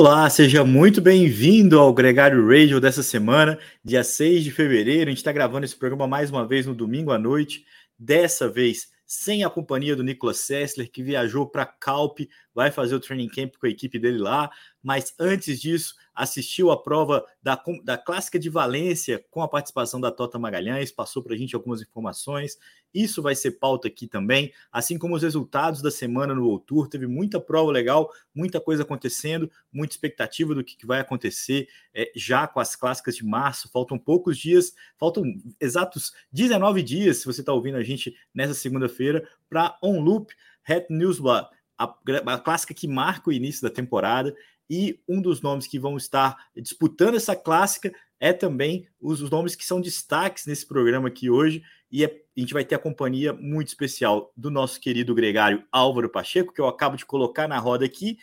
Olá, 0.00 0.30
seja 0.30 0.64
muito 0.64 1.00
bem-vindo 1.00 1.76
ao 1.76 1.92
Gregário 1.92 2.46
Radio 2.46 2.80
dessa 2.80 3.02
semana, 3.02 3.58
dia 3.82 4.04
6 4.04 4.44
de 4.44 4.52
fevereiro. 4.52 5.06
A 5.06 5.10
gente 5.10 5.18
está 5.18 5.32
gravando 5.32 5.64
esse 5.64 5.74
programa 5.74 6.06
mais 6.06 6.30
uma 6.30 6.46
vez 6.46 6.66
no 6.66 6.72
domingo 6.72 7.10
à 7.10 7.18
noite, 7.18 7.66
dessa 7.98 8.48
vez 8.48 8.92
sem 9.04 9.42
a 9.42 9.50
companhia 9.50 9.96
do 9.96 10.04
Nicolas 10.04 10.36
Sessler, 10.36 10.88
que 10.88 11.02
viajou 11.02 11.48
para 11.48 11.66
Calp, 11.66 12.20
vai 12.54 12.70
fazer 12.70 12.94
o 12.94 13.00
training 13.00 13.26
camp 13.26 13.54
com 13.58 13.66
a 13.66 13.70
equipe 13.70 13.98
dele 13.98 14.18
lá. 14.18 14.50
Mas 14.80 15.12
antes 15.18 15.58
disso, 15.60 15.94
assistiu 16.14 16.70
a 16.70 16.80
prova 16.80 17.24
da, 17.42 17.60
da 17.82 17.98
Clássica 17.98 18.38
de 18.38 18.48
Valência 18.48 19.24
com 19.30 19.42
a 19.42 19.48
participação 19.48 20.00
da 20.00 20.12
Tota 20.12 20.38
Magalhães, 20.38 20.92
passou 20.92 21.24
para 21.24 21.34
a 21.34 21.36
gente 21.36 21.56
algumas 21.56 21.82
informações. 21.82 22.56
Isso 22.98 23.22
vai 23.22 23.36
ser 23.36 23.52
pauta 23.52 23.86
aqui 23.86 24.08
também, 24.08 24.52
assim 24.72 24.98
como 24.98 25.14
os 25.14 25.22
resultados 25.22 25.80
da 25.80 25.88
semana 25.88 26.34
no 26.34 26.44
World 26.44 26.64
Tour. 26.66 26.88
Teve 26.88 27.06
muita 27.06 27.40
prova 27.40 27.70
legal, 27.70 28.12
muita 28.34 28.60
coisa 28.60 28.82
acontecendo, 28.82 29.48
muita 29.72 29.94
expectativa 29.94 30.52
do 30.52 30.64
que, 30.64 30.84
vai 30.84 30.98
acontecer 30.98 31.68
é, 31.94 32.10
já 32.16 32.48
com 32.48 32.58
as 32.58 32.74
clássicas 32.74 33.14
de 33.14 33.24
março. 33.24 33.70
Faltam 33.70 33.96
poucos 33.96 34.36
dias, 34.36 34.74
faltam 34.98 35.22
exatos 35.60 36.12
19 36.32 36.82
dias, 36.82 37.18
se 37.18 37.26
você 37.26 37.38
está 37.38 37.52
ouvindo 37.52 37.76
a 37.76 37.84
gente 37.84 38.16
nessa 38.34 38.54
segunda-feira, 38.54 39.28
para 39.48 39.78
On 39.80 40.00
Loop 40.00 40.34
Hat 40.68 40.86
Newsblad, 40.90 41.46
a, 41.78 41.94
a 42.26 42.38
clássica 42.38 42.74
que 42.74 42.88
marca 42.88 43.30
o 43.30 43.32
início 43.32 43.62
da 43.62 43.70
temporada. 43.70 44.34
E 44.68 45.00
um 45.08 45.20
dos 45.20 45.40
nomes 45.40 45.66
que 45.66 45.78
vão 45.78 45.96
estar 45.96 46.36
disputando 46.56 47.16
essa 47.16 47.34
clássica 47.34 47.92
é 48.20 48.32
também 48.32 48.86
os, 49.00 49.22
os 49.22 49.30
nomes 49.30 49.54
que 49.54 49.64
são 49.64 49.80
destaques 49.80 50.46
nesse 50.46 50.66
programa 50.66 51.08
aqui 51.08 51.30
hoje. 51.30 51.62
E 51.90 52.04
é, 52.04 52.22
a 52.36 52.40
gente 52.40 52.52
vai 52.52 52.64
ter 52.64 52.74
a 52.74 52.78
companhia 52.78 53.32
muito 53.32 53.68
especial 53.68 54.32
do 54.36 54.50
nosso 54.50 54.80
querido 54.80 55.14
gregário 55.14 55.64
Álvaro 55.72 56.10
Pacheco, 56.10 56.52
que 56.52 56.60
eu 56.60 56.66
acabo 56.66 56.96
de 56.96 57.06
colocar 57.06 57.48
na 57.48 57.58
roda 57.58 57.84
aqui, 57.84 58.18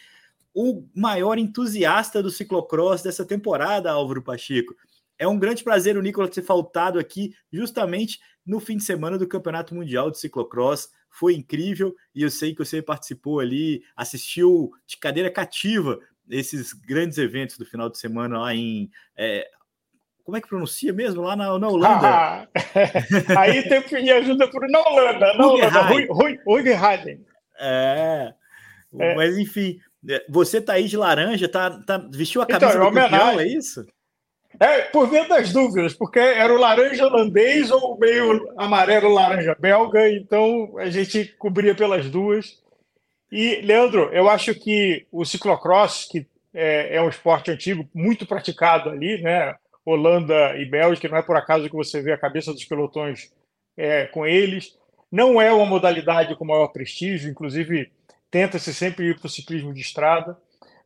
o 0.54 0.88
maior 0.96 1.38
entusiasta 1.38 2.24
do 2.24 2.32
ciclocross 2.32 3.02
dessa 3.02 3.26
temporada, 3.26 3.92
Álvaro 3.92 4.22
Pacheco. 4.22 4.74
É 5.18 5.28
um 5.28 5.40
grande 5.40 5.64
prazer 5.64 5.98
o 5.98 6.02
Nicolas 6.02 6.30
ter 6.30 6.42
faltado 6.42 7.00
aqui 7.00 7.34
justamente 7.52 8.20
no 8.46 8.60
fim 8.60 8.78
de 8.78 8.84
semana 8.84 9.18
do 9.18 9.28
Campeonato 9.28 9.74
Mundial 9.74 10.12
de 10.12 10.20
Ciclocross. 10.20 10.90
Foi 11.10 11.34
incrível 11.34 11.96
e 12.14 12.22
eu 12.22 12.30
sei 12.30 12.54
que 12.54 12.64
você 12.64 12.82
participou 12.82 13.40
ali, 13.40 13.84
assistiu 13.96 14.72
de 14.86 14.98
cadeira 14.98 15.32
cativa 15.32 16.00
esses 16.30 16.74
grandes 16.74 17.18
eventos 17.18 17.58
do 17.58 17.66
final 17.66 17.90
de 17.90 17.98
semana 17.98 18.40
lá 18.40 18.54
em 18.54 18.90
é, 19.18 19.48
como 20.26 20.36
é 20.36 20.42
que 20.42 20.48
pronuncia 20.48 20.92
mesmo? 20.92 21.22
Lá 21.22 21.36
na, 21.36 21.58
na 21.60 21.70
Holanda. 21.70 22.08
Ah, 22.08 22.48
aí 23.40 23.62
tem 23.70 23.82
que 23.84 24.02
me 24.02 24.10
ajuda 24.10 24.50
por 24.50 24.68
na 24.68 24.80
Holanda, 24.80 25.34
na 25.36 25.48
Holanda, 25.48 25.82
Rui 25.82 26.08
É, 27.60 28.34
é, 29.00 29.16
mas 29.16 29.38
enfim, 29.38 29.80
é, 30.10 30.26
você 30.28 30.60
tá 30.60 30.74
aí 30.74 30.88
de 30.88 30.98
laranja, 30.98 31.48
tá, 31.48 31.70
tá 31.70 31.98
vestiu 32.12 32.42
a 32.42 32.48
camisa 32.48 32.72
então, 32.72 32.90
do 32.90 32.96
campeão, 32.96 33.40
é 33.40 33.48
isso? 33.48 33.86
É, 34.60 34.82
por 34.84 35.08
via 35.08 35.28
das 35.28 35.52
dúvidas, 35.52 35.94
porque 35.94 36.18
era 36.18 36.52
o 36.52 36.58
laranja 36.58 37.06
holandês 37.06 37.70
ou 37.70 37.98
meio 38.00 38.52
amarelo 38.58 39.14
laranja 39.14 39.56
belga, 39.60 40.10
então 40.10 40.76
a 40.78 40.90
gente 40.90 41.36
cobria 41.38 41.76
pelas 41.76 42.10
duas. 42.10 42.64
E, 43.32 43.62
Leandro, 43.62 44.10
eu 44.14 44.30
acho 44.30 44.54
que 44.56 45.08
o 45.12 45.26
ciclocross, 45.26 46.08
que 46.10 46.28
é, 46.54 46.96
é 46.96 47.02
um 47.02 47.10
esporte 47.10 47.52
antigo, 47.52 47.88
muito 47.94 48.26
praticado 48.26 48.90
ali, 48.90 49.22
né? 49.22 49.56
Holanda 49.86 50.58
e 50.58 50.66
Bélgica, 50.66 51.08
não 51.08 51.18
é 51.18 51.22
por 51.22 51.36
acaso 51.36 51.70
que 51.70 51.76
você 51.76 52.02
vê 52.02 52.12
a 52.12 52.18
cabeça 52.18 52.52
dos 52.52 52.66
pelotões 52.66 53.32
é, 53.78 54.06
com 54.08 54.26
eles. 54.26 54.76
Não 55.12 55.40
é 55.40 55.52
uma 55.52 55.66
modalidade 55.66 56.36
com 56.36 56.46
maior 56.46 56.70
prestígio, 56.70 57.30
inclusive 57.30 57.92
tenta-se 58.32 58.74
sempre 58.74 59.10
ir 59.10 59.20
para 59.20 59.28
o 59.28 59.30
ciclismo 59.30 59.74
de 59.74 59.82
estrada, 59.82 60.38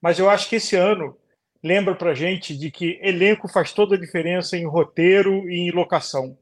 mas 0.01 0.19
eu 0.19 0.29
acho 0.29 0.49
que 0.49 0.57
esse 0.57 0.75
ano 0.75 1.17
lembra 1.63 1.95
para 1.95 2.13
gente 2.13 2.57
de 2.57 2.69
que 2.71 2.99
elenco 3.01 3.47
faz 3.47 3.73
toda 3.73 3.95
a 3.95 3.99
diferença 3.99 4.57
em 4.57 4.65
roteiro 4.65 5.49
e 5.49 5.67
em 5.67 5.71
locação. 5.71 6.37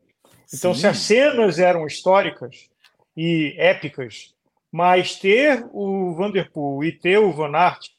Então, 0.53 0.74
Sim. 0.74 0.81
se 0.81 0.88
as 0.88 0.97
cenas 1.00 1.59
eram 1.59 1.85
históricas 1.85 2.69
e 3.16 3.56
épicas, 3.58 4.34
mas 4.72 5.16
ter 5.16 5.66
o 5.72 6.13
Vanderpool 6.13 6.83
e 6.83 6.91
ter 6.91 7.17
o 7.17 7.31
Van 7.31 7.55
Aert 7.55 7.89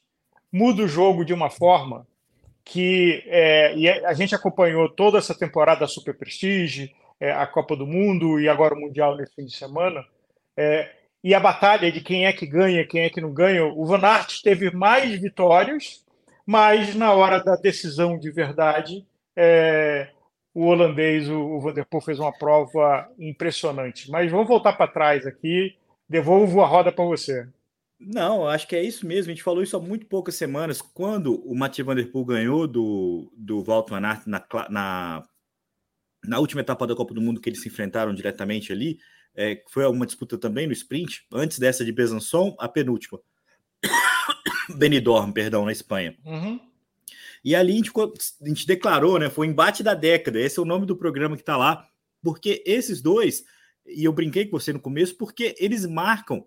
muda 0.51 0.83
o 0.83 0.87
jogo 0.87 1.23
de 1.23 1.33
uma 1.33 1.49
forma 1.49 2.07
que 2.63 3.23
é, 3.25 3.75
e 3.75 3.89
a 3.89 4.13
gente 4.13 4.35
acompanhou 4.35 4.87
toda 4.89 5.17
essa 5.17 5.33
temporada 5.33 5.81
da 5.81 5.87
Super 5.87 6.15
Prestige, 6.15 6.93
é, 7.19 7.31
a 7.31 7.47
Copa 7.47 7.75
do 7.75 7.87
Mundo 7.87 8.39
e 8.39 8.47
agora 8.47 8.75
o 8.75 8.79
Mundial 8.79 9.17
nesse 9.17 9.33
fim 9.33 9.45
de 9.45 9.55
semana. 9.55 10.05
É, 10.55 10.91
e 11.23 11.33
a 11.33 11.39
batalha 11.39 11.91
de 11.91 11.99
quem 11.99 12.25
é 12.25 12.33
que 12.33 12.45
ganha, 12.45 12.85
quem 12.85 13.01
é 13.01 13.09
que 13.09 13.19
não 13.19 13.33
ganha. 13.33 13.65
O 13.65 13.85
Van 13.85 14.05
Aert 14.05 14.41
teve 14.43 14.71
mais 14.71 15.19
vitórias, 15.19 16.05
mas 16.45 16.95
na 16.95 17.11
hora 17.11 17.43
da 17.43 17.55
decisão 17.55 18.19
de 18.19 18.29
verdade, 18.29 19.05
é, 19.35 20.09
o 20.53 20.65
holandês, 20.65 21.27
o, 21.29 21.39
o 21.39 21.59
Van 21.59 21.73
der 21.73 21.85
Poel, 21.85 22.01
fez 22.01 22.19
uma 22.19 22.31
prova 22.31 23.09
impressionante. 23.17 24.11
Mas 24.11 24.29
vamos 24.29 24.47
voltar 24.47 24.73
para 24.73 24.91
trás 24.91 25.25
aqui. 25.25 25.75
Devolvo 26.09 26.61
a 26.61 26.67
roda 26.67 26.91
para 26.91 27.05
você. 27.05 27.47
Não, 27.99 28.47
acho 28.47 28.67
que 28.67 28.75
é 28.75 28.83
isso 28.83 29.05
mesmo. 29.05 29.31
A 29.31 29.35
gente 29.35 29.43
falou 29.43 29.61
isso 29.61 29.75
há 29.75 29.79
muito 29.79 30.05
poucas 30.05 30.35
semanas. 30.35 30.81
Quando 30.81 31.35
o 31.45 31.53
Mathieu 31.53 31.85
Van 31.85 31.95
Der 31.95 32.09
Poel 32.09 32.25
ganhou 32.25 32.67
do, 32.67 33.31
do 33.35 33.61
Walter 33.61 33.91
Van 33.91 34.07
Aert 34.07 34.25
na, 34.25 34.43
na, 34.69 35.23
na 36.25 36.39
última 36.39 36.61
etapa 36.61 36.87
da 36.87 36.95
Copa 36.95 37.13
do 37.13 37.21
Mundo 37.21 37.41
que 37.41 37.49
eles 37.49 37.61
se 37.61 37.67
enfrentaram 37.67 38.13
diretamente 38.13 38.71
ali, 38.71 38.99
é, 39.35 39.61
foi 39.67 39.85
uma 39.85 40.05
disputa 40.05 40.37
também 40.37 40.65
no 40.65 40.73
sprint, 40.73 41.25
antes 41.31 41.59
dessa 41.59 41.85
de 41.85 41.91
Besançon, 41.91 42.55
a 42.57 42.67
penúltima. 42.67 43.19
Benidorm, 44.77 45.31
perdão, 45.31 45.65
na 45.65 45.71
Espanha. 45.71 46.15
Uhum. 46.25 46.59
E 47.43 47.55
ali 47.55 47.73
a 47.73 47.75
gente, 47.75 47.91
a 48.41 48.47
gente 48.47 48.67
declarou, 48.67 49.19
né? 49.19 49.29
Foi 49.29 49.47
o 49.47 49.49
embate 49.49 49.83
da 49.83 49.93
década. 49.93 50.39
Esse 50.39 50.59
é 50.59 50.61
o 50.61 50.65
nome 50.65 50.85
do 50.85 50.95
programa 50.95 51.35
que 51.35 51.41
está 51.41 51.57
lá, 51.57 51.87
porque 52.21 52.63
esses 52.65 53.01
dois, 53.01 53.43
e 53.93 54.03
eu 54.03 54.13
brinquei 54.13 54.45
com 54.45 54.59
você 54.59 54.73
no 54.73 54.79
começo, 54.79 55.15
porque 55.15 55.55
eles 55.59 55.85
marcam 55.85 56.45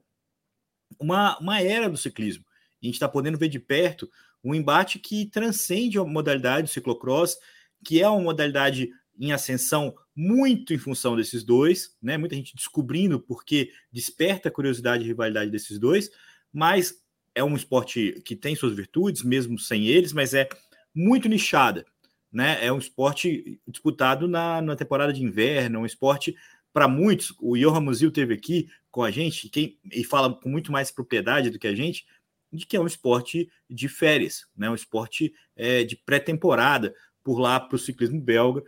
uma, 0.98 1.38
uma 1.38 1.60
era 1.60 1.88
do 1.88 1.97
ciclismo. 1.97 2.44
A 2.82 2.86
gente 2.86 2.94
está 2.94 3.08
podendo 3.08 3.38
ver 3.38 3.48
de 3.48 3.58
perto 3.58 4.10
um 4.42 4.54
embate 4.54 4.98
que 4.98 5.26
transcende 5.26 5.98
a 5.98 6.04
modalidade 6.04 6.66
do 6.66 6.72
ciclocross, 6.72 7.36
que 7.84 8.02
é 8.02 8.08
uma 8.08 8.20
modalidade 8.20 8.91
em 9.19 9.32
ascensão 9.32 9.94
muito 10.14 10.75
em 10.75 10.78
função 10.78 11.16
desses 11.16 11.44
dois, 11.44 11.97
né? 12.02 12.16
Muita 12.16 12.34
gente 12.34 12.56
descobrindo 12.56 13.20
porque 13.20 13.70
desperta 13.91 14.48
a 14.48 14.52
curiosidade 14.52 15.04
e 15.04 15.06
rivalidade 15.06 15.50
desses 15.50 15.78
dois, 15.78 16.10
mas 16.52 16.94
é 17.34 17.42
um 17.42 17.56
esporte 17.56 18.20
que 18.25 18.36
tem 18.36 18.54
suas 18.54 18.75
virtudes, 18.75 19.22
mesmo 19.22 19.58
sem 19.58 19.86
eles, 19.86 20.12
mas 20.12 20.34
é 20.34 20.48
muito 20.94 21.28
nichada, 21.28 21.86
né? 22.32 22.64
É 22.64 22.72
um 22.72 22.78
esporte 22.78 23.60
disputado 23.66 24.26
na, 24.28 24.60
na 24.60 24.76
temporada 24.76 25.12
de 25.12 25.22
inverno, 25.22 25.81
um 25.81 25.86
esporte 25.86 26.34
para 26.72 26.88
muitos, 26.88 27.34
o 27.40 27.56
Johan 27.56 27.80
Musil 27.80 28.10
teve 28.10 28.34
aqui 28.34 28.68
com 28.90 29.02
a 29.02 29.10
gente 29.10 29.48
quem, 29.48 29.78
e 29.90 30.04
fala 30.04 30.34
com 30.34 30.48
muito 30.48 30.72
mais 30.72 30.90
propriedade 30.90 31.50
do 31.50 31.58
que 31.58 31.66
a 31.66 31.74
gente, 31.74 32.06
de 32.52 32.66
que 32.66 32.76
é 32.76 32.80
um 32.80 32.86
esporte 32.86 33.50
de 33.68 33.88
férias, 33.88 34.46
né? 34.56 34.68
um 34.68 34.74
esporte 34.74 35.34
é, 35.56 35.82
de 35.84 35.96
pré-temporada 35.96 36.94
por 37.24 37.38
lá 37.38 37.58
para 37.58 37.76
o 37.76 37.78
ciclismo 37.78 38.20
belga. 38.20 38.62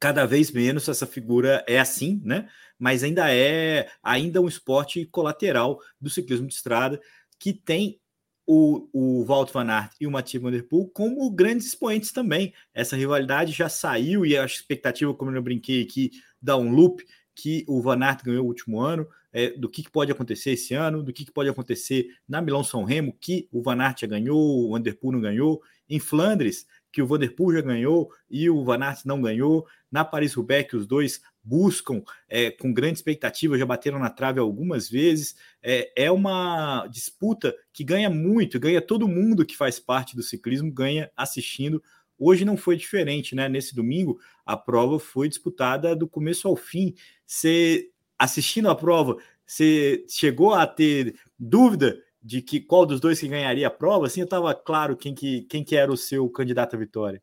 Cada 0.00 0.26
vez 0.26 0.50
menos 0.50 0.88
essa 0.88 1.06
figura 1.06 1.64
é 1.68 1.78
assim, 1.78 2.20
né? 2.24 2.48
Mas 2.78 3.02
ainda 3.02 3.32
é 3.32 3.88
ainda 4.02 4.40
um 4.40 4.48
esporte 4.48 5.06
colateral 5.06 5.80
do 6.00 6.10
ciclismo 6.10 6.46
de 6.46 6.54
estrada 6.54 7.00
que 7.38 7.52
tem 7.52 7.98
o, 8.46 8.88
o 8.92 9.24
Walt 9.24 9.50
Van 9.52 9.70
Aert 9.70 9.92
e 10.00 10.06
o 10.06 10.10
Mathieu 10.10 10.42
Van 10.42 10.50
Der 10.50 10.66
Poel 10.66 10.90
como 10.92 11.30
grandes 11.30 11.68
expoentes 11.68 12.12
também. 12.12 12.52
Essa 12.74 12.96
rivalidade 12.96 13.52
já 13.52 13.68
saiu 13.68 14.26
e 14.26 14.36
a 14.36 14.44
expectativa, 14.44 15.14
como 15.14 15.34
eu 15.34 15.42
brinquei 15.42 15.82
aqui, 15.82 16.10
dar 16.44 16.58
um 16.58 16.70
loop 16.70 17.04
que 17.34 17.64
o 17.66 17.80
Van 17.80 18.00
Aert 18.00 18.22
ganhou 18.22 18.44
o 18.44 18.48
último 18.48 18.80
ano, 18.80 19.08
é, 19.32 19.50
do 19.50 19.68
que, 19.68 19.82
que, 19.82 19.90
pode 19.90 20.12
acontecer 20.12 20.52
esse 20.52 20.74
ano, 20.74 21.02
do 21.02 21.12
que, 21.12 21.24
que, 21.24 21.32
pode 21.32 21.48
acontecer 21.48 22.06
na 22.28 22.40
Milão 22.40 22.62
São 22.62 22.84
Remo, 22.84 23.16
que 23.20 23.48
o 23.50 23.60
Van 23.60 23.80
Aert 23.80 24.00
já 24.00 24.06
ganhou, 24.06 24.38
o 24.38 24.70
Van 24.70 24.80
Der 24.80 24.96
Poel 24.96 25.12
não 25.14 25.20
ganhou, 25.20 25.60
em 25.88 25.98
Flandres, 25.98 26.66
que 26.92 27.02
o 27.02 27.06
Van 27.06 27.18
Der 27.18 27.34
Poel 27.34 27.56
já 27.56 27.62
ganhou 27.62 28.10
e 28.30 28.48
o 28.48 28.62
Van 28.62 28.80
Aert 28.80 29.00
não 29.04 29.20
ganhou, 29.20 29.66
na 29.90 30.04
Paris-Roubaix, 30.04 30.68
que 30.68 30.76
os 30.76 30.86
dois 30.86 31.20
buscam 31.42 32.02
é, 32.28 32.50
com 32.50 32.72
grande 32.72 32.98
expectativa, 32.98 33.58
já 33.58 33.66
bateram 33.66 33.98
na 33.98 34.08
trave 34.08 34.38
algumas 34.38 34.88
vezes, 34.88 35.34
é, 35.62 36.04
é 36.04 36.10
uma 36.10 36.86
disputa 36.86 37.54
que 37.72 37.82
ganha 37.82 38.08
muito, 38.08 38.60
ganha 38.60 38.80
todo 38.80 39.08
mundo 39.08 39.44
que 39.44 39.56
faz 39.56 39.78
parte 39.80 40.14
do 40.14 40.22
ciclismo, 40.22 40.72
ganha 40.72 41.10
assistindo 41.16 41.82
Hoje 42.18 42.44
não 42.44 42.56
foi 42.56 42.76
diferente, 42.76 43.34
né? 43.34 43.48
Nesse 43.48 43.74
domingo, 43.74 44.18
a 44.44 44.56
prova 44.56 44.98
foi 44.98 45.28
disputada 45.28 45.94
do 45.96 46.08
começo 46.08 46.46
ao 46.46 46.56
fim. 46.56 46.94
Você, 47.26 47.90
assistindo 48.18 48.70
a 48.70 48.74
prova, 48.74 49.16
você 49.46 50.04
chegou 50.08 50.54
a 50.54 50.66
ter 50.66 51.14
dúvida 51.38 52.00
de 52.22 52.40
que 52.40 52.60
qual 52.60 52.86
dos 52.86 53.00
dois 53.00 53.20
que 53.20 53.28
ganharia 53.28 53.66
a 53.66 53.70
prova? 53.70 54.06
Assim, 54.06 54.22
estava 54.22 54.54
claro 54.54 54.96
quem 54.96 55.14
que, 55.14 55.42
quem 55.42 55.62
que 55.62 55.76
era 55.76 55.92
o 55.92 55.96
seu 55.96 56.28
candidato 56.30 56.74
à 56.74 56.78
vitória. 56.78 57.20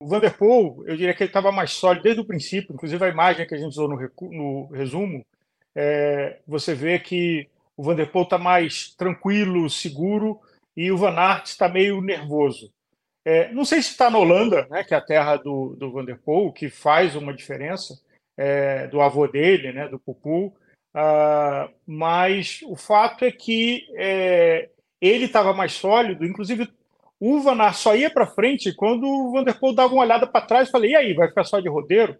O 0.00 0.08
Vanderpool, 0.08 0.82
eu 0.86 0.96
diria 0.96 1.14
que 1.14 1.22
ele 1.22 1.28
estava 1.28 1.52
mais 1.52 1.72
sólido 1.72 2.02
desde 2.02 2.22
o 2.22 2.24
princípio, 2.24 2.72
inclusive 2.72 3.04
a 3.04 3.08
imagem 3.08 3.46
que 3.46 3.54
a 3.54 3.58
gente 3.58 3.68
usou 3.68 3.86
no, 3.86 3.96
no 4.30 4.66
resumo, 4.68 5.24
é, 5.74 6.40
você 6.46 6.74
vê 6.74 6.98
que 6.98 7.46
o 7.76 7.82
Vanderpool 7.82 8.22
está 8.22 8.38
mais 8.38 8.94
tranquilo, 8.96 9.68
seguro, 9.70 10.40
e 10.76 10.90
o 10.90 10.96
Van 10.96 11.14
Aert 11.14 11.46
está 11.46 11.68
meio 11.68 12.00
nervoso. 12.00 12.72
É, 13.24 13.52
não 13.52 13.64
sei 13.64 13.82
se 13.82 13.90
está 13.90 14.10
na 14.10 14.18
Holanda, 14.18 14.66
né, 14.70 14.82
que 14.82 14.94
é 14.94 14.96
a 14.96 15.02
terra 15.02 15.36
do, 15.36 15.76
do 15.76 15.92
Van 15.92 16.04
der 16.04 16.18
Poel, 16.18 16.52
que 16.52 16.70
faz 16.70 17.14
uma 17.14 17.34
diferença, 17.34 18.00
é, 18.36 18.86
do 18.86 19.00
avô 19.00 19.26
dele, 19.26 19.72
né, 19.72 19.86
do 19.88 19.98
Pupu, 19.98 20.46
uh, 20.96 21.70
mas 21.86 22.60
o 22.64 22.74
fato 22.74 23.24
é 23.24 23.30
que 23.30 23.86
é, 23.96 24.70
ele 25.00 25.26
estava 25.26 25.52
mais 25.52 25.72
sólido, 25.72 26.24
inclusive 26.24 26.70
o 27.20 27.40
Van 27.40 27.60
Aert 27.60 27.74
só 27.74 27.94
ia 27.94 28.08
para 28.08 28.26
frente 28.26 28.74
quando 28.74 29.06
o 29.06 29.32
Van 29.32 29.44
der 29.44 29.58
Poel 29.58 29.74
dava 29.74 29.92
uma 29.92 30.02
olhada 30.02 30.26
para 30.26 30.46
trás 30.46 30.68
e 30.68 30.72
falei, 30.72 30.92
e 30.92 30.96
aí, 30.96 31.12
vai 31.12 31.28
ficar 31.28 31.44
só 31.44 31.60
de 31.60 31.68
rodeiro? 31.68 32.16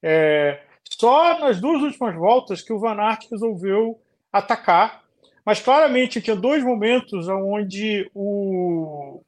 É, 0.00 0.60
só 0.88 1.40
nas 1.40 1.60
duas 1.60 1.82
últimas 1.82 2.14
voltas 2.14 2.62
que 2.62 2.72
o 2.72 2.78
Van 2.78 3.00
Aert 3.00 3.28
resolveu 3.28 4.00
atacar, 4.32 5.02
mas 5.44 5.60
claramente 5.60 6.22
tinha 6.22 6.36
dois 6.36 6.62
momentos 6.62 7.26
onde 7.28 8.08
o 8.14 9.23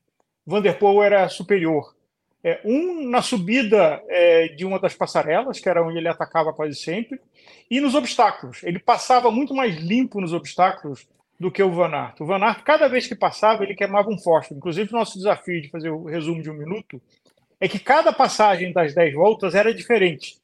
Van 0.46 0.62
der 0.62 0.78
Poel 0.78 1.02
era 1.02 1.28
superior. 1.28 1.94
É, 2.44 2.60
um 2.64 3.08
na 3.08 3.22
subida 3.22 4.00
é, 4.08 4.48
de 4.48 4.64
uma 4.64 4.78
das 4.78 4.94
passarelas, 4.94 5.58
que 5.58 5.68
era 5.68 5.82
onde 5.82 5.98
ele 5.98 6.06
atacava 6.06 6.52
quase 6.52 6.76
sempre, 6.76 7.20
e 7.68 7.80
nos 7.80 7.96
obstáculos. 7.96 8.62
Ele 8.62 8.78
passava 8.78 9.30
muito 9.30 9.52
mais 9.52 9.74
limpo 9.76 10.20
nos 10.20 10.32
obstáculos 10.32 11.08
do 11.40 11.50
que 11.50 11.62
o 11.62 11.72
Van 11.72 11.90
Aert. 11.90 12.20
O 12.20 12.26
Van 12.26 12.42
Aert, 12.42 12.62
cada 12.62 12.88
vez 12.88 13.08
que 13.08 13.16
passava, 13.16 13.64
ele 13.64 13.74
queimava 13.74 14.08
um 14.08 14.18
fósforo. 14.18 14.58
Inclusive, 14.58 14.90
o 14.90 14.96
nosso 14.96 15.18
desafio 15.18 15.60
de 15.60 15.68
fazer 15.68 15.90
o 15.90 16.04
resumo 16.04 16.40
de 16.40 16.48
um 16.48 16.54
minuto 16.54 17.02
é 17.60 17.66
que 17.68 17.80
cada 17.80 18.12
passagem 18.12 18.72
das 18.72 18.94
dez 18.94 19.12
voltas 19.12 19.54
era 19.54 19.74
diferente. 19.74 20.38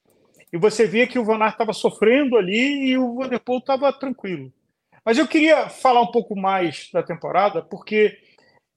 E 0.52 0.58
você 0.58 0.86
via 0.86 1.06
que 1.06 1.18
o 1.18 1.24
Van 1.24 1.38
Aert 1.38 1.54
estava 1.54 1.72
sofrendo 1.72 2.36
ali 2.36 2.90
e 2.90 2.98
o 2.98 3.14
Van 3.14 3.28
der 3.28 3.38
Poel 3.38 3.60
estava 3.60 3.92
tranquilo. 3.92 4.52
Mas 5.04 5.18
eu 5.18 5.26
queria 5.26 5.68
falar 5.68 6.02
um 6.02 6.10
pouco 6.10 6.36
mais 6.36 6.90
da 6.92 7.02
temporada, 7.02 7.62
porque 7.62 8.18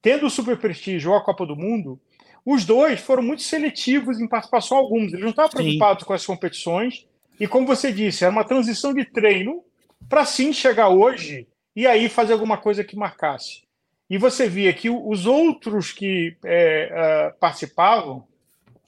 tendo 0.06 0.28
o 0.28 0.30
Super 0.30 0.56
Prestígio 0.56 1.10
ou 1.10 1.18
a 1.18 1.24
Copa 1.24 1.48
do 1.48 1.56
Mundo, 1.56 2.00
os 2.46 2.63
dois 2.63 3.00
foram 3.00 3.24
muito 3.24 3.42
seletivos 3.42 4.19
em 4.22 4.28
participação 4.28 4.78
alguns. 4.78 5.12
Eles 5.12 5.24
não 5.24 5.31
estavam 5.31 5.50
preocupados 5.50 6.04
com 6.04 6.13
as 6.13 6.24
competições. 6.24 7.07
E 7.40 7.48
como 7.48 7.66
você 7.66 7.92
disse, 7.92 8.24
era 8.24 8.31
uma 8.31 8.44
transição 8.44 8.94
de 8.94 9.04
treino 9.04 9.63
para 10.07 10.24
sim 10.24 10.54
chegar 10.54 10.90
hoje 10.90 11.48
e 11.75 11.88
aí 11.88 12.07
fazer 12.07 12.34
alguma 12.34 12.56
coisa 12.56 12.84
que 12.84 12.96
marcasse. 12.96 13.63
E 14.07 14.16
você 14.19 14.48
via 14.48 14.72
que 14.74 14.92
os 14.92 15.25
outros 15.25 15.92
que 15.92 16.38
é, 16.46 17.31
uh, 17.34 17.40
participavam 17.40 18.28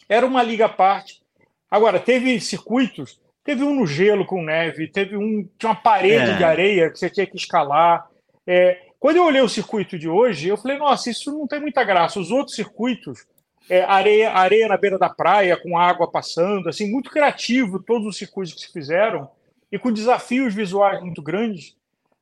era 0.08 0.24
uma 0.24 0.44
liga 0.44 0.68
à 0.68 0.70
parte. 0.70 1.24
Agora, 1.68 2.00
teve 2.00 2.40
circuitos, 2.40 3.20
teve 3.44 3.64
um 3.64 3.74
no 3.74 3.88
gelo 3.88 4.24
com 4.24 4.44
neve, 4.44 4.88
teve 4.88 5.18
um 5.18 5.50
tinha 5.58 5.72
uma 5.72 5.76
parede 5.76 6.30
é. 6.30 6.38
de 6.38 6.44
areia 6.44 6.92
que 6.92 7.00
você 7.00 7.10
tinha 7.10 7.26
que 7.26 7.38
escalar. 7.38 8.08
É, 8.46 8.87
quando 9.00 9.18
eu 9.18 9.26
olhei 9.26 9.42
o 9.42 9.50
circuito 9.50 9.98
de 9.98 10.10
hoje, 10.10 10.48
eu 10.48 10.58
falei, 10.58 10.78
nossa, 10.78 11.10
isso 11.10 11.32
não 11.32 11.48
tem 11.48 11.60
muita 11.60 11.84
graça. 11.84 12.20
Os 12.20 12.32
outros 12.32 12.56
circuitos, 12.56 13.26
é, 13.70 13.84
areia, 13.84 14.32
areia 14.32 14.68
na 14.68 14.78
beira 14.78 14.98
da 14.98 15.10
praia, 15.10 15.58
com 15.58 15.78
água 15.78 16.10
passando, 16.10 16.70
assim, 16.70 16.92
muito 16.92 17.10
criativo 17.10 17.80
todos 17.80 18.08
os 18.08 18.18
circuitos 18.18 18.54
que 18.54 18.62
se 18.62 18.72
fizeram, 18.72 19.30
e 19.72 19.78
com 19.78 19.92
desafios 19.92 20.54
visuais 20.54 21.02
muito 21.02 21.22
grandes. 21.22 21.76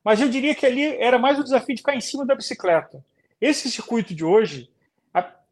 Mas 0.04 0.20
eu 0.20 0.28
diria 0.28 0.54
que 0.54 0.66
ali 0.66 0.84
era 0.96 1.18
mais 1.18 1.38
o 1.38 1.44
desafio 1.44 1.74
de 1.74 1.80
ficar 1.80 1.96
em 1.96 2.00
cima 2.00 2.26
da 2.26 2.34
bicicleta. 2.34 3.04
Esse 3.40 3.70
circuito 3.70 4.14
de 4.14 4.24
hoje 4.24 4.68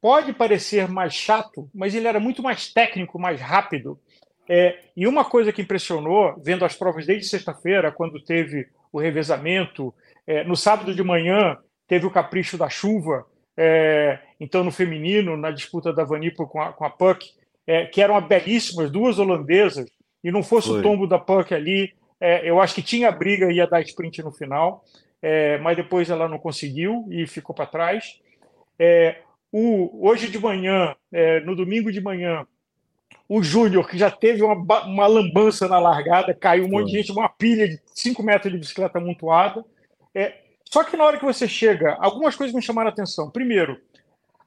pode 0.04 0.34
parecer 0.34 0.86
mais 0.86 1.14
chato, 1.14 1.66
mas 1.74 1.94
ele 1.94 2.06
era 2.06 2.20
muito 2.20 2.42
mais 2.42 2.70
técnico, 2.70 3.18
mais 3.18 3.40
rápido. 3.40 3.98
É, 4.46 4.78
e 4.94 5.06
uma 5.06 5.24
coisa 5.24 5.50
que 5.50 5.62
impressionou, 5.62 6.34
vendo 6.44 6.62
as 6.62 6.76
provas 6.76 7.06
desde 7.06 7.26
sexta-feira, 7.26 7.90
quando 7.90 8.20
teve 8.20 8.68
o 8.92 9.00
revezamento 9.00 9.94
é, 10.26 10.44
no 10.44 10.56
sábado 10.56 10.94
de 10.94 11.02
manhã 11.02 11.56
teve 11.86 12.06
o 12.06 12.10
capricho 12.10 12.56
da 12.56 12.68
chuva, 12.68 13.26
é, 13.56 14.18
então 14.40 14.64
no 14.64 14.72
feminino, 14.72 15.36
na 15.36 15.50
disputa 15.50 15.92
da 15.92 16.04
Vanipo 16.04 16.46
com 16.46 16.60
a, 16.60 16.72
com 16.72 16.84
a 16.84 16.90
Puck, 16.90 17.26
é, 17.66 17.86
que 17.86 18.00
eram 18.00 18.20
belíssimas, 18.20 18.90
duas 18.90 19.18
holandesas, 19.18 19.88
e 20.22 20.30
não 20.30 20.42
fosse 20.42 20.68
Foi. 20.68 20.80
o 20.80 20.82
tombo 20.82 21.06
da 21.06 21.18
Puck 21.18 21.54
ali, 21.54 21.92
é, 22.20 22.48
eu 22.48 22.60
acho 22.60 22.74
que 22.74 22.82
tinha 22.82 23.12
briga 23.12 23.50
e 23.50 23.56
ia 23.56 23.66
dar 23.66 23.82
sprint 23.82 24.22
no 24.22 24.32
final, 24.32 24.84
é, 25.20 25.58
mas 25.58 25.76
depois 25.76 26.10
ela 26.10 26.28
não 26.28 26.38
conseguiu 26.38 27.06
e 27.10 27.26
ficou 27.26 27.54
para 27.54 27.66
trás. 27.66 28.20
É, 28.78 29.18
o, 29.52 30.06
hoje 30.06 30.28
de 30.28 30.38
manhã, 30.38 30.96
no 31.44 31.54
domingo 31.54 31.92
de 31.92 32.00
manhã, 32.00 32.44
o 33.28 33.42
Júnior, 33.42 33.88
que 33.88 33.96
já 33.96 34.10
teve 34.10 34.42
uma, 34.42 34.84
uma 34.84 35.06
lambança 35.06 35.68
na 35.68 35.78
largada, 35.78 36.34
caiu 36.34 36.64
um 36.64 36.68
monte 36.68 36.90
de 36.90 36.98
gente, 36.98 37.12
uma 37.12 37.28
pilha 37.28 37.68
de 37.68 37.80
5 37.94 38.22
metros 38.22 38.52
de 38.52 38.58
bicicleta 38.58 38.98
amontoada. 38.98 39.64
É, 40.14 40.38
só 40.64 40.84
que 40.84 40.96
na 40.96 41.04
hora 41.04 41.18
que 41.18 41.24
você 41.24 41.48
chega, 41.48 41.96
algumas 42.00 42.36
coisas 42.36 42.54
me 42.54 42.62
chamaram 42.62 42.88
a 42.90 42.92
atenção. 42.92 43.30
Primeiro, 43.30 43.80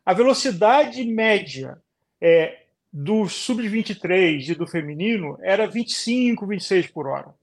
a 0.05 0.13
velocidade 0.13 1.03
média 1.03 1.77
é, 2.21 2.63
do 2.91 3.27
sub-23 3.27 4.49
e 4.49 4.55
do 4.55 4.65
feminino 4.65 5.37
era 5.41 5.67
25, 5.67 6.47
26 6.47 6.87
por 6.87 7.07
hora. 7.07 7.33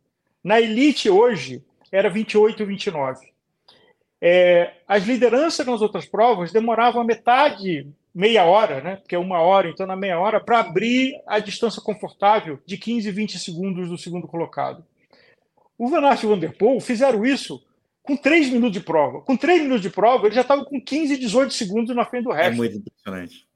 Na 0.43 0.61
elite 0.61 1.09
hoje 1.09 1.63
era 1.93 2.11
28, 2.11 2.67
29. 2.67 3.33
É, 4.21 4.73
as 4.89 5.05
lideranças 5.05 5.67
nas 5.67 5.83
outras 5.83 6.07
provas 6.07 6.53
demoravam 6.53 7.03
a 7.03 7.05
metade, 7.05 7.87
meia 8.15 8.45
hora, 8.45 8.81
né? 8.81 8.97
Porque 8.97 9.15
é 9.15 9.19
uma 9.19 9.41
hora, 9.41 9.69
então 9.69 9.87
na 9.87 9.97
meia 9.97 10.19
hora, 10.19 10.41
para 10.41 10.61
abrir 10.61 11.15
a 11.27 11.39
distância 11.39 11.83
confortável 11.83 12.59
de 12.65 12.79
15, 12.79 13.11
20 13.11 13.39
segundos 13.39 13.89
do 13.89 13.99
segundo 13.99 14.27
colocado. 14.27 14.85
O 15.77 15.89
Van 15.89 16.07
Aert 16.07 16.23
e 16.23 16.27
o 16.27 16.31
Van 16.31 16.39
der 16.39 16.57
Poel 16.57 16.81
fizeram 16.81 17.25
isso 17.25 17.63
com 18.05 18.17
3 18.17 18.51
minutos 18.51 18.73
de 18.73 18.81
prova. 18.81 19.23
Com 19.23 19.35
3 19.35 19.63
minutos 19.63 19.83
de 19.83 19.89
prova, 19.89 20.27
ele 20.27 20.35
já 20.35 20.43
estava 20.43 20.65
com 20.65 20.81
15, 20.81 21.17
18 21.17 21.55
segundos 21.55 21.97
na 21.97 22.05
frente 22.05 22.25
do 22.25 22.33
é 22.33 22.37
resto. 22.37 22.53
É 22.53 22.57
muito 22.57 22.77
impressionante. 22.77 23.49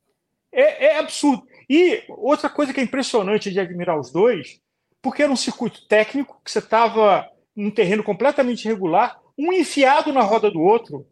É, 0.50 0.86
é, 0.86 0.98
absurdo. 0.98 1.46
E 1.68 2.02
outra 2.08 2.48
coisa 2.48 2.72
que 2.72 2.80
é 2.80 2.82
impressionante 2.82 3.50
de 3.50 3.60
admirar 3.60 4.00
os 4.00 4.10
dois, 4.10 4.58
porque 5.02 5.22
era 5.22 5.30
um 5.30 5.36
circuito 5.36 5.86
técnico, 5.86 6.40
que 6.42 6.50
você 6.50 6.60
estava 6.60 7.28
num 7.54 7.70
terreno 7.70 8.02
completamente 8.02 8.64
irregular, 8.64 9.20
um 9.36 9.52
enfiado 9.52 10.14
na 10.14 10.22
roda 10.22 10.50
do 10.50 10.62
outro, 10.62 11.06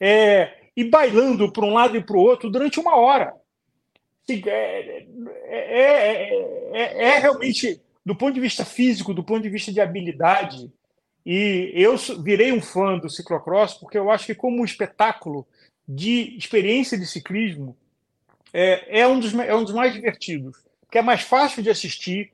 é, 0.00 0.52
e 0.76 0.82
bailando 0.82 1.52
para 1.52 1.64
um 1.64 1.72
lado 1.72 1.96
e 1.96 2.02
para 2.02 2.16
o 2.16 2.20
outro 2.20 2.50
durante 2.50 2.80
uma 2.80 2.96
hora. 2.96 3.32
É, 4.28 5.06
é, 5.46 6.30
é, 6.72 7.04
é, 7.04 7.18
realmente, 7.18 7.80
do 8.04 8.16
ponto 8.16 8.34
de 8.34 8.40
vista 8.40 8.64
físico, 8.64 9.14
do 9.14 9.22
ponto 9.22 9.42
de 9.42 9.48
vista 9.48 9.72
de 9.72 9.80
habilidade, 9.80 10.72
e 11.24 11.72
eu 11.74 11.96
virei 12.22 12.52
um 12.52 12.62
fã 12.62 12.98
do 12.98 13.10
ciclocross 13.10 13.74
porque 13.74 13.98
eu 13.98 14.10
acho 14.10 14.26
que, 14.26 14.34
como 14.34 14.60
um 14.60 14.64
espetáculo 14.64 15.46
de 15.86 16.36
experiência 16.36 16.96
de 16.96 17.06
ciclismo, 17.06 17.76
é, 18.52 19.00
é, 19.00 19.06
um, 19.06 19.18
dos, 19.18 19.34
é 19.34 19.54
um 19.54 19.64
dos 19.64 19.74
mais 19.74 19.92
divertidos, 19.92 20.56
que 20.90 20.98
é 20.98 21.02
mais 21.02 21.22
fácil 21.22 21.62
de 21.62 21.70
assistir. 21.70 22.32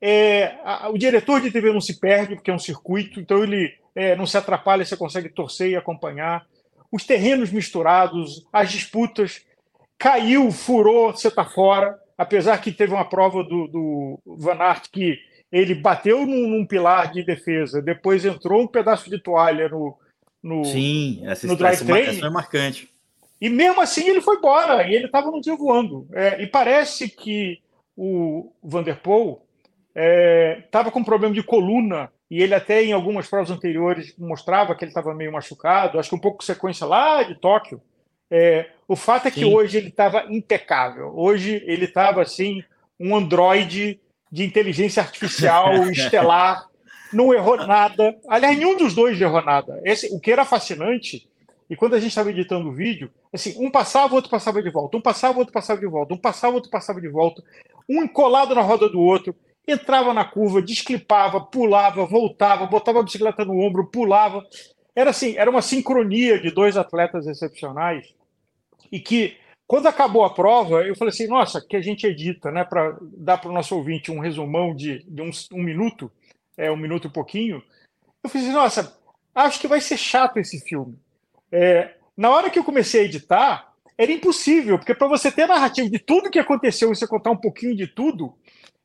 É, 0.00 0.56
a, 0.64 0.88
o 0.90 0.98
diretor 0.98 1.40
de 1.40 1.50
TV 1.50 1.72
não 1.72 1.80
se 1.80 1.98
perde, 1.98 2.36
porque 2.36 2.50
é 2.50 2.54
um 2.54 2.58
circuito, 2.58 3.18
então 3.18 3.42
ele 3.42 3.74
é, 3.94 4.14
não 4.14 4.26
se 4.26 4.36
atrapalha, 4.36 4.84
você 4.84 4.96
consegue 4.96 5.28
torcer 5.28 5.70
e 5.70 5.76
acompanhar. 5.76 6.46
Os 6.90 7.04
terrenos 7.04 7.50
misturados, 7.50 8.46
as 8.52 8.70
disputas. 8.70 9.44
Caiu, 9.98 10.50
furou, 10.52 11.12
você 11.12 11.28
está 11.28 11.44
fora. 11.44 11.98
Apesar 12.16 12.58
que 12.58 12.72
teve 12.72 12.92
uma 12.92 13.04
prova 13.04 13.42
do, 13.42 13.66
do 13.66 14.20
Van 14.24 14.58
Aert 14.60 14.88
que 14.90 15.18
ele 15.50 15.74
bateu 15.74 16.26
num, 16.26 16.48
num, 16.48 16.66
pilar 16.66 17.10
de 17.12 17.22
defesa, 17.22 17.80
depois 17.80 18.24
entrou 18.24 18.62
um 18.62 18.66
pedaço 18.66 19.08
de 19.08 19.18
toalha 19.18 19.68
no, 19.68 19.96
no, 20.42 20.64
Sim, 20.64 21.22
essa, 21.24 21.46
no 21.46 21.56
drive 21.56 21.90
essa 21.90 22.26
é 22.26 22.30
marcante. 22.30 22.90
E 23.40 23.48
mesmo 23.48 23.80
assim 23.80 24.08
ele 24.08 24.20
foi 24.20 24.36
embora, 24.36 24.86
e 24.86 24.94
ele 24.94 25.06
estava 25.06 25.30
no 25.30 25.40
dia 25.40 25.56
voando. 25.56 26.06
É, 26.12 26.42
e 26.42 26.46
parece 26.46 27.08
que 27.08 27.60
o 27.96 28.52
Vanderpool 28.62 29.42
estava 30.64 30.88
é, 30.88 30.92
com 30.92 31.04
problema 31.04 31.34
de 31.34 31.42
coluna, 31.42 32.12
e 32.30 32.42
ele 32.42 32.54
até 32.54 32.84
em 32.84 32.92
algumas 32.92 33.26
provas 33.28 33.50
anteriores 33.50 34.14
mostrava 34.18 34.74
que 34.74 34.84
ele 34.84 34.90
estava 34.90 35.14
meio 35.14 35.32
machucado, 35.32 35.98
acho 35.98 36.10
que 36.10 36.16
um 36.16 36.20
pouco 36.20 36.44
sequência 36.44 36.86
lá 36.86 37.22
de 37.22 37.34
Tóquio. 37.36 37.80
É, 38.30 38.70
o 38.86 38.94
fato 38.94 39.28
é 39.28 39.30
que 39.30 39.40
Sim. 39.40 39.54
hoje 39.54 39.78
ele 39.78 39.88
estava 39.88 40.26
impecável. 40.28 41.12
Hoje 41.16 41.62
ele 41.66 41.86
estava 41.86 42.20
assim, 42.20 42.62
um 43.00 43.16
androide 43.16 43.98
de 44.30 44.44
inteligência 44.44 45.02
artificial 45.02 45.90
estelar, 45.90 46.68
não 47.12 47.32
errou 47.32 47.56
nada. 47.56 48.16
Aliás, 48.28 48.56
nenhum 48.56 48.76
dos 48.76 48.94
dois 48.94 49.20
errou 49.20 49.42
nada. 49.42 49.80
Esse, 49.84 50.14
o 50.14 50.20
que 50.20 50.30
era 50.30 50.44
fascinante, 50.44 51.28
e 51.68 51.76
quando 51.76 51.94
a 51.94 52.00
gente 52.00 52.10
estava 52.10 52.30
editando 52.30 52.68
o 52.68 52.72
vídeo, 52.72 53.10
assim, 53.32 53.54
um 53.58 53.70
passava, 53.70 54.14
outro 54.14 54.30
passava 54.30 54.62
de 54.62 54.70
volta, 54.70 54.96
um 54.96 55.00
passava, 55.00 55.38
outro 55.38 55.52
passava 55.52 55.80
de 55.80 55.86
volta, 55.86 56.14
um 56.14 56.18
passava, 56.18 56.54
outro 56.54 56.70
passava 56.70 57.00
de 57.00 57.08
volta, 57.08 57.42
um 57.88 58.06
colado 58.06 58.54
na 58.54 58.62
roda 58.62 58.88
do 58.88 59.00
outro, 59.00 59.34
entrava 59.66 60.14
na 60.14 60.24
curva, 60.24 60.62
desclipava, 60.62 61.40
pulava, 61.40 62.04
voltava, 62.06 62.66
botava 62.66 63.00
a 63.00 63.02
bicicleta 63.02 63.44
no 63.44 63.60
ombro, 63.60 63.86
pulava. 63.86 64.46
Era 64.94 65.10
assim, 65.10 65.36
era 65.36 65.50
uma 65.50 65.62
sincronia 65.62 66.40
de 66.40 66.50
dois 66.50 66.76
atletas 66.76 67.26
excepcionais 67.26 68.14
e 68.90 68.98
que 68.98 69.36
quando 69.68 69.86
acabou 69.86 70.24
a 70.24 70.32
prova, 70.32 70.82
eu 70.82 70.96
falei 70.96 71.12
assim, 71.12 71.26
nossa, 71.26 71.60
que 71.60 71.76
a 71.76 71.80
gente 71.82 72.06
edita, 72.06 72.50
né, 72.50 72.64
para 72.64 72.96
dar 73.02 73.36
para 73.36 73.50
o 73.50 73.52
nosso 73.52 73.76
ouvinte 73.76 74.10
um 74.10 74.18
resumão 74.18 74.74
de, 74.74 75.04
de 75.06 75.20
um, 75.20 75.30
um, 75.52 75.62
minuto, 75.62 76.10
é 76.56 76.72
um 76.72 76.76
minuto 76.76 77.06
e 77.06 77.12
pouquinho. 77.12 77.62
Eu 78.24 78.30
falei 78.30 78.46
assim, 78.46 78.56
nossa, 78.56 78.98
acho 79.34 79.60
que 79.60 79.68
vai 79.68 79.82
ser 79.82 79.98
chato 79.98 80.38
esse 80.38 80.58
filme. 80.60 80.98
É, 81.52 81.96
na 82.16 82.30
hora 82.30 82.48
que 82.48 82.58
eu 82.58 82.64
comecei 82.64 83.02
a 83.02 83.04
editar, 83.04 83.74
era 83.98 84.10
impossível, 84.10 84.78
porque 84.78 84.94
para 84.94 85.06
você 85.06 85.30
ter 85.30 85.42
a 85.42 85.48
narrativa 85.48 85.90
de 85.90 85.98
tudo 85.98 86.30
que 86.30 86.38
aconteceu 86.38 86.90
e 86.90 86.96
você 86.96 87.06
contar 87.06 87.30
um 87.30 87.36
pouquinho 87.36 87.76
de 87.76 87.86
tudo, 87.86 88.34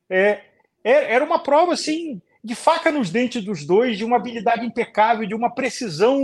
é, 0.10 0.42
é, 0.84 1.14
era 1.14 1.24
uma 1.24 1.40
prova 1.40 1.74
assim 1.74 2.22
de 2.44 2.56
faca 2.56 2.92
nos 2.92 3.10
dentes 3.10 3.42
dos 3.42 3.66
dois, 3.66 3.98
de 3.98 4.04
uma 4.04 4.18
habilidade 4.18 4.66
impecável, 4.66 5.26
de 5.26 5.34
uma 5.34 5.50
precisão 5.50 6.20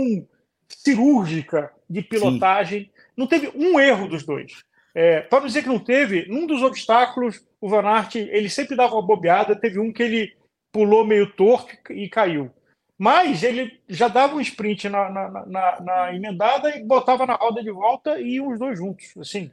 cirúrgica 0.68 1.72
de 1.88 2.02
pilotagem. 2.02 2.82
Sim. 2.82 2.99
Não 3.16 3.26
teve 3.26 3.50
um 3.54 3.78
erro 3.78 4.08
dos 4.08 4.24
dois. 4.24 4.64
É, 4.94 5.20
para 5.20 5.46
dizer 5.46 5.62
que 5.62 5.68
não 5.68 5.78
teve, 5.78 6.26
num 6.28 6.46
dos 6.46 6.62
obstáculos, 6.62 7.40
o 7.60 7.68
Van 7.68 7.84
Aert, 7.84 8.16
ele 8.16 8.48
sempre 8.48 8.76
dava 8.76 8.94
uma 8.94 9.06
bobeada, 9.06 9.54
teve 9.54 9.78
um 9.78 9.92
que 9.92 10.02
ele 10.02 10.32
pulou 10.72 11.06
meio 11.06 11.30
torto 11.32 11.70
e 11.90 12.08
caiu. 12.08 12.50
Mas 12.98 13.42
ele 13.42 13.80
já 13.88 14.08
dava 14.08 14.36
um 14.36 14.40
sprint 14.40 14.88
na, 14.88 15.10
na, 15.10 15.46
na, 15.46 15.80
na 15.80 16.14
emendada 16.14 16.76
e 16.76 16.84
botava 16.84 17.24
na 17.24 17.34
roda 17.34 17.62
de 17.62 17.70
volta 17.70 18.20
e 18.20 18.40
os 18.40 18.58
dois 18.58 18.78
juntos, 18.78 19.16
assim. 19.18 19.50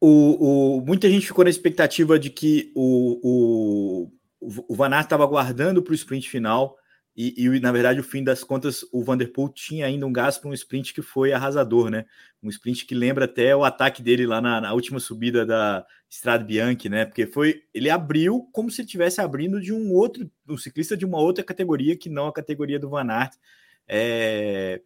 O, 0.00 0.78
o, 0.78 0.80
muita 0.80 1.08
gente 1.08 1.26
ficou 1.26 1.44
na 1.44 1.50
expectativa 1.50 2.18
de 2.18 2.30
que 2.30 2.72
o, 2.74 4.10
o, 4.40 4.62
o 4.68 4.74
Van 4.74 4.90
Aert 4.90 5.04
estava 5.04 5.24
aguardando 5.24 5.82
para 5.82 5.92
o 5.92 5.94
sprint 5.94 6.28
final 6.28 6.76
e, 7.20 7.34
e, 7.36 7.60
na 7.60 7.72
verdade, 7.72 7.98
o 7.98 8.04
fim 8.04 8.22
das 8.22 8.44
contas, 8.44 8.84
o 8.92 9.02
Vanderpool 9.02 9.48
tinha 9.48 9.86
ainda 9.86 10.06
um 10.06 10.12
gás 10.12 10.38
para 10.38 10.50
um 10.50 10.54
sprint 10.54 10.94
que 10.94 11.02
foi 11.02 11.32
arrasador, 11.32 11.90
né? 11.90 12.06
Um 12.42 12.48
sprint 12.48 12.86
que 12.86 12.94
lembra 12.94 13.24
até 13.24 13.54
o 13.54 13.64
ataque 13.64 14.02
dele 14.02 14.26
lá 14.26 14.40
na, 14.40 14.60
na 14.60 14.72
última 14.72 15.00
subida 15.00 15.44
da 15.44 15.84
Strade 16.08 16.44
Bianchi, 16.44 16.88
né? 16.88 17.04
Porque 17.04 17.26
foi 17.26 17.62
ele 17.74 17.90
abriu 17.90 18.48
como 18.52 18.70
se 18.70 18.82
estivesse 18.82 19.20
abrindo 19.20 19.60
de 19.60 19.72
um 19.72 19.92
outro, 19.92 20.30
um 20.48 20.56
ciclista 20.56 20.96
de 20.96 21.04
uma 21.04 21.18
outra 21.18 21.42
categoria 21.42 21.96
que 21.96 22.08
não 22.08 22.28
a 22.28 22.32
categoria 22.32 22.78
do 22.78 22.88
Van 22.88 23.10
Aert. 23.10 23.34
É, 23.88 24.80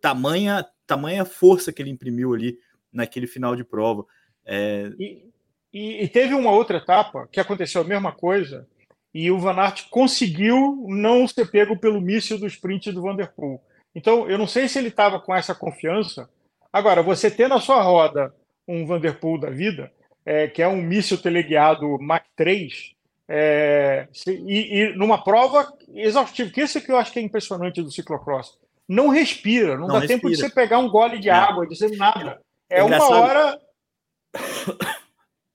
tamanha, 0.00 0.64
tamanha 0.86 1.24
força 1.24 1.72
que 1.72 1.82
ele 1.82 1.90
imprimiu 1.90 2.34
ali 2.34 2.58
naquele 2.92 3.26
final 3.26 3.56
de 3.56 3.64
prova. 3.64 4.04
É... 4.44 4.92
E, 4.98 5.24
e, 5.72 6.04
e 6.04 6.08
teve 6.08 6.34
uma 6.34 6.52
outra 6.52 6.76
etapa 6.76 7.28
que 7.30 7.40
aconteceu 7.40 7.80
a 7.80 7.84
mesma 7.84 8.12
coisa 8.12 8.66
e 9.14 9.30
o 9.30 9.38
Van 9.38 9.56
Aert 9.56 9.88
conseguiu 9.90 10.86
não 10.88 11.26
ser 11.28 11.50
pego 11.50 11.76
pelo 11.76 12.00
míssil 12.00 12.38
do 12.38 12.46
sprint 12.46 12.92
do 12.92 13.02
Vanderpool. 13.02 13.60
Então, 13.94 14.28
eu 14.28 14.38
não 14.38 14.46
sei 14.46 14.68
se 14.68 14.78
ele 14.78 14.88
estava 14.88 15.20
com 15.20 15.34
essa 15.34 15.54
confiança. 15.54 16.28
Agora, 16.72 17.02
você 17.02 17.30
ter 17.30 17.48
na 17.48 17.60
sua 17.60 17.82
roda 17.82 18.34
um 18.66 18.86
Vanderpool 18.86 19.38
da 19.38 19.50
vida, 19.50 19.92
é, 20.24 20.48
que 20.48 20.62
é 20.62 20.68
um 20.68 20.80
míssil 20.80 21.18
teleguiado 21.18 21.98
Mach 22.00 22.24
3, 22.34 22.94
é, 23.28 24.08
e, 24.26 24.80
e, 24.80 24.96
numa 24.96 25.22
prova 25.22 25.72
exaustiva, 25.94 26.50
que 26.50 26.60
isso 26.60 26.78
é 26.78 26.80
que 26.80 26.90
eu 26.90 26.96
acho 26.96 27.12
que 27.12 27.18
é 27.18 27.22
impressionante 27.22 27.82
do 27.82 27.90
ciclocross. 27.90 28.58
Não 28.88 29.08
respira, 29.08 29.74
não, 29.74 29.86
não 29.86 29.94
dá 29.94 30.00
respira. 30.00 30.20
tempo 30.20 30.30
de 30.30 30.36
você 30.36 30.50
pegar 30.50 30.78
um 30.78 30.88
gole 30.88 31.18
de 31.18 31.28
é. 31.28 31.32
água, 31.32 31.66
dizer 31.66 31.96
nada. 31.96 32.40
É, 32.68 32.80
é 32.80 32.82
uma 32.82 33.08
hora. 33.08 33.60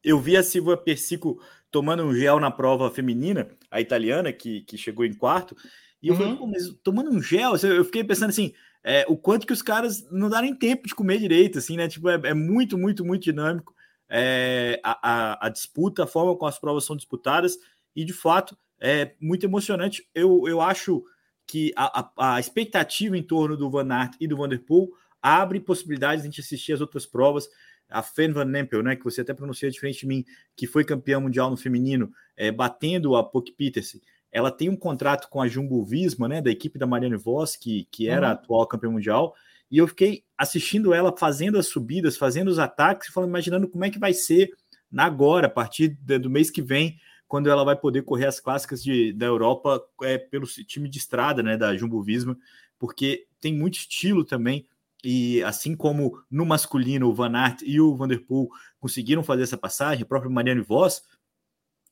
Eu 0.04 0.20
vi 0.20 0.38
a 0.38 0.44
Silva 0.44 0.78
Persico 0.78 1.42
tomando 1.70 2.04
um 2.04 2.16
gel 2.16 2.40
na 2.40 2.50
prova 2.50 2.90
feminina, 2.90 3.50
a 3.70 3.82
italiana, 3.82 4.32
que, 4.32 4.62
que 4.62 4.78
chegou 4.78 5.04
em 5.04 5.14
quarto, 5.14 5.54
e 6.02 6.08
eu 6.08 6.14
uhum. 6.14 6.38
falei, 6.38 6.54
mas 6.54 6.74
tomando 6.82 7.12
um 7.12 7.22
gel, 7.22 7.56
eu 7.58 7.84
fiquei 7.84 8.04
pensando 8.04 8.30
assim, 8.30 8.54
é, 8.90 9.06
o 9.10 9.18
quanto 9.18 9.46
que 9.46 9.52
os 9.52 9.62
caras 9.62 10.10
não 10.10 10.30
dá 10.30 10.42
nem 10.42 10.56
tempo 10.56 10.88
de 10.88 10.96
comer 10.96 11.20
direito, 11.20 11.58
assim, 11.58 11.76
né? 11.76 11.90
Tipo, 11.90 12.08
é, 12.08 12.20
é 12.24 12.34
muito, 12.34 12.78
muito, 12.78 13.04
muito 13.04 13.22
dinâmico 13.22 13.76
é, 14.08 14.80
a, 14.82 15.00
a, 15.02 15.48
a, 15.48 15.50
disputa, 15.50 16.06
a 16.06 16.08
forma 16.08 16.34
como 16.38 16.48
as 16.48 16.58
provas 16.58 16.86
são 16.86 16.96
disputadas, 16.96 17.58
e 17.94 18.06
de 18.06 18.14
fato 18.14 18.58
é 18.80 19.14
muito 19.20 19.46
emocionante. 19.46 20.08
Eu, 20.16 20.48
eu 20.48 20.62
acho 20.62 21.04
que 21.46 21.74
a, 21.76 22.00
a, 22.00 22.36
a 22.36 22.40
expectativa 22.40 23.18
em 23.18 23.24
torno 23.24 23.58
do 23.58 23.70
Van 23.70 23.92
Aert 23.92 24.16
e 24.22 24.28
do 24.28 24.38
Vanderpool 24.38 24.94
abre 25.22 25.60
possibilidades 25.60 26.22
de 26.22 26.30
a 26.30 26.32
gente 26.32 26.40
assistir 26.40 26.72
as 26.72 26.80
outras 26.80 27.06
provas 27.06 27.50
a 27.90 28.02
Fen 28.02 28.32
Van 28.32 28.46
Nempel, 28.46 28.84
né, 28.84 28.96
que 28.96 29.04
você 29.04 29.22
até 29.22 29.34
pronuncia 29.34 29.70
diferente 29.70 30.02
de 30.02 30.08
mim, 30.08 30.26
que 30.56 30.68
foi 30.68 30.84
campeã 30.84 31.20
mundial 31.20 31.50
no 31.50 31.58
feminino, 31.58 32.12
é, 32.36 32.52
batendo 32.52 33.16
a 33.16 33.24
Puck 33.24 33.52
Peterson, 33.54 34.00
ela 34.38 34.52
tem 34.52 34.70
um 34.70 34.76
contrato 34.76 35.30
com 35.30 35.42
a 35.42 35.48
Jumbo 35.48 35.84
Visma, 35.84 36.28
né, 36.28 36.42
da 36.42 36.52
equipe 36.52 36.78
da 36.78 36.86
Marianne 36.86 37.18
Voss, 37.18 37.56
que, 37.56 37.88
que 37.92 38.08
era 38.08 38.28
uhum. 38.28 38.32
a 38.32 38.36
atual 38.36 38.68
campeã 38.68 38.92
mundial, 38.92 39.34
e 39.70 39.80
eu 39.80 39.88
fiquei 39.88 40.24
assistindo 40.38 40.94
ela 40.94 41.12
fazendo 41.18 41.58
as 41.58 41.66
subidas, 41.66 42.16
fazendo 42.16 42.50
os 42.50 42.60
ataques, 42.60 43.10
falando, 43.10 43.32
imaginando 43.32 43.68
como 43.68 43.84
é 43.84 43.90
que 43.90 43.98
vai 43.98 44.14
ser 44.14 44.52
agora, 44.96 45.48
a 45.48 45.50
partir 45.50 45.98
do 46.04 46.30
mês 46.30 46.52
que 46.52 46.62
vem, 46.62 47.00
quando 47.28 47.50
ela 47.50 47.66
vai 47.66 47.76
poder 47.76 48.04
correr 48.04 48.28
as 48.28 48.40
clássicas 48.40 48.84
de, 48.84 49.12
da 49.12 49.26
Europa 49.26 49.84
é, 50.04 50.20
pelo 50.20 50.46
time 50.46 50.88
de 50.88 51.00
estrada, 51.00 51.42
né, 51.42 51.58
da 51.58 51.76
Jumbo 51.76 52.04
Visma, 52.04 52.38
porque 52.78 53.26
tem 53.42 53.52
muito 53.52 53.80
estilo 53.80 54.24
também 54.24 54.68
e 55.04 55.44
assim 55.44 55.76
como 55.76 56.22
no 56.30 56.46
masculino 56.46 57.10
o 57.10 57.14
Van 57.14 57.36
Aert 57.36 57.64
e 57.64 57.82
o 57.82 57.96
Vanderpool 57.96 58.50
conseguiram 58.80 59.24
fazer 59.24 59.44
essa 59.44 59.58
passagem, 59.58 60.04
a 60.04 60.06
própria 60.08 60.30
Marianne 60.30 60.62
Voss, 60.62 61.02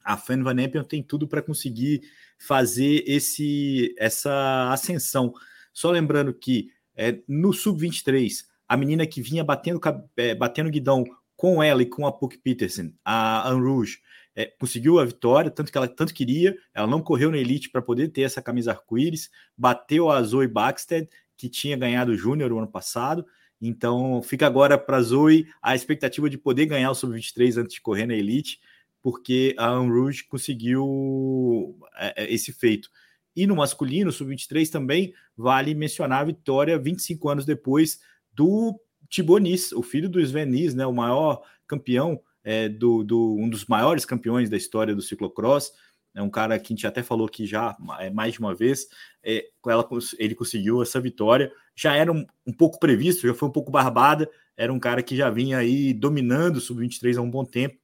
a 0.05 0.15
Fan 0.15 0.43
Van 0.43 0.61
Empen 0.61 0.83
tem 0.83 1.01
tudo 1.01 1.27
para 1.27 1.41
conseguir 1.41 2.01
fazer 2.37 3.03
esse 3.07 3.93
essa 3.97 4.71
ascensão. 4.71 5.33
Só 5.73 5.89
lembrando 5.89 6.33
que 6.33 6.69
é, 6.95 7.19
no 7.27 7.51
sub-23, 7.51 8.45
a 8.67 8.77
menina 8.77 9.05
que 9.05 9.21
vinha 9.21 9.43
batendo, 9.43 9.81
é, 10.15 10.35
batendo 10.35 10.69
guidão 10.69 11.03
com 11.35 11.61
ela 11.61 11.81
e 11.81 11.85
com 11.85 12.07
a 12.07 12.11
Puck 12.11 12.37
Peterson, 12.37 12.91
a 13.03 13.49
Anne 13.49 13.61
Rouge, 13.61 13.99
é, 14.35 14.45
conseguiu 14.59 14.99
a 14.99 15.05
vitória, 15.05 15.51
tanto 15.51 15.71
que 15.71 15.77
ela 15.77 15.87
tanto 15.87 16.13
queria, 16.13 16.55
ela 16.73 16.87
não 16.87 17.01
correu 17.01 17.31
na 17.31 17.37
elite 17.37 17.69
para 17.69 17.81
poder 17.81 18.09
ter 18.09 18.21
essa 18.21 18.41
camisa 18.41 18.71
arco-íris, 18.71 19.29
bateu 19.57 20.09
a 20.09 20.21
Zoe 20.21 20.47
Baxter 20.47 21.09
que 21.37 21.49
tinha 21.49 21.75
ganhado 21.75 22.11
o 22.11 22.17
Júnior 22.17 22.51
o 22.51 22.59
ano 22.59 22.67
passado. 22.67 23.25
Então 23.61 24.21
fica 24.21 24.45
agora 24.45 24.77
para 24.77 24.97
a 24.97 25.01
Zoe 25.01 25.47
a 25.61 25.75
expectativa 25.75 26.29
de 26.29 26.37
poder 26.37 26.65
ganhar 26.65 26.91
o 26.91 26.95
Sub-23 26.95 27.61
antes 27.61 27.75
de 27.75 27.81
correr 27.81 28.05
na 28.05 28.13
Elite, 28.13 28.59
porque 29.05 29.53
a 29.59 29.67
Rouge 29.67 30.23
conseguiu 30.23 31.77
é, 31.95 32.23
é, 32.23 32.33
esse 32.33 32.51
feito. 32.51 32.89
E 33.35 33.45
no 33.45 33.57
masculino, 33.57 34.11
Sub-23 34.11 34.67
também 34.67 35.13
vale 35.37 35.75
mencionar 35.75 36.21
a 36.21 36.23
vitória 36.23 36.79
25 36.79 37.29
anos 37.29 37.45
depois 37.45 37.99
do 38.33 38.75
Tibonis, 39.07 39.71
o 39.73 39.83
filho 39.83 40.09
do 40.09 40.19
Sven 40.19 40.47
né, 40.73 40.87
o 40.87 40.91
maior 40.91 41.43
campeão, 41.67 42.19
é, 42.43 42.67
do, 42.67 43.03
do, 43.03 43.35
um 43.35 43.47
dos 43.47 43.67
maiores 43.67 44.05
campeões 44.05 44.49
da 44.49 44.57
história 44.57 44.95
do 44.95 45.03
ciclocross 45.03 45.71
é 46.15 46.21
um 46.23 46.29
cara 46.29 46.57
que 46.57 46.73
a 46.73 46.75
gente 46.75 46.87
até 46.87 47.03
falou 47.03 47.29
que 47.29 47.45
já 47.45 47.77
é 47.99 48.09
mais 48.09 48.33
de 48.33 48.39
uma 48.39 48.55
vez, 48.55 48.87
é, 49.23 49.45
ela, 49.67 49.87
ele 50.17 50.33
conseguiu 50.33 50.81
essa 50.81 50.99
vitória. 50.99 51.51
Já 51.75 51.95
era 51.95 52.11
um, 52.11 52.25
um, 52.47 52.53
pouco 52.53 52.79
previsto, 52.79 53.27
já 53.27 53.35
foi 53.35 53.49
um 53.49 53.51
pouco 53.51 53.69
barbada, 53.69 54.27
era 54.57 54.73
um 54.73 54.79
cara 54.79 55.03
que 55.03 55.15
já 55.15 55.29
vinha 55.29 55.59
aí 55.59 55.93
dominando 55.93 56.55
o 56.55 56.61
Sub-23 56.61 57.17
há 57.17 57.21
um 57.21 57.29
bom 57.29 57.45
tempo, 57.45 57.77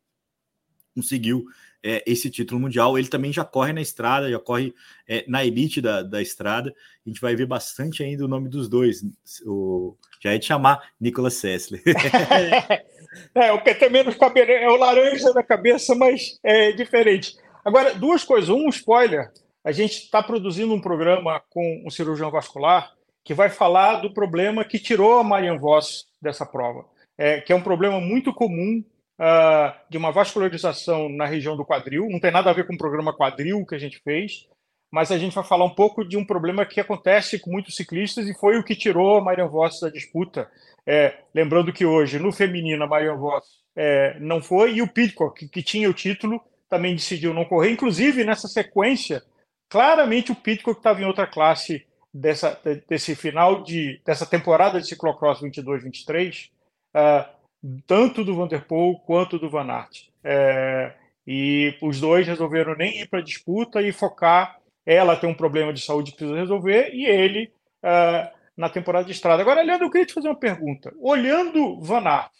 conseguiu 0.93 1.45
é, 1.83 2.03
esse 2.05 2.29
título 2.29 2.59
mundial. 2.59 2.97
Ele 2.97 3.07
também 3.07 3.33
já 3.33 3.43
corre 3.43 3.73
na 3.73 3.81
estrada, 3.81 4.29
já 4.29 4.39
corre 4.39 4.73
é, 5.07 5.25
na 5.27 5.43
elite 5.43 5.81
da, 5.81 6.03
da 6.03 6.21
estrada. 6.21 6.73
A 7.05 7.09
gente 7.09 7.21
vai 7.21 7.35
ver 7.35 7.45
bastante 7.45 8.03
ainda 8.03 8.25
o 8.25 8.27
nome 8.27 8.49
dos 8.49 8.69
dois. 8.69 9.03
O, 9.45 9.95
já 10.21 10.33
é 10.33 10.37
de 10.37 10.45
chamar 10.45 10.91
Nicolas 10.99 11.35
Sessler. 11.35 11.81
é, 13.35 13.51
o 13.51 13.61
que 13.63 13.89
menos 13.89 14.15
cabelo 14.15 14.51
é 14.51 14.69
o 14.69 14.77
laranja 14.77 15.33
na 15.33 15.43
cabeça, 15.43 15.95
mas 15.95 16.39
é 16.43 16.71
diferente. 16.71 17.35
Agora, 17.65 17.93
duas 17.93 18.23
coisas. 18.23 18.49
Um 18.49 18.69
spoiler: 18.69 19.31
a 19.63 19.71
gente 19.71 20.03
está 20.03 20.21
produzindo 20.21 20.73
um 20.73 20.81
programa 20.81 21.41
com 21.49 21.83
um 21.85 21.89
cirurgião 21.89 22.31
vascular 22.31 22.91
que 23.23 23.33
vai 23.33 23.49
falar 23.49 23.97
do 23.97 24.13
problema 24.13 24.65
que 24.65 24.79
tirou 24.79 25.19
a 25.19 25.23
Marian 25.23 25.57
Voss 25.57 26.07
dessa 26.19 26.45
prova, 26.45 26.85
é, 27.17 27.39
que 27.39 27.53
é 27.53 27.55
um 27.55 27.61
problema 27.61 27.99
muito 27.99 28.33
comum 28.33 28.83
uh, 29.19 29.73
de 29.89 29.97
uma 29.97 30.11
vascularização 30.11 31.09
na 31.09 31.25
região 31.25 31.55
do 31.55 31.65
quadril. 31.65 32.07
Não 32.09 32.19
tem 32.19 32.31
nada 32.31 32.49
a 32.49 32.53
ver 32.53 32.65
com 32.65 32.73
o 32.73 32.77
programa 32.77 33.15
quadril 33.15 33.65
que 33.65 33.75
a 33.75 33.79
gente 33.79 33.99
fez, 33.99 34.47
mas 34.91 35.11
a 35.11 35.17
gente 35.17 35.33
vai 35.33 35.43
falar 35.43 35.65
um 35.65 35.73
pouco 35.73 36.03
de 36.03 36.17
um 36.17 36.25
problema 36.25 36.65
que 36.65 36.79
acontece 36.79 37.39
com 37.39 37.51
muitos 37.51 37.75
ciclistas 37.75 38.27
e 38.27 38.33
foi 38.33 38.57
o 38.57 38.63
que 38.63 38.75
tirou 38.75 39.17
a 39.17 39.21
Marian 39.21 39.47
Voss 39.47 39.79
da 39.79 39.89
disputa. 39.89 40.49
É, 40.85 41.15
lembrando 41.33 41.71
que 41.71 41.85
hoje, 41.85 42.19
no 42.19 42.31
feminino, 42.31 42.83
a 42.83 42.87
Marian 42.87 43.15
Voss 43.15 43.45
é, 43.75 44.19
não 44.19 44.41
foi, 44.41 44.73
e 44.73 44.81
o 44.81 44.87
Pitcock, 44.87 45.39
que, 45.39 45.47
que 45.47 45.63
tinha 45.63 45.89
o 45.89 45.93
título, 45.93 46.41
também 46.69 46.95
decidiu 46.95 47.33
não 47.33 47.45
correr. 47.45 47.71
Inclusive, 47.71 48.23
nessa 48.23 48.47
sequência, 48.47 49.23
claramente 49.69 50.31
o 50.31 50.35
Pitcock 50.35 50.79
estava 50.79 51.01
em 51.01 51.05
outra 51.05 51.27
classe 51.27 51.85
dessa, 52.13 52.59
desse 52.87 53.15
final 53.15 53.63
de 53.63 54.01
dessa 54.05 54.25
temporada 54.25 54.81
de 54.81 54.87
ciclocross 54.87 55.41
22-23, 55.41 56.49
uh, 56.95 57.40
tanto 57.85 58.23
do 58.23 58.35
Vanderpool 58.35 58.99
quanto 59.01 59.37
do 59.37 59.49
Van 59.49 59.69
Aert. 59.69 60.09
É, 60.23 60.93
e 61.25 61.77
os 61.81 61.99
dois 61.99 62.27
resolveram 62.27 62.75
nem 62.75 63.01
ir 63.01 63.07
para 63.07 63.19
a 63.19 63.23
disputa 63.23 63.81
e 63.81 63.91
focar. 63.91 64.59
Ela 64.85 65.15
tem 65.15 65.29
um 65.29 65.35
problema 65.35 65.71
de 65.71 65.81
saúde 65.81 66.11
que 66.11 66.17
precisa 66.17 66.39
resolver 66.39 66.89
e 66.93 67.05
ele 67.05 67.51
uh, 67.83 68.35
na 68.57 68.69
temporada 68.69 69.05
de 69.05 69.11
estrada. 69.11 69.41
Agora, 69.41 69.61
Leandro, 69.61 69.85
eu 69.85 69.91
queria 69.91 70.07
te 70.07 70.13
fazer 70.13 70.27
uma 70.27 70.39
pergunta. 70.39 70.91
Olhando 70.99 71.79
Van 71.79 72.03
Aert 72.07 72.31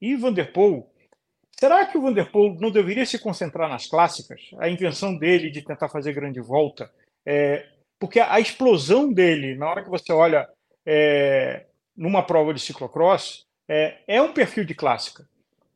e 0.00 0.16
Vanderpool, 0.16 0.90
Será 1.58 1.86
que 1.86 1.96
o 1.96 2.02
Vanderpool 2.02 2.56
não 2.60 2.70
deveria 2.70 3.06
se 3.06 3.18
concentrar 3.18 3.68
nas 3.68 3.86
clássicas? 3.86 4.40
A 4.58 4.68
invenção 4.68 5.16
dele 5.16 5.50
de 5.50 5.62
tentar 5.62 5.88
fazer 5.88 6.12
grande 6.12 6.40
volta? 6.40 6.90
É, 7.24 7.66
porque 7.98 8.20
a 8.20 8.40
explosão 8.40 9.12
dele, 9.12 9.54
na 9.54 9.70
hora 9.70 9.82
que 9.82 9.88
você 9.88 10.12
olha 10.12 10.48
é, 10.84 11.64
numa 11.96 12.22
prova 12.22 12.52
de 12.52 12.60
ciclocross 12.60 13.46
é, 13.68 13.98
é 14.06 14.22
um 14.22 14.32
perfil 14.32 14.64
de 14.64 14.74
clássica. 14.74 15.26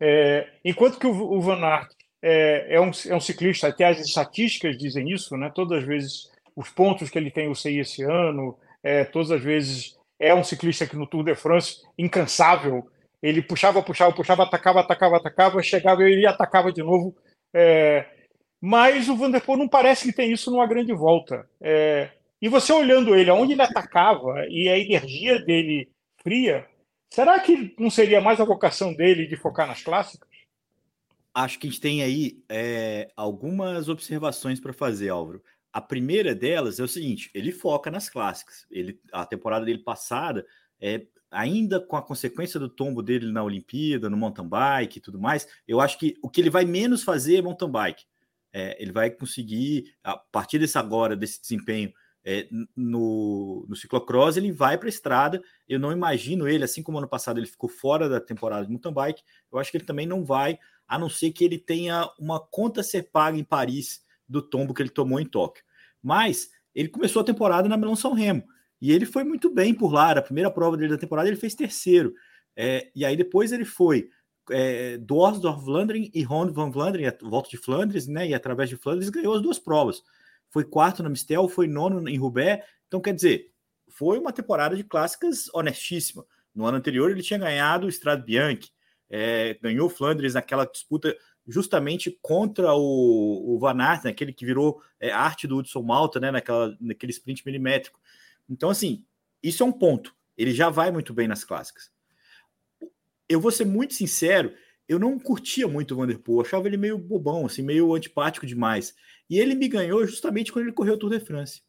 É, 0.00 0.48
enquanto 0.64 0.98
que 0.98 1.06
o, 1.06 1.32
o 1.32 1.40
Van 1.40 1.60
Aert 1.64 1.90
é, 2.22 2.74
é, 2.76 2.80
um, 2.80 2.90
é 3.06 3.14
um 3.14 3.20
ciclista, 3.20 3.68
até 3.68 3.84
as 3.84 4.00
estatísticas 4.00 4.76
dizem 4.76 5.10
isso, 5.10 5.36
né? 5.36 5.50
todas 5.54 5.78
as 5.78 5.84
vezes 5.84 6.30
os 6.54 6.68
pontos 6.70 7.08
que 7.08 7.18
ele 7.18 7.30
tem 7.30 7.48
o 7.48 7.54
CI 7.54 7.78
esse 7.78 8.02
ano, 8.02 8.58
é, 8.82 9.04
todas 9.04 9.30
as 9.30 9.42
vezes 9.42 9.96
é 10.18 10.34
um 10.34 10.42
ciclista 10.42 10.86
que 10.86 10.96
no 10.96 11.06
Tour 11.06 11.24
de 11.24 11.34
France, 11.34 11.82
incansável, 11.96 12.88
ele 13.22 13.42
puxava, 13.42 13.82
puxava, 13.82 14.12
puxava, 14.12 14.42
atacava, 14.42 14.80
atacava, 14.80 15.16
atacava, 15.16 15.62
chegava 15.62 16.08
e 16.08 16.26
atacava 16.26 16.72
de 16.72 16.82
novo. 16.82 17.16
É, 17.54 18.06
mas 18.60 19.08
o 19.08 19.16
Vanderpool 19.16 19.56
não 19.56 19.68
parece 19.68 20.06
que 20.06 20.16
tem 20.16 20.32
isso 20.32 20.50
numa 20.50 20.66
grande 20.66 20.92
volta. 20.92 21.48
É, 21.60 22.10
e 22.40 22.48
você 22.48 22.72
olhando 22.72 23.14
ele, 23.14 23.30
aonde 23.30 23.52
ele 23.52 23.62
atacava 23.62 24.44
e 24.48 24.68
a 24.68 24.78
energia 24.78 25.40
dele 25.40 25.88
fria, 26.22 26.66
será 27.10 27.38
que 27.40 27.74
não 27.78 27.90
seria 27.90 28.20
mais 28.20 28.40
a 28.40 28.44
vocação 28.44 28.94
dele 28.94 29.26
de 29.26 29.36
focar 29.36 29.66
nas 29.66 29.82
clássicas? 29.82 30.28
Acho 31.34 31.58
que 31.58 31.66
a 31.66 31.70
gente 31.70 31.80
tem 31.80 32.02
aí 32.02 32.42
é, 32.48 33.10
algumas 33.16 33.88
observações 33.88 34.58
para 34.58 34.72
fazer, 34.72 35.08
Álvaro. 35.08 35.42
A 35.72 35.80
primeira 35.80 36.34
delas 36.34 36.80
é 36.80 36.82
o 36.82 36.88
seguinte: 36.88 37.30
ele 37.34 37.52
foca 37.52 37.90
nas 37.90 38.08
clássicas. 38.08 38.66
Ele, 38.70 38.98
a 39.12 39.24
temporada 39.24 39.64
dele 39.64 39.78
passada, 39.78 40.44
é, 40.80 41.06
ainda 41.30 41.80
com 41.80 41.96
a 41.96 42.02
consequência 42.02 42.58
do 42.58 42.68
tombo 42.68 43.02
dele 43.02 43.30
na 43.30 43.42
Olimpíada, 43.42 44.08
no 44.08 44.16
mountain 44.16 44.48
bike 44.48 44.98
e 44.98 45.00
tudo 45.00 45.20
mais, 45.20 45.46
eu 45.66 45.80
acho 45.80 45.98
que 45.98 46.16
o 46.22 46.28
que 46.28 46.40
ele 46.40 46.50
vai 46.50 46.64
menos 46.64 47.02
fazer 47.02 47.36
é 47.36 47.42
mountain 47.42 47.70
bike. 47.70 48.04
É, 48.52 48.82
ele 48.82 48.92
vai 48.92 49.10
conseguir, 49.10 49.94
a 50.02 50.16
partir 50.16 50.58
desse 50.58 50.78
agora, 50.78 51.14
desse 51.14 51.40
desempenho 51.40 51.92
é, 52.30 52.46
no, 52.76 53.64
no 53.66 53.74
ciclocross, 53.74 54.36
ele 54.36 54.52
vai 54.52 54.76
para 54.76 54.86
a 54.86 54.90
estrada. 54.90 55.42
Eu 55.66 55.80
não 55.80 55.90
imagino 55.90 56.46
ele, 56.46 56.62
assim 56.62 56.82
como 56.82 56.98
ano 56.98 57.08
passado 57.08 57.40
ele 57.40 57.46
ficou 57.46 57.70
fora 57.70 58.06
da 58.06 58.20
temporada 58.20 58.66
de 58.66 58.70
mountain 58.70 58.92
bike, 58.92 59.22
eu 59.50 59.58
acho 59.58 59.70
que 59.70 59.78
ele 59.78 59.86
também 59.86 60.06
não 60.06 60.22
vai, 60.22 60.58
a 60.86 60.98
não 60.98 61.08
ser 61.08 61.30
que 61.30 61.42
ele 61.42 61.56
tenha 61.56 62.06
uma 62.18 62.38
conta 62.38 62.82
a 62.82 62.84
ser 62.84 63.04
paga 63.04 63.38
em 63.38 63.42
Paris 63.42 64.02
do 64.28 64.42
tombo 64.42 64.74
que 64.74 64.82
ele 64.82 64.90
tomou 64.90 65.18
em 65.18 65.24
Tóquio. 65.24 65.64
Mas 66.02 66.50
ele 66.74 66.88
começou 66.88 67.22
a 67.22 67.24
temporada 67.24 67.66
na 67.66 67.78
Milão 67.78 67.96
São 67.96 68.12
Remo. 68.12 68.44
E 68.78 68.92
ele 68.92 69.06
foi 69.06 69.24
muito 69.24 69.48
bem 69.48 69.72
por 69.72 69.90
lá. 69.90 70.10
A 70.10 70.20
primeira 70.20 70.50
prova 70.50 70.76
dele 70.76 70.90
da 70.90 70.98
temporada 70.98 71.30
ele 71.30 71.36
fez 71.36 71.54
terceiro. 71.54 72.12
É, 72.54 72.90
e 72.94 73.06
aí 73.06 73.16
depois 73.16 73.52
ele 73.52 73.64
foi 73.64 74.10
é, 74.50 74.98
Dorsdorf 74.98 75.64
Vlaanderen 75.64 76.10
e 76.12 76.22
Ronde 76.22 76.52
van 76.52 76.70
Vlaanderen, 76.70 77.10
volta 77.22 77.48
de 77.48 77.56
Flandres, 77.56 78.06
né? 78.06 78.28
E 78.28 78.34
através 78.34 78.68
de 78.68 78.76
Flandres 78.76 79.08
ganhou 79.08 79.34
as 79.34 79.40
duas 79.40 79.58
provas. 79.58 80.02
Foi 80.50 80.64
quarto 80.64 81.02
na 81.02 81.08
Mistel, 81.08 81.48
foi 81.48 81.66
nono 81.66 82.08
em 82.08 82.16
Roubaix. 82.16 82.64
Então, 82.86 83.00
quer 83.00 83.14
dizer, 83.14 83.52
foi 83.88 84.18
uma 84.18 84.32
temporada 84.32 84.76
de 84.76 84.84
clássicas 84.84 85.48
honestíssima. 85.52 86.24
No 86.54 86.66
ano 86.66 86.78
anterior 86.78 87.10
ele 87.10 87.22
tinha 87.22 87.38
ganhado 87.38 87.86
o 87.86 87.88
Strade 87.88 88.24
Bianchi, 88.24 88.70
é, 89.10 89.54
ganhou 89.62 89.88
Flandres 89.88 90.34
naquela 90.34 90.64
disputa 90.64 91.16
justamente 91.46 92.18
contra 92.20 92.74
o, 92.74 93.54
o 93.54 93.58
Van 93.58 93.80
Aert, 93.80 94.04
né, 94.04 94.10
aquele 94.10 94.34
que 94.34 94.44
virou 94.44 94.82
é, 95.00 95.10
arte 95.10 95.46
do 95.46 95.56
Hudson 95.56 95.82
Malta, 95.82 96.20
né, 96.20 96.30
naquela, 96.30 96.76
naquele 96.78 97.10
sprint 97.10 97.42
milimétrico. 97.46 97.98
Então, 98.48 98.68
assim, 98.68 99.04
isso 99.42 99.62
é 99.62 99.66
um 99.66 99.72
ponto. 99.72 100.14
Ele 100.36 100.52
já 100.52 100.68
vai 100.68 100.90
muito 100.90 101.14
bem 101.14 101.26
nas 101.26 101.44
clássicas. 101.44 101.90
Eu 103.26 103.40
vou 103.40 103.50
ser 103.50 103.64
muito 103.64 103.94
sincero, 103.94 104.54
eu 104.88 104.98
não 104.98 105.18
curtia 105.18 105.68
muito 105.68 105.92
o 105.92 105.96
Vanderpool, 105.98 106.40
achava 106.40 106.66
ele 106.66 106.78
meio 106.78 106.96
bobão, 106.96 107.44
assim, 107.44 107.62
meio 107.62 107.94
antipático 107.94 108.46
demais. 108.46 108.94
E 109.28 109.38
ele 109.38 109.54
me 109.54 109.68
ganhou 109.68 110.06
justamente 110.06 110.50
quando 110.50 110.64
ele 110.64 110.74
correu 110.74 110.94
o 110.94 110.96
Tour 110.96 111.10
de 111.10 111.20
France. 111.20 111.62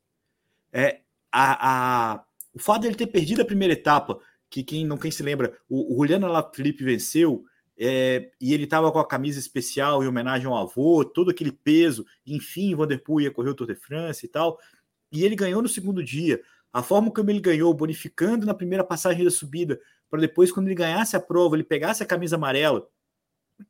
É, 0.72 1.02
a, 1.30 2.14
a, 2.14 2.24
o 2.54 2.60
fato 2.60 2.84
dele 2.84 2.96
ter 2.96 3.08
perdido 3.08 3.42
a 3.42 3.46
primeira 3.46 3.74
etapa, 3.74 4.20
que 4.50 4.64
quem 4.64 4.86
não 4.86 4.98
quem 4.98 5.12
se 5.12 5.22
lembra, 5.22 5.58
o, 5.68 5.94
o 5.94 5.98
Juliano 5.98 6.28
Alaphilippe 6.28 6.84
venceu, 6.84 7.44
é, 7.78 8.32
e 8.40 8.54
ele 8.54 8.64
estava 8.64 8.92
com 8.92 9.00
a 9.00 9.08
camisa 9.08 9.38
especial 9.38 10.02
em 10.02 10.08
homenagem 10.08 10.48
ao 10.48 10.56
avô, 10.56 11.04
todo 11.04 11.30
aquele 11.30 11.52
peso, 11.52 12.06
enfim, 12.26 12.74
o 12.74 12.78
Vanderpool 12.78 13.20
ia 13.20 13.32
correr 13.32 13.50
o 13.50 13.56
Tour 13.56 13.68
de 13.68 13.76
France 13.76 14.26
e 14.26 14.30
tal, 14.30 14.58
e 15.12 15.26
ele 15.26 15.36
ganhou 15.36 15.62
no 15.62 15.68
segundo 15.68 16.02
dia 16.02 16.42
a 16.72 16.82
forma 16.82 17.12
como 17.12 17.30
ele 17.30 17.40
ganhou, 17.42 17.74
bonificando 17.74 18.46
na 18.46 18.54
primeira 18.54 18.84
passagem 18.84 19.26
da 19.26 19.32
subida, 19.32 19.80
para 20.10 20.22
depois, 20.22 20.52
quando 20.52 20.68
ele 20.68 20.76
ganhasse 20.76 21.16
a 21.16 21.20
prova, 21.20 21.56
ele 21.56 21.64
pegasse 21.64 22.02
a 22.02 22.06
camisa 22.06 22.36
amarela 22.36 22.88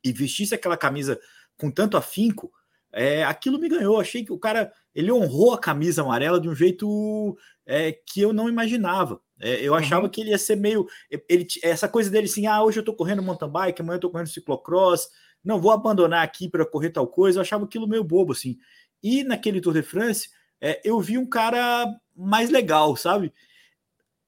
e 0.04 0.12
vestisse 0.12 0.56
aquela 0.56 0.78
camisa 0.78 1.20
com 1.58 1.70
tanto 1.70 1.98
afinco, 1.98 2.52
é, 2.92 3.24
aquilo 3.24 3.60
me 3.60 3.70
ganhou. 3.70 4.00
Achei 4.00 4.24
que 4.24 4.34
o 4.34 4.40
cara 4.40 4.72
ele 4.96 5.12
honrou 5.12 5.54
a 5.54 5.60
camisa 5.60 6.02
amarela 6.02 6.40
de 6.40 6.50
um 6.50 6.56
jeito 6.56 7.38
é, 7.66 7.92
que 7.92 8.22
eu 8.22 8.34
não 8.34 8.50
imaginava. 8.50 9.22
É, 9.40 9.62
eu 9.62 9.74
uhum. 9.74 9.80
achava 9.80 10.10
que 10.10 10.22
ele 10.22 10.32
ia 10.32 10.38
ser 10.38 10.56
meio. 10.56 10.88
Ele, 11.30 11.48
essa 11.64 11.88
coisa 11.88 12.10
dele 12.10 12.26
assim: 12.26 12.48
ah, 12.48 12.64
hoje 12.64 12.80
eu 12.80 12.84
tô 12.84 12.94
correndo 12.94 13.24
mountain 13.24 13.50
bike, 13.50 13.82
amanhã 13.82 13.98
eu 13.98 14.02
tô 14.02 14.10
correndo 14.10 14.28
ciclocross, 14.28 15.08
não 15.44 15.60
vou 15.62 15.72
abandonar 15.72 16.24
aqui 16.24 16.50
para 16.50 16.66
correr 16.66 16.90
tal 16.90 17.08
coisa. 17.08 17.40
Eu 17.40 17.42
achava 17.42 17.66
aquilo 17.66 17.88
meio 17.88 18.04
bobo 18.04 18.34
assim. 18.34 18.58
E 19.02 19.24
naquele 19.24 19.62
Tour 19.62 19.74
de 19.74 19.82
France, 19.82 20.30
é, 20.60 20.82
eu 20.84 21.00
vi 21.00 21.18
um 21.18 21.26
cara 21.26 21.86
mais 22.16 22.50
legal, 22.50 22.96
sabe? 22.96 23.34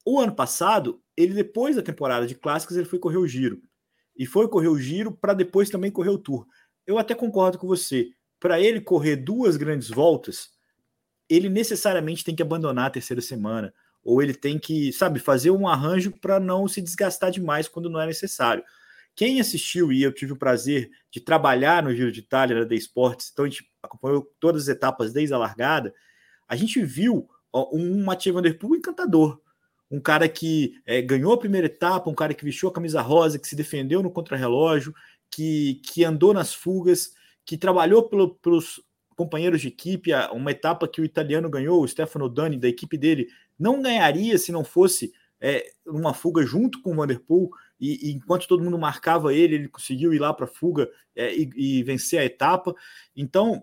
O 0.04 0.18
ano 0.18 0.34
passado, 0.34 1.02
ele 1.16 1.34
depois 1.34 1.76
da 1.76 1.82
temporada 1.82 2.26
de 2.26 2.34
clássicos, 2.34 2.76
ele 2.76 2.88
foi 2.88 2.98
correr 2.98 3.18
o 3.18 3.26
giro. 3.26 3.62
E 4.16 4.26
foi 4.26 4.48
correr 4.48 4.68
o 4.68 4.78
giro 4.78 5.12
para 5.12 5.34
depois 5.34 5.70
também 5.70 5.90
correr 5.90 6.10
o 6.10 6.18
tour. 6.18 6.46
Eu 6.86 6.98
até 6.98 7.14
concordo 7.14 7.58
com 7.58 7.66
você. 7.66 8.10
Para 8.38 8.60
ele 8.60 8.80
correr 8.80 9.16
duas 9.16 9.56
grandes 9.56 9.88
voltas, 9.88 10.50
ele 11.28 11.48
necessariamente 11.48 12.24
tem 12.24 12.34
que 12.34 12.42
abandonar 12.42 12.86
a 12.86 12.90
terceira 12.90 13.22
semana. 13.22 13.72
Ou 14.04 14.20
ele 14.20 14.34
tem 14.34 14.58
que, 14.58 14.92
sabe, 14.92 15.20
fazer 15.20 15.50
um 15.50 15.68
arranjo 15.68 16.12
para 16.20 16.40
não 16.40 16.66
se 16.66 16.80
desgastar 16.80 17.30
demais 17.30 17.68
quando 17.68 17.88
não 17.88 18.00
é 18.00 18.06
necessário. 18.06 18.64
Quem 19.14 19.40
assistiu 19.40 19.92
e 19.92 20.02
eu 20.02 20.12
tive 20.12 20.32
o 20.32 20.38
prazer 20.38 20.90
de 21.10 21.20
trabalhar 21.20 21.82
no 21.82 21.94
Giro 21.94 22.10
de 22.10 22.20
Itália 22.20 22.60
da 22.60 22.66
The 22.66 22.74
Sports, 22.76 23.30
então 23.32 23.44
a 23.44 23.48
gente 23.48 23.70
acompanhou 23.82 24.26
todas 24.40 24.62
as 24.62 24.68
etapas 24.68 25.12
desde 25.12 25.34
a 25.34 25.38
largada, 25.38 25.92
a 26.48 26.56
gente 26.56 26.82
viu 26.82 27.28
um 27.54 28.02
Mathieu 28.02 28.34
Van 28.34 28.42
Der 28.42 28.58
Poel 28.58 28.76
encantador. 28.76 29.40
Um 29.92 30.00
cara 30.00 30.26
que 30.26 30.80
é, 30.86 31.02
ganhou 31.02 31.34
a 31.34 31.38
primeira 31.38 31.66
etapa, 31.66 32.08
um 32.08 32.14
cara 32.14 32.32
que 32.32 32.44
vestiu 32.44 32.68
a 32.68 32.72
camisa 32.72 33.02
rosa, 33.02 33.38
que 33.38 33.46
se 33.46 33.54
defendeu 33.54 34.02
no 34.02 34.10
contrarrelógio, 34.10 34.94
que, 35.30 35.82
que 35.84 36.02
andou 36.02 36.32
nas 36.32 36.54
fugas, 36.54 37.12
que 37.44 37.58
trabalhou 37.58 38.08
pelo, 38.08 38.34
pelos 38.36 38.82
companheiros 39.14 39.60
de 39.60 39.68
equipe, 39.68 40.10
uma 40.32 40.50
etapa 40.50 40.88
que 40.88 41.00
o 41.00 41.04
italiano 41.04 41.50
ganhou, 41.50 41.82
o 41.82 41.86
Stefano 41.86 42.28
Dani, 42.28 42.58
da 42.58 42.68
equipe 42.68 42.96
dele, 42.96 43.28
não 43.58 43.82
ganharia 43.82 44.38
se 44.38 44.50
não 44.50 44.64
fosse 44.64 45.12
é, 45.38 45.72
uma 45.86 46.14
fuga 46.14 46.42
junto 46.42 46.80
com 46.80 46.92
o 46.92 46.96
Vanderpool, 46.96 47.50
e, 47.78 48.12
enquanto 48.12 48.46
todo 48.46 48.62
mundo 48.62 48.78
marcava 48.78 49.34
ele, 49.34 49.56
ele 49.56 49.68
conseguiu 49.68 50.14
ir 50.14 50.18
lá 50.18 50.32
para 50.32 50.44
a 50.44 50.48
fuga 50.48 50.88
é, 51.14 51.34
e, 51.36 51.50
e, 51.54 51.82
vencer 51.82 52.20
a 52.20 52.24
etapa. 52.24 52.74
Então, 53.14 53.62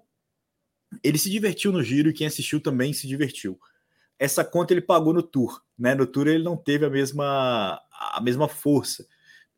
ele 1.02 1.18
se 1.18 1.30
divertiu 1.30 1.72
no 1.72 1.82
giro 1.82 2.10
e 2.10 2.14
quem 2.14 2.28
assistiu 2.28 2.60
também 2.60 2.92
se 2.92 3.08
divertiu. 3.08 3.58
Essa 4.20 4.44
conta 4.44 4.74
ele 4.74 4.82
pagou 4.82 5.14
no 5.14 5.24
Tour, 5.24 5.62
né? 5.78 5.96
No 5.96 6.06
Tour 6.06 6.28
ele 6.28 6.44
não 6.44 6.58
teve 6.58 6.86
a 6.86 6.90
mesma, 6.90 7.82
a 7.92 8.20
mesma 8.22 8.50
força. 8.50 9.08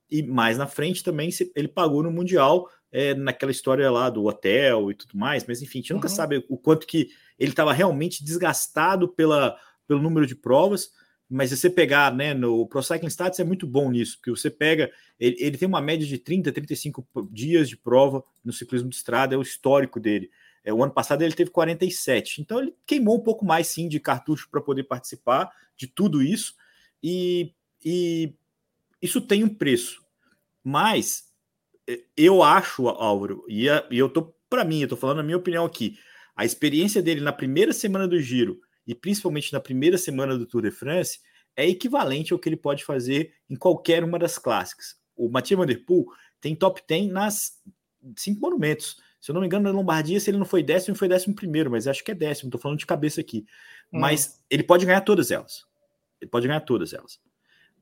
E 0.09 0.21
mais 0.21 0.57
na 0.57 0.67
frente 0.67 1.03
também 1.03 1.29
ele 1.55 1.67
pagou 1.67 2.03
no 2.03 2.11
Mundial, 2.11 2.69
é, 2.91 3.15
naquela 3.15 3.51
história 3.51 3.89
lá 3.89 4.09
do 4.09 4.25
hotel 4.25 4.91
e 4.91 4.93
tudo 4.93 5.17
mais, 5.17 5.45
mas 5.47 5.61
enfim, 5.61 5.79
a 5.79 5.81
gente 5.81 5.93
uhum. 5.93 5.97
nunca 5.97 6.09
sabe 6.09 6.45
o 6.49 6.57
quanto 6.57 6.85
que 6.85 7.09
ele 7.39 7.51
estava 7.51 7.73
realmente 7.73 8.23
desgastado 8.23 9.07
pela, 9.07 9.57
pelo 9.87 10.01
número 10.01 10.27
de 10.27 10.35
provas. 10.35 10.91
Mas 11.33 11.49
se 11.49 11.55
você 11.55 11.69
pegar, 11.69 12.13
né, 12.13 12.33
no 12.33 12.67
Pro 12.67 12.83
Cycling 12.83 13.07
Stats 13.07 13.39
é 13.39 13.43
muito 13.45 13.65
bom 13.65 13.89
nisso, 13.89 14.17
porque 14.17 14.31
você 14.31 14.49
pega, 14.49 14.91
ele, 15.17 15.37
ele 15.39 15.57
tem 15.57 15.65
uma 15.65 15.81
média 15.81 16.05
de 16.05 16.17
30, 16.17 16.51
35 16.51 17.07
dias 17.31 17.69
de 17.69 17.77
prova 17.77 18.21
no 18.43 18.51
ciclismo 18.51 18.89
de 18.89 18.97
estrada, 18.97 19.33
é 19.33 19.37
o 19.37 19.41
histórico 19.41 19.97
dele. 19.97 20.29
É, 20.63 20.73
o 20.73 20.83
ano 20.83 20.93
passado 20.93 21.21
ele 21.23 21.33
teve 21.33 21.49
47. 21.49 22.41
Então 22.41 22.59
ele 22.59 22.75
queimou 22.85 23.17
um 23.17 23.23
pouco 23.23 23.45
mais 23.45 23.67
sim 23.67 23.87
de 23.87 23.99
cartucho 23.99 24.49
para 24.49 24.61
poder 24.61 24.83
participar 24.83 25.51
de 25.75 25.87
tudo 25.87 26.21
isso. 26.21 26.55
E, 27.03 27.53
e 27.83 28.33
isso 29.01 29.21
tem 29.21 29.43
um 29.43 29.49
preço. 29.49 30.03
Mas 30.63 31.31
é, 31.87 32.01
eu 32.15 32.43
acho, 32.43 32.87
Álvaro, 32.87 33.43
e, 33.47 33.65
e 33.89 33.97
eu 33.97 34.09
tô 34.09 34.33
para 34.49 34.65
mim, 34.65 34.81
eu 34.81 34.87
tô 34.87 34.97
falando 34.97 35.19
a 35.19 35.23
minha 35.23 35.37
opinião 35.37 35.65
aqui. 35.65 35.97
A 36.35 36.45
experiência 36.45 37.01
dele 37.01 37.21
na 37.21 37.31
primeira 37.31 37.73
semana 37.73 38.07
do 38.07 38.19
Giro 38.19 38.59
e 38.85 38.93
principalmente 38.93 39.53
na 39.53 39.59
primeira 39.59 39.97
semana 39.97 40.37
do 40.37 40.45
Tour 40.45 40.61
de 40.63 40.71
France 40.71 41.19
é 41.55 41.67
equivalente 41.67 42.33
ao 42.33 42.39
que 42.39 42.49
ele 42.49 42.57
pode 42.57 42.83
fazer 42.83 43.33
em 43.49 43.55
qualquer 43.55 44.03
uma 44.03 44.19
das 44.19 44.37
clássicas. 44.37 44.95
O 45.15 45.29
Mathieu 45.29 45.57
Van 45.57 45.65
Der 45.65 45.83
Poel 45.85 46.05
tem 46.39 46.55
top 46.55 46.81
10 46.87 47.11
nas 47.11 47.61
cinco 48.17 48.41
monumentos. 48.41 48.97
Se 49.21 49.29
eu 49.29 49.33
não 49.33 49.41
me 49.41 49.45
engano, 49.45 49.65
na 49.65 49.71
Lombardia, 49.71 50.19
se 50.19 50.31
ele 50.31 50.39
não 50.39 50.45
foi 50.45 50.63
décimo, 50.63 50.97
foi 50.97 51.07
décimo 51.07 51.35
primeiro, 51.35 51.69
mas 51.69 51.87
acho 51.87 52.03
que 52.03 52.09
é 52.09 52.15
décimo, 52.15 52.49
tô 52.49 52.57
falando 52.57 52.79
de 52.79 52.87
cabeça 52.87 53.21
aqui. 53.21 53.45
Hum. 53.93 53.99
Mas 53.99 54.43
ele 54.49 54.63
pode 54.63 54.83
ganhar 54.83 55.01
todas 55.01 55.29
elas. 55.29 55.63
Ele 56.19 56.29
pode 56.29 56.47
ganhar 56.47 56.61
todas 56.61 56.91
elas. 56.91 57.19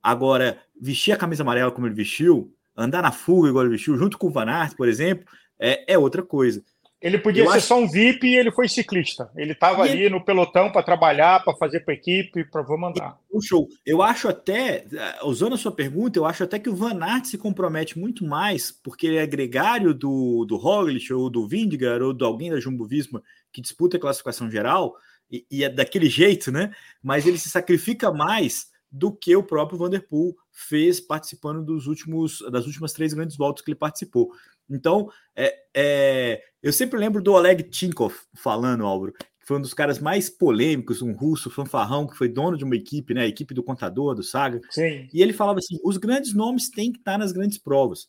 Agora, 0.04 0.62
vestir 0.80 1.13
a 1.13 1.17
camisa 1.17 1.41
amarela 1.41 1.71
como 1.71 1.88
ele 1.88 1.95
vestiu, 1.95 2.54
andar 2.75 3.02
na 3.02 3.12
fuga 3.12 3.47
igual 3.47 3.63
ele 3.63 3.71
vestiu, 3.71 3.97
junto 3.97 4.17
com 4.17 4.28
o 4.28 4.30
Van 4.30 4.49
Aert, 4.49 4.75
por 4.75 4.89
exemplo, 4.89 5.25
é, 5.58 5.93
é 5.93 5.97
outra 5.97 6.21
coisa. 6.21 6.62
Ele 7.02 7.18
podia 7.18 7.44
eu 7.44 7.52
ser 7.52 7.58
acho... 7.58 7.68
só 7.68 7.80
um 7.80 7.88
VIP 7.88 8.28
e 8.28 8.36
ele 8.36 8.52
foi 8.52 8.68
ciclista. 8.68 9.32
Ele 9.36 9.54
estava 9.54 9.84
ali 9.84 10.04
ele... 10.04 10.10
no 10.10 10.24
pelotão 10.24 10.70
para 10.70 10.84
trabalhar, 10.84 11.44
para 11.44 11.56
fazer 11.56 11.80
para 11.80 11.94
a 11.94 11.98
equipe, 11.98 12.44
para 12.44 12.62
vou 12.62 12.78
mandar. 12.78 13.18
Um 13.34 13.40
show. 13.40 13.70
Eu 13.86 14.02
acho 14.02 14.28
até, 14.28 14.86
usando 15.24 15.56
a 15.56 15.58
sua 15.58 15.72
pergunta, 15.72 16.20
eu 16.20 16.26
acho 16.26 16.44
até 16.44 16.60
que 16.60 16.70
o 16.70 16.76
Van 16.76 17.02
Aert 17.02 17.26
se 17.26 17.38
compromete 17.38 17.98
muito 17.98 18.26
mais, 18.26 18.70
porque 18.72 19.08
ele 19.08 19.18
é 19.18 19.26
gregário 19.26 19.94
do, 19.94 20.44
do 20.46 20.58
Roglic, 20.58 21.12
ou 21.14 21.30
do 21.30 21.48
Vindigar, 21.48 22.02
ou 22.02 22.14
de 22.14 22.24
alguém 22.24 22.52
da 22.52 22.60
Jumbo 22.60 22.86
Visma 22.86 23.24
que 23.52 23.62
disputa 23.62 23.96
a 23.96 24.00
classificação 24.00 24.52
geral, 24.52 24.94
e, 25.32 25.46
e 25.50 25.64
é 25.64 25.70
daquele 25.70 26.10
jeito, 26.10 26.52
né? 26.52 26.72
Mas 27.02 27.26
ele 27.26 27.38
se 27.38 27.50
sacrifica 27.50 28.12
mais 28.12 28.68
do 28.92 29.12
que 29.12 29.36
o 29.36 29.44
próprio 29.44 29.78
Vanderpool 29.78 30.36
fez 30.52 31.00
participando 31.00 31.64
dos 31.64 31.86
últimos 31.86 32.40
das 32.52 32.66
últimas 32.66 32.92
três 32.92 33.14
grandes 33.14 33.38
voltas 33.38 33.64
que 33.64 33.72
ele 33.72 33.78
participou. 33.78 34.32
Então, 34.70 35.10
é, 35.36 35.56
é, 35.76 36.44
eu 36.62 36.72
sempre 36.72 37.00
lembro 37.00 37.22
do 37.22 37.34
Oleg 37.34 37.64
Tinkov 37.64 38.14
falando, 38.36 38.86
Álvaro, 38.86 39.14
que 39.14 39.48
foi 39.48 39.58
um 39.58 39.62
dos 39.62 39.74
caras 39.74 40.00
mais 40.00 40.30
polêmicos, 40.30 41.02
um 41.02 41.14
russo 41.14 41.50
fanfarrão 41.50 42.08
que 42.08 42.18
foi 42.18 42.30
dono 42.30 42.58
de 42.58 42.64
uma 42.64 42.76
equipe, 42.76 43.14
né, 43.14 43.22
a 43.22 43.28
equipe 43.28 43.54
do 43.54 43.64
contador, 43.64 44.16
do 44.16 44.24
Saga. 44.24 44.62
Sim. 44.70 45.08
E 45.14 45.22
ele 45.22 45.34
falava 45.34 45.60
assim: 45.60 45.80
os 45.84 45.98
grandes 45.98 46.34
nomes 46.34 46.70
têm 46.70 46.92
que 46.92 47.00
estar 47.00 47.18
nas 47.18 47.32
grandes 47.32 47.58
provas. 47.58 48.08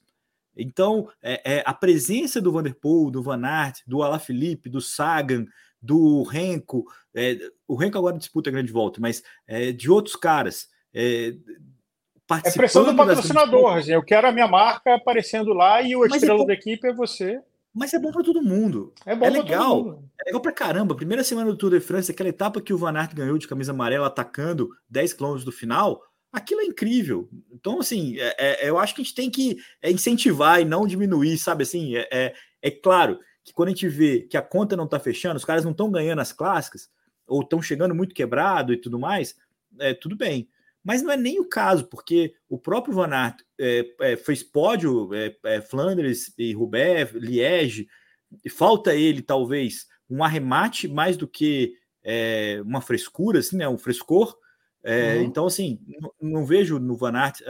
Então, 0.57 1.09
é, 1.23 1.59
é 1.59 1.63
a 1.65 1.73
presença 1.73 2.41
do 2.41 2.53
Vanderpool, 2.53 3.11
do 3.11 3.23
Van 3.23 3.43
Aert, 3.45 3.79
do 3.87 4.03
Alaphilippe, 4.03 4.69
do 4.69 4.81
Sagan, 4.81 5.47
do 5.81 6.23
Renko, 6.25 6.85
é, 7.15 7.39
o 7.67 7.75
Renko 7.75 7.99
agora 7.99 8.19
disputa 8.19 8.51
a 8.51 8.53
grande 8.53 8.73
volta, 8.73 9.01
mas 9.01 9.23
é, 9.47 9.73
de 9.73 9.91
outros 9.91 10.17
caras, 10.17 10.69
é, 12.45 12.49
é 12.49 12.53
pressão 12.53 12.85
do 12.85 12.95
patrocinador, 12.95 13.77
das... 13.77 13.89
eu 13.89 14.03
quero 14.03 14.29
a 14.29 14.33
minha 14.33 14.49
marca 14.49 14.95
aparecendo 14.95 15.53
lá 15.53 15.83
e 15.83 15.97
o 15.97 16.01
Mas 16.01 16.13
é 16.13 16.17
estrela 16.17 16.43
é 16.43 16.47
da 16.47 16.53
equipe 16.53 16.89
é 16.89 16.93
você. 16.93 17.41
Mas 17.73 17.95
é 17.95 17.99
bom 17.99 18.11
para 18.11 18.25
todo 18.25 18.43
mundo. 18.43 18.93
É, 19.07 19.15
bom 19.15 19.25
é 19.25 19.31
legal. 19.31 20.03
É 20.21 20.25
legal 20.27 20.41
para 20.41 20.53
caramba. 20.53 20.95
Primeira 20.95 21.23
semana 21.23 21.51
do 21.51 21.57
Tour 21.57 21.71
de 21.71 21.81
France, 21.81 22.11
aquela 22.11 22.29
etapa 22.29 22.61
que 22.61 22.73
o 22.73 22.79
Van 22.79 22.97
Aert 22.97 23.15
ganhou 23.15 23.39
de 23.39 23.47
camisa 23.47 23.73
amarela 23.73 24.09
atacando 24.09 24.71
10 24.89 25.13
km 25.13 25.37
do 25.45 25.53
final, 25.53 26.03
aquilo 26.33 26.61
é 26.61 26.65
incrível. 26.65 27.29
Então, 27.51 27.79
assim, 27.79 28.17
é, 28.19 28.35
é, 28.39 28.69
eu 28.69 28.79
acho 28.79 28.95
que 28.95 29.03
a 29.03 29.05
gente 29.05 29.15
tem 29.15 29.31
que 29.31 29.59
é, 29.81 29.91
incentivar 29.91 30.61
e 30.61 30.65
não 30.65 30.87
diminuir, 30.87 31.39
sabe? 31.39 31.63
Assim, 31.63 31.97
é, 31.97 32.09
é, 32.11 32.35
é 32.61 32.71
claro 32.71 33.19
que 33.45 33.53
quando 33.53 33.69
a 33.69 33.73
gente 33.73 33.89
vê 33.89 34.21
que 34.23 34.37
a 34.37 34.43
conta 34.43 34.77
não 34.77 34.85
está 34.85 34.99
fechando, 34.99 35.37
os 35.37 35.45
caras 35.45 35.65
não 35.65 35.73
estão 35.73 35.91
ganhando 35.91 36.21
as 36.21 36.33
clássicas, 36.33 36.91
ou 37.27 37.43
estão 37.43 37.63
chegando 37.63 37.95
muito 37.95 38.15
quebrado 38.15 38.73
e 38.73 38.77
tudo 38.77 38.99
mais, 38.99 39.37
é, 39.79 39.95
tudo 39.95 40.17
bem. 40.17 40.49
Mas 40.83 41.03
não 41.03 41.13
é 41.13 41.17
nem 41.17 41.39
o 41.39 41.49
caso, 41.49 41.87
porque 41.87 42.35
o 42.49 42.59
próprio 42.59 42.95
Van 42.95 43.11
Aert 43.11 43.43
é, 43.59 43.87
é, 44.01 44.17
fez 44.17 44.43
pódio, 44.43 45.13
é, 45.15 45.37
é 45.45 45.61
Flandres 45.61 46.33
e 46.39 46.53
Roubaix, 46.55 47.13
Liège, 47.13 47.87
falta 48.51 48.95
ele, 48.95 49.21
talvez, 49.21 49.87
um 50.09 50.25
arremate 50.25 50.89
mais 50.89 51.17
do 51.17 51.29
que 51.29 51.75
é, 52.03 52.63
uma 52.65 52.81
frescura, 52.81 53.41
assim, 53.41 53.59
né, 53.59 53.69
um 53.69 53.77
frescor. 53.77 54.35
É, 54.83 55.17
uhum. 55.17 55.23
Então, 55.25 55.47
assim, 55.47 55.79
não, 56.01 56.13
não, 56.21 56.47
vejo 56.47 56.79
no 56.79 56.97
Van 56.97 57.15
Aert 57.15 57.41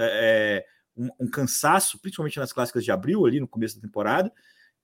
um, 0.97 1.09
um, 1.21 1.31
cansaço, 1.31 2.01
principalmente 2.01 2.39
nas 2.39 2.53
clássicas 2.53 2.85
de 2.85 2.91
abril, 2.91 3.25
ali 3.25 3.39
no 3.39 3.47
começo 3.47 3.77
da 3.77 3.83
temporada, 3.83 4.33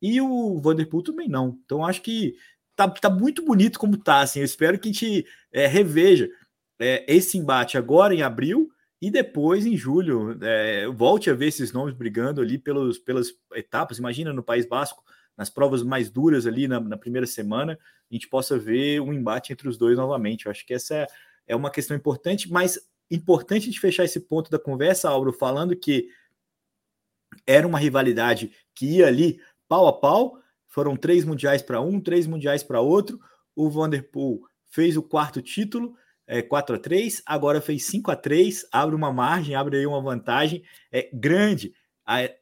e 0.01 0.21
o 0.21 0.61
Vanderpool 0.61 1.03
também 1.03 1.29
não. 1.29 1.59
Então, 1.65 1.85
acho 1.85 2.01
que 2.01 2.37
tá, 2.77 2.89
tá 2.89 3.11
muito 3.11 3.45
bonito 3.45 3.81
como 3.81 3.97
tá, 3.97 4.21
assim, 4.21 4.39
eu 4.39 4.45
espero 4.45 4.79
que 4.79 4.89
a 4.89 4.93
gente 4.93 5.27
reveja 5.53 6.31
é, 6.79 7.05
esse 7.09 7.39
embate 7.39 7.79
agora 7.79 8.15
em 8.15 8.23
abril 8.23 8.71
e 9.01 9.11
depois 9.11 9.67
em 9.67 9.77
julho. 9.77 10.37
É, 10.43 10.87
volte 10.89 11.31
a 11.31 11.35
ver 11.35 11.49
esses 11.49 11.73
nomes 11.73 11.95
brigando 11.95 12.41
ali 12.41 12.59
pelos, 12.59 12.99
pelas 12.99 13.29
etapas. 13.55 13.99
Imagina 13.99 14.33
no 14.33 14.43
País 14.43 14.67
Basco, 14.67 15.03
nas 15.37 15.51
provas 15.51 15.83
mais 15.83 16.11
duras 16.11 16.47
ali 16.47 16.67
na, 16.67 16.81
na 16.81 16.97
primeira 16.97 17.27
semana, 17.27 17.79
a 18.11 18.15
gente 18.15 18.29
possa 18.29 18.59
ver 18.59 19.01
um 19.01 19.13
embate 19.13 19.53
entre 19.53 19.69
os 19.69 19.77
dois 19.77 19.97
novamente. 19.97 20.47
Eu 20.47 20.51
acho 20.51 20.65
que 20.65 20.73
essa 20.73 21.07
é, 21.47 21.55
uma 21.55 21.71
questão 21.71 21.97
importante, 21.97 22.51
mas 22.51 22.79
importante 23.11 23.71
de 23.71 23.79
fechar 23.79 24.05
esse 24.05 24.21
ponto 24.21 24.51
da 24.51 24.59
conversa, 24.59 25.11
Álvaro, 25.11 25.33
falando 25.33 25.77
que 25.77 26.09
era 27.47 27.67
uma 27.67 27.79
rivalidade 27.79 28.53
que 28.75 28.87
ia 28.87 29.07
ali 29.07 29.41
pau 29.69 29.87
a 29.87 29.93
pau. 29.93 30.39
Foram 30.67 30.97
três 30.97 31.25
mundiais 31.25 31.63
para 31.63 31.81
um, 31.81 32.01
três 32.01 32.27
mundiais 32.27 32.63
para 32.63 32.81
outro. 32.81 33.21
O 33.55 33.69
Vanderpool 33.71 34.47
fez 34.71 34.97
o 34.97 35.03
quarto 35.03 35.41
título 35.41 35.97
é, 36.27 36.43
4 36.43 36.77
a 36.77 36.79
3 36.79 37.23
agora 37.25 37.61
fez 37.61 37.85
5 37.85 38.11
a 38.11 38.17
3 38.17 38.67
abre 38.73 38.95
uma 38.95 39.13
margem, 39.13 39.55
abre 39.55 39.79
aí 39.79 39.87
uma 39.87 40.03
vantagem 40.03 40.63
é, 40.91 41.09
grande, 41.13 41.73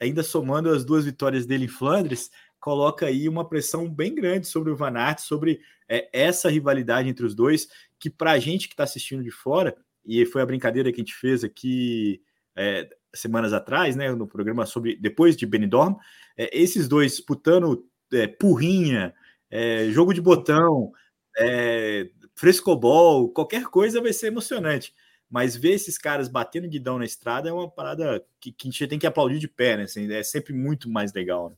ainda 0.01 0.23
somando 0.23 0.71
as 0.71 0.85
duas 0.85 1.05
vitórias 1.05 1.47
dele 1.47 1.65
em 1.65 1.69
Flandres, 1.69 2.31
coloca 2.61 3.07
aí 3.07 3.29
uma 3.29 3.47
pressão 3.47 3.89
bem 3.89 4.15
grande 4.15 4.47
sobre 4.47 4.71
o 4.71 4.77
Van 4.77 4.97
Aert, 4.97 5.21
sobre 5.21 5.61
é, 5.89 6.09
essa 6.13 6.49
rivalidade 6.49 7.09
entre 7.09 7.27
os 7.27 7.35
dois, 7.35 7.69
que 7.99 8.09
para 8.09 8.33
a 8.33 8.39
gente 8.39 8.69
que 8.69 8.75
está 8.75 8.85
assistindo 8.85 9.23
de 9.23 9.31
fora, 9.31 9.77
e 10.05 10.25
foi 10.27 10.43
a 10.43 10.47
brincadeira 10.47 10.91
que 10.91 11.01
a 11.01 11.05
gente 11.05 11.15
fez 11.15 11.45
aqui 11.45 12.23
é, 12.57 12.89
semanas 13.15 13.53
atrás, 13.53 13.97
né, 13.97 14.11
no 14.13 14.27
programa 14.27 14.67
sobre 14.67 14.97
depois 14.97 15.37
de 15.37 15.47
Benidorm, 15.47 15.97
é, 16.37 16.51
esses 16.59 16.89
dois 16.89 17.13
disputando 17.13 17.87
é, 18.13 18.27
porrinha, 18.27 19.15
é, 19.51 19.91
jogo 19.91 20.13
de 20.13 20.21
botão, 20.21 20.93
é, 21.39 22.09
frescobol, 22.35 23.29
qualquer 23.29 23.65
coisa 23.65 24.01
vai 24.01 24.13
ser 24.13 24.29
emocionante. 24.29 24.95
Mas 25.31 25.57
ver 25.57 25.73
esses 25.73 25.99
caras 25.99 26.29
batendo 26.29 26.69
guidão 26.69 26.99
na 26.99 27.05
estrada 27.05 27.49
é 27.49 27.53
uma 27.53 27.69
parada 27.69 28.25
que, 28.39 28.53
que 28.53 28.69
a 28.69 28.71
gente 28.71 28.87
tem 28.87 28.99
que 28.99 29.07
aplaudir 29.07 29.39
de 29.39 29.49
pé, 29.49 29.77
né? 29.77 29.85
Assim, 29.85 30.13
é 30.13 30.23
sempre 30.23 30.53
muito 30.53 30.89
mais 30.89 31.13
legal. 31.13 31.51
Né? 31.51 31.57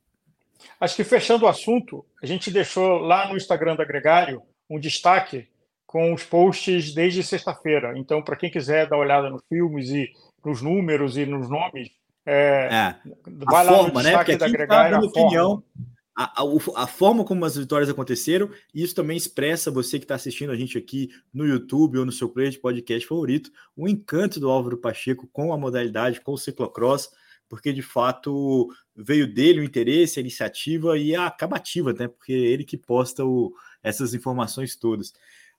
Acho 0.81 0.97
que 0.97 1.05
fechando 1.05 1.45
o 1.45 1.49
assunto, 1.49 2.05
a 2.23 2.27
gente 2.27 2.51
deixou 2.51 2.99
lá 2.99 3.29
no 3.29 3.37
Instagram 3.37 3.77
da 3.77 3.85
Gregário 3.85 4.43
um 4.71 4.79
destaque 4.79 5.49
com 5.87 6.13
os 6.13 6.25
posts 6.25 6.95
desde 6.95 7.23
sexta-feira. 7.23 7.97
Então, 7.97 8.23
para 8.23 8.37
quem 8.37 8.51
quiser 8.51 8.89
dar 8.89 8.97
uma 8.97 9.05
olhada 9.05 9.31
nos 9.31 9.43
filmes 9.49 9.91
e 9.91 10.11
nos 10.45 10.63
números 10.63 11.17
e 11.17 11.27
nos 11.27 11.49
nomes, 11.49 11.91
é, 12.25 12.69
é. 12.73 13.11
vai 13.27 13.61
a 13.61 13.71
lá 13.71 13.79
forma, 13.79 13.89
no 13.89 14.03
né? 14.03 14.11
destaque 14.11 14.33
né? 14.33 14.39
da 14.39 14.49
Gregário. 14.49 14.91
Tá 14.91 15.01
dando 15.01 15.09
opinião, 15.09 15.63
a, 16.17 16.43
a, 16.43 16.83
a, 16.83 16.87
forma 16.87 17.23
como 17.25 17.45
as 17.45 17.57
vitórias 17.57 17.91
aconteceram, 17.91 18.51
e 18.75 18.83
isso 18.83 18.95
também 18.95 19.19
expressa 19.19 19.71
você 19.71 19.99
que 19.99 20.07
está 20.07 20.15
assistindo 20.15 20.51
a 20.51 20.57
gente 20.57 20.79
aqui 20.79 21.11
no 21.33 21.47
YouTube 21.47 21.99
ou 21.99 22.07
no 22.07 22.11
seu 22.11 22.27
player 22.31 22.51
de 22.51 22.59
podcast 22.59 23.07
favorito, 23.07 23.53
o 23.77 23.87
encanto 23.87 24.41
do 24.41 24.49
Álvaro 24.49 24.79
Pacheco 24.79 25.29
com 25.31 25.53
a 25.53 25.59
modalidade, 25.59 26.23
com 26.23 26.33
o 26.33 26.39
ciclocross, 26.39 27.11
porque 27.51 27.71
de 27.71 27.83
fato 27.83 28.69
veio 28.97 29.33
dele 29.33 29.61
o 29.61 29.65
interesse, 29.65 30.19
a 30.19 30.23
iniciativa 30.23 30.99
e 30.99 31.15
a 31.15 31.27
acabativa, 31.27 31.93
né? 31.93 32.09
Porque 32.09 32.33
é 32.33 32.37
ele 32.37 32.65
que 32.65 32.79
posta 32.79 33.23
o, 33.23 33.53
essas 33.83 34.15
informações 34.15 34.75
todas. 34.75 35.13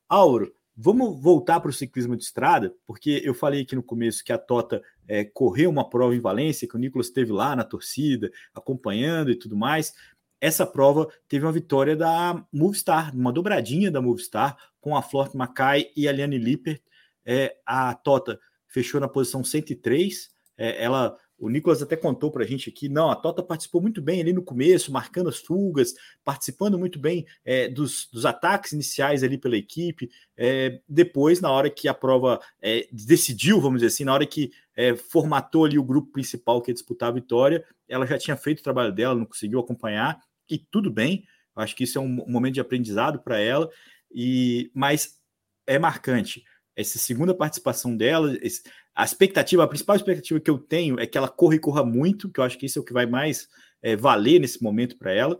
Álvaro, 0.10 0.52
vamos 0.76 1.22
voltar 1.22 1.60
para 1.60 1.70
o 1.70 1.74
ciclismo 1.74 2.17
de 2.17 2.24
estrada, 2.24 2.74
porque 2.86 3.22
eu 3.24 3.34
falei 3.34 3.62
aqui 3.62 3.76
no 3.76 3.84
começo 3.84 4.24
que 4.24 4.34
a 4.34 4.38
Tota 4.38 4.82
é, 5.08 5.24
correu 5.24 5.70
uma 5.70 5.88
prova 5.88 6.15
em 6.15 6.20
Valência, 6.20 6.67
que 6.67 6.76
o 6.76 6.80
Nicolas 6.80 7.08
esteve 7.08 7.32
lá 7.32 7.56
na 7.56 7.63
torcida, 7.63 8.32
acompanhando 8.54 9.32
e 9.32 9.36
tudo 9.36 9.56
mais 9.56 9.93
essa 10.39 10.65
prova 10.65 11.08
teve 11.28 11.45
uma 11.45 11.52
vitória 11.52 11.95
da 11.95 12.45
Movistar, 12.52 13.15
uma 13.15 13.32
dobradinha 13.32 13.91
da 13.91 14.02
Movistar, 14.02 14.58
com 14.80 14.95
a 14.95 15.02
Flort 15.02 15.36
Mackay 15.36 15.91
e 15.95 16.08
a 16.08 16.12
Liane 16.12 16.38
Lippert. 16.38 16.82
É, 17.26 17.58
a 17.65 17.93
Tota 17.93 18.39
fechou 18.67 19.02
na 19.02 19.08
posição 19.08 19.43
103. 19.43 20.30
É, 20.58 20.84
ela, 20.84 21.17
o 21.38 21.50
Nicolas 21.50 21.82
até 21.82 21.95
contou 21.95 22.32
para 22.32 22.43
a 22.43 22.47
gente 22.47 22.69
aqui, 22.69 22.88
não, 22.88 23.10
a 23.10 23.15
Tota 23.15 23.43
participou 23.43 23.82
muito 23.82 24.02
bem 24.02 24.21
ali 24.21 24.34
no 24.34 24.43
começo, 24.43 24.91
marcando 24.91 25.30
as 25.30 25.38
fugas, 25.38 25.93
participando 26.23 26.78
muito 26.78 27.00
bem 27.00 27.26
é, 27.43 27.67
dos, 27.67 28.08
dos, 28.12 28.26
ataques 28.26 28.71
iniciais 28.71 29.23
ali 29.23 29.38
pela 29.38 29.58
equipe. 29.58 30.10
É, 30.36 30.80
depois, 30.88 31.41
na 31.41 31.52
hora 31.52 31.69
que 31.69 31.88
a 31.88 31.93
prova 31.93 32.39
é, 32.62 32.88
decidiu, 32.91 33.60
vamos 33.60 33.82
dizer 33.82 33.93
assim, 33.93 34.04
na 34.04 34.13
hora 34.13 34.26
que 34.26 34.52
é, 34.78 34.96
formatou 34.96 35.66
ali 35.66 35.80
o 35.80 35.84
grupo 35.84 36.12
principal 36.12 36.62
que 36.62 36.70
ia 36.70 36.76
disputar 36.76 37.10
a 37.10 37.13
vitória, 37.13 37.66
ela 37.90 38.06
já 38.06 38.18
tinha 38.18 38.38
feito 38.38 38.60
o 38.60 38.63
trabalho 38.63 38.94
dela, 38.94 39.16
não 39.16 39.26
conseguiu 39.26 39.60
acompanhar 39.60 40.22
e 40.48 40.60
tudo 40.60 40.92
bem. 40.92 41.26
Acho 41.56 41.76
que 41.76 41.84
isso 41.84 41.98
é 41.98 42.02
um 42.02 42.08
momento 42.08 42.54
de 42.54 42.62
aprendizado 42.62 43.20
para 43.20 43.40
ela, 43.40 43.68
e 44.12 44.70
mas 44.76 45.20
é 45.66 45.80
marcante 45.80 46.44
essa 46.76 47.00
segunda 47.00 47.34
participação 47.34 47.98
dela. 47.98 48.32
A 48.96 49.04
expectativa, 49.04 49.63
a 49.63 49.68
principal 49.68 49.96
expectativa 49.96 50.40
que 50.40 50.52
eu 50.52 50.60
tenho 50.60 51.00
é 51.00 51.08
que 51.08 51.18
ela 51.18 51.28
corra 51.28 51.56
e 51.56 51.60
corra 51.60 51.84
muito, 51.84 52.30
que 52.32 52.40
eu 52.40 52.44
acho 52.44 52.60
que 52.60 52.68
isso 52.68 52.78
é 52.78 52.82
o 52.84 52.86
que 52.86 52.94
vai 52.94 53.08
mais 53.08 53.48
é, 53.82 53.96
valer 53.96 54.40
nesse 54.40 54.62
momento 54.62 54.96
para 54.96 55.12
ela. 55.12 55.40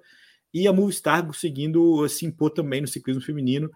E 0.52 0.68
a 0.68 0.74
Movistar 0.74 1.24
conseguindo 1.24 2.10
se 2.10 2.26
impor 2.26 2.50
também 2.50 2.82
no 2.82 2.88
ciclismo 2.88 3.22
feminino, 3.22 3.70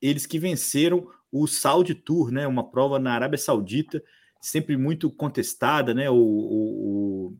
eles 0.00 0.24
que 0.24 0.38
venceram 0.38 1.08
o 1.32 1.48
Saudi 1.48 1.96
Tour, 1.96 2.30
né, 2.30 2.46
uma 2.46 2.70
prova 2.70 3.00
na 3.00 3.12
Arábia 3.12 3.38
Saudita, 3.38 4.00
sempre 4.40 4.76
muito 4.76 5.10
contestada, 5.10 5.92
né, 5.92 6.08
o, 6.10 6.16
o, 6.16 7.36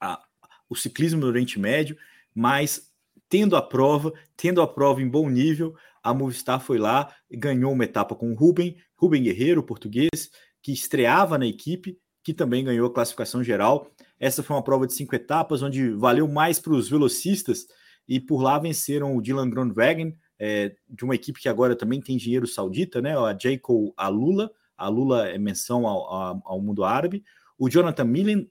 a, 0.00 0.22
o 0.68 0.74
ciclismo 0.74 1.20
no 1.20 1.26
Oriente 1.26 1.58
Médio, 1.58 1.96
mas 2.34 2.90
tendo 3.28 3.56
a 3.56 3.62
prova, 3.62 4.12
tendo 4.36 4.60
a 4.60 4.66
prova 4.66 5.00
em 5.02 5.08
bom 5.08 5.28
nível, 5.28 5.74
a 6.02 6.12
Movistar 6.12 6.60
foi 6.60 6.78
lá 6.78 7.14
e 7.30 7.36
ganhou 7.36 7.72
uma 7.72 7.84
etapa 7.84 8.14
com 8.14 8.32
o 8.32 8.34
Rubem, 8.34 8.76
Rubem 8.96 9.22
Guerreiro, 9.22 9.62
português, 9.62 10.30
que 10.62 10.72
estreava 10.72 11.38
na 11.38 11.46
equipe, 11.46 11.98
que 12.22 12.34
também 12.34 12.64
ganhou 12.64 12.86
a 12.86 12.92
classificação 12.92 13.42
geral. 13.42 13.90
Essa 14.18 14.42
foi 14.42 14.56
uma 14.56 14.62
prova 14.62 14.86
de 14.86 14.94
cinco 14.94 15.14
etapas, 15.14 15.62
onde 15.62 15.90
valeu 15.90 16.28
mais 16.28 16.58
para 16.58 16.72
os 16.72 16.88
velocistas 16.88 17.66
e 18.08 18.20
por 18.20 18.42
lá 18.42 18.58
venceram 18.58 19.16
o 19.16 19.22
Dylan 19.22 19.48
Groenewegen, 19.48 20.16
é, 20.38 20.74
de 20.88 21.04
uma 21.04 21.14
equipe 21.14 21.40
que 21.40 21.48
agora 21.48 21.76
também 21.76 22.00
tem 22.00 22.16
dinheiro 22.16 22.46
saudita, 22.46 23.00
né? 23.00 23.16
A 23.16 23.36
Jacob 23.38 23.92
Alula, 23.96 24.50
a 24.76 24.88
Lula 24.88 25.28
é 25.28 25.38
menção 25.38 25.86
ao, 25.86 26.42
ao, 26.44 26.60
mundo 26.60 26.84
árabe, 26.84 27.24
o 27.58 27.68
Jonathan 27.68 28.04
Milan, 28.04 28.46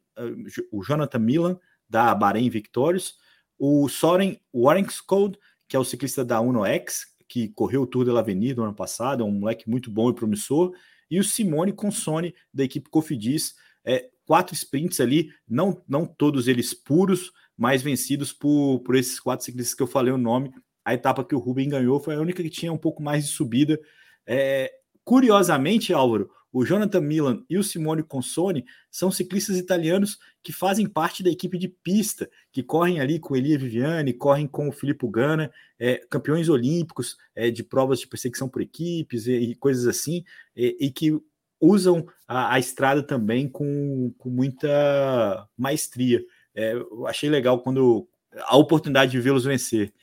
o 0.72 0.84
Jonathan 0.84 1.20
Milan 1.20 1.60
da 1.90 2.14
Bahrein 2.16 2.50
Victorious, 2.50 3.16
o 3.60 3.88
Soren 3.90 4.40
Warringskode, 4.54 5.38
que 5.68 5.76
é 5.76 5.80
o 5.80 5.84
ciclista 5.84 6.24
da 6.24 6.40
Uno 6.42 6.66
X, 6.66 7.06
que 7.28 7.50
correu 7.50 7.84
o 7.84 7.88
Tour 7.88 8.06
de 8.06 8.12
l'Avenir 8.12 8.56
no 8.56 8.64
ano 8.64 8.74
passado, 8.74 9.24
é 9.24 9.26
um 9.26 9.32
moleque 9.32 9.70
muito 9.70 9.92
bom 9.92 10.10
e 10.10 10.16
promissor, 10.16 10.74
e 11.10 11.20
o 11.20 11.24
Simone 11.24 11.74
Consone, 11.74 12.34
da 12.54 12.64
equipe 12.64 12.90
Cofidis, 12.90 13.54
é, 13.84 14.10
quatro 14.26 14.56
sprints 14.56 15.00
ali, 15.00 15.30
não, 15.48 15.82
não 15.88 16.06
todos 16.06 16.48
eles 16.48 16.74
puros, 16.74 17.32
mas 17.58 17.82
vencidos 17.82 18.32
por, 18.32 18.80
por 18.80 18.96
esses 18.96 19.20
quatro 19.20 19.46
ciclistas 19.46 19.76
que 19.76 19.84
eu 19.84 19.88
falei 19.88 20.14
o 20.14 20.18
nome. 20.18 20.52
A 20.84 20.94
etapa 20.94 21.24
que 21.24 21.36
o 21.36 21.40
Rubem 21.40 21.70
ganhou 21.70 22.00
foi 22.00 22.16
a 22.16 22.20
única 22.20 22.42
que 22.42 22.50
tinha 22.50 22.72
um 22.72 22.78
pouco 22.78 23.04
mais 23.04 23.26
de 23.26 23.32
subida. 23.32 23.80
É, 24.26 24.72
curiosamente, 25.04 25.94
Álvaro, 25.94 26.30
o 26.54 26.66
Jonathan 26.66 27.00
Milan 27.00 27.44
e 27.50 27.58
o 27.58 27.64
Simone 27.64 28.04
Consone 28.04 28.66
são 28.90 29.10
ciclistas 29.10 29.58
italianos 29.58 30.20
que 30.44 30.52
fazem 30.52 30.88
parte 30.88 31.24
da 31.24 31.30
equipe 31.30 31.58
de 31.58 31.70
pista, 31.70 32.30
que 32.52 32.62
correm 32.62 33.00
ali 33.00 33.20
com 33.20 33.36
Elia 33.36 33.58
Viviani, 33.58 34.14
correm 34.14 34.48
com 34.48 34.68
o 34.68 34.72
Filippo 34.72 35.08
Ganna, 35.08 35.52
é, 35.80 35.98
campeões 36.10 36.50
olímpicos 36.50 37.16
é, 37.34 37.50
de 37.50 37.64
provas 37.64 38.00
de 38.00 38.08
perseguição 38.08 38.50
por 38.50 38.62
equipes 38.62 39.28
e, 39.28 39.32
e 39.32 39.56
coisas 39.56 39.88
assim, 39.88 40.26
e, 40.56 40.76
e 40.80 40.92
que 40.92 41.18
usam 41.60 42.06
a, 42.28 42.56
a 42.56 42.60
estrada 42.60 43.02
também 43.02 43.48
com, 43.48 44.14
com 44.18 44.30
muita 44.30 45.48
maestria. 45.58 46.22
É, 46.54 46.74
eu 46.74 47.08
achei 47.08 47.30
legal 47.30 47.62
quando 47.62 48.08
a 48.40 48.58
oportunidade 48.58 49.12
de 49.12 49.22
vê-los 49.22 49.46
vencer. 49.46 49.94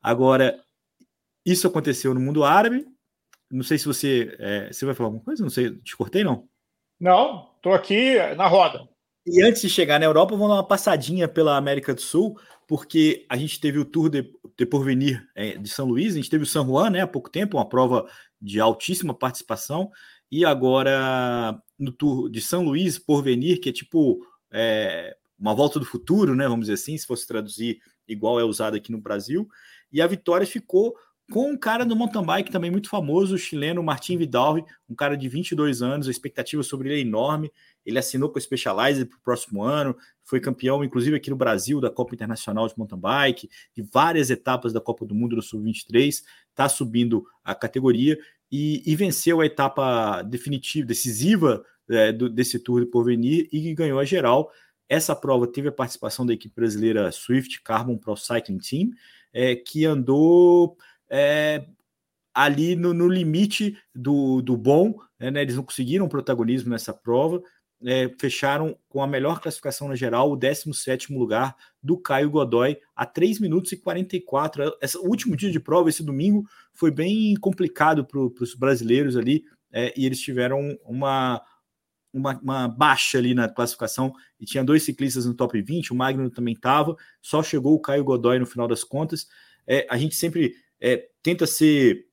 Agora, 0.00 0.62
isso 1.44 1.66
aconteceu 1.66 2.14
no 2.14 2.20
mundo 2.20 2.44
árabe. 2.44 2.86
Não 3.50 3.62
sei 3.62 3.78
se 3.78 3.86
você, 3.86 4.36
é, 4.38 4.72
você 4.72 4.84
vai 4.84 4.94
falar 4.94 5.08
alguma 5.08 5.24
coisa. 5.24 5.42
Não 5.42 5.50
sei, 5.50 5.70
te 5.78 5.96
cortei 5.96 6.24
não? 6.24 6.48
Não, 7.00 7.50
estou 7.56 7.72
aqui 7.72 8.16
na 8.36 8.46
roda. 8.46 8.88
E 9.26 9.42
antes 9.42 9.60
de 9.62 9.68
chegar 9.68 9.98
na 9.98 10.06
Europa, 10.06 10.34
vamos 10.34 10.48
dar 10.48 10.54
uma 10.54 10.66
passadinha 10.66 11.28
pela 11.28 11.56
América 11.56 11.94
do 11.94 12.00
Sul, 12.00 12.38
porque 12.66 13.26
a 13.28 13.36
gente 13.36 13.60
teve 13.60 13.78
o 13.78 13.84
Tour 13.84 14.08
de, 14.08 14.32
de 14.56 14.66
Porvenir 14.66 15.22
é, 15.34 15.56
de 15.56 15.68
São 15.68 15.86
Luís, 15.86 16.14
a 16.14 16.16
gente 16.16 16.30
teve 16.30 16.44
o 16.44 16.46
San 16.46 16.64
Juan, 16.64 16.90
né, 16.90 17.00
há 17.02 17.06
pouco 17.06 17.28
tempo, 17.28 17.58
uma 17.58 17.68
prova 17.68 18.08
de 18.40 18.58
altíssima 18.58 19.12
participação, 19.12 19.90
e 20.30 20.46
agora 20.46 21.60
no 21.78 21.92
Tour 21.92 22.30
de 22.30 22.40
São 22.40 22.64
Luís, 22.64 22.98
Porvenir, 22.98 23.60
que 23.60 23.68
é 23.68 23.72
tipo 23.72 24.24
é, 24.50 25.14
uma 25.38 25.54
volta 25.54 25.78
do 25.78 25.84
futuro, 25.84 26.34
né? 26.34 26.48
Vamos 26.48 26.66
dizer 26.66 26.74
assim, 26.74 26.96
se 26.96 27.06
fosse 27.06 27.26
traduzir 27.26 27.78
igual 28.06 28.40
é 28.40 28.44
usado 28.44 28.76
aqui 28.76 28.90
no 28.90 29.00
Brasil. 29.00 29.48
E 29.92 30.02
a 30.02 30.06
vitória 30.06 30.46
ficou 30.46 30.94
com 31.30 31.50
um 31.50 31.56
cara 31.56 31.84
do 31.84 31.94
mountain 31.94 32.24
bike 32.24 32.50
também 32.50 32.70
muito 32.70 32.88
famoso, 32.88 33.34
o 33.34 33.38
chileno 33.38 33.82
Martin 33.82 34.16
Vidal, 34.16 34.64
um 34.88 34.94
cara 34.94 35.16
de 35.16 35.28
22 35.28 35.82
anos, 35.82 36.08
a 36.08 36.10
expectativa 36.10 36.62
sobre 36.62 36.88
ele 36.88 36.98
é 36.98 37.00
enorme. 37.02 37.52
Ele 37.84 37.98
assinou 37.98 38.30
com 38.30 38.38
a 38.38 38.40
Specialized 38.40 39.04
para 39.06 39.18
o 39.18 39.20
próximo 39.20 39.62
ano, 39.62 39.96
foi 40.24 40.40
campeão, 40.40 40.82
inclusive 40.82 41.16
aqui 41.16 41.30
no 41.30 41.36
Brasil, 41.36 41.80
da 41.80 41.90
Copa 41.90 42.14
Internacional 42.14 42.66
de 42.66 42.74
Mountain 42.76 42.98
Bike, 42.98 43.48
de 43.74 43.82
várias 43.82 44.30
etapas 44.30 44.72
da 44.72 44.80
Copa 44.80 45.04
do 45.04 45.14
Mundo 45.14 45.36
do 45.36 45.42
Sub-23, 45.42 46.22
está 46.50 46.68
subindo 46.68 47.24
a 47.44 47.54
categoria 47.54 48.18
e, 48.50 48.82
e, 48.90 48.96
venceu 48.96 49.40
a 49.40 49.46
etapa 49.46 50.22
definitiva, 50.22 50.86
decisiva 50.86 51.62
é, 51.90 52.10
do, 52.10 52.30
desse 52.30 52.58
Tour 52.58 52.80
de 52.80 52.86
Porvenir 52.86 53.48
e 53.52 53.74
ganhou 53.74 53.98
a 53.98 54.04
geral. 54.04 54.50
Essa 54.88 55.14
prova 55.14 55.46
teve 55.46 55.68
a 55.68 55.72
participação 55.72 56.24
da 56.24 56.32
equipe 56.32 56.54
brasileira 56.54 57.12
Swift 57.12 57.62
Carbon 57.62 57.98
Pro 57.98 58.16
Cycling 58.16 58.58
Team, 58.58 58.90
é, 59.32 59.54
que 59.54 59.84
andou 59.84 60.76
é, 61.10 61.64
ali 62.34 62.76
no, 62.76 62.94
no, 62.94 63.08
limite 63.08 63.76
do, 63.94 64.40
do 64.42 64.56
bom, 64.56 64.94
né, 65.18 65.30
né, 65.30 65.42
eles 65.42 65.56
não 65.56 65.64
conseguiram 65.64 66.08
protagonismo 66.08 66.70
nessa 66.70 66.92
prova, 66.92 67.42
é, 67.84 68.08
fecharam 68.18 68.76
com 68.88 69.02
a 69.02 69.06
melhor 69.06 69.40
classificação 69.40 69.88
na 69.88 69.94
geral, 69.94 70.32
o 70.32 70.36
17 70.36 71.12
lugar 71.12 71.56
do 71.82 71.96
Caio 71.96 72.30
Godoy, 72.30 72.78
a 72.94 73.06
3 73.06 73.40
minutos 73.40 73.72
e 73.72 73.76
44. 73.76 74.76
Esse, 74.82 74.98
último 74.98 75.36
dia 75.36 75.50
de 75.50 75.60
prova, 75.60 75.88
esse 75.88 76.02
domingo, 76.02 76.44
foi 76.72 76.90
bem 76.90 77.34
complicado 77.36 78.04
para 78.04 78.20
os 78.20 78.54
brasileiros 78.54 79.16
ali, 79.16 79.44
é, 79.72 79.92
e 79.96 80.06
eles 80.06 80.20
tiveram 80.20 80.76
uma, 80.84 81.40
uma, 82.12 82.38
uma, 82.40 82.68
baixa 82.68 83.18
ali 83.18 83.34
na 83.34 83.48
classificação, 83.48 84.12
e 84.40 84.44
tinha 84.44 84.64
dois 84.64 84.82
ciclistas 84.82 85.24
no 85.26 85.34
top 85.34 85.60
20, 85.60 85.92
o 85.92 85.96
Magno 85.96 86.30
também 86.30 86.54
estava, 86.54 86.96
só 87.22 87.42
chegou 87.42 87.74
o 87.74 87.80
Caio 87.80 88.04
Godoy 88.04 88.38
no 88.38 88.46
final 88.46 88.66
das 88.66 88.82
contas. 88.82 89.26
É, 89.66 89.86
a 89.90 89.98
gente 89.98 90.16
sempre 90.16 90.54
é, 90.80 91.08
tenta 91.22 91.46
ser 91.46 92.06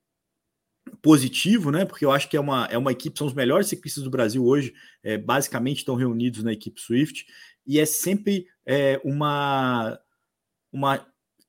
positivo, 1.02 1.70
né? 1.70 1.84
Porque 1.84 2.04
eu 2.04 2.12
acho 2.12 2.28
que 2.28 2.36
é 2.36 2.40
uma, 2.40 2.66
é 2.66 2.78
uma 2.78 2.92
equipe, 2.92 3.18
são 3.18 3.26
os 3.26 3.34
melhores 3.34 3.68
ciclistas 3.68 4.04
do 4.04 4.10
Brasil 4.10 4.44
hoje, 4.44 4.72
é, 5.02 5.18
basicamente 5.18 5.78
estão 5.78 5.94
reunidos 5.94 6.42
na 6.42 6.52
equipe 6.52 6.80
Swift, 6.80 7.26
e 7.66 7.80
é 7.80 7.86
sempre 7.86 8.46
é, 8.64 9.00
uma, 9.04 9.98
uma 10.72 11.06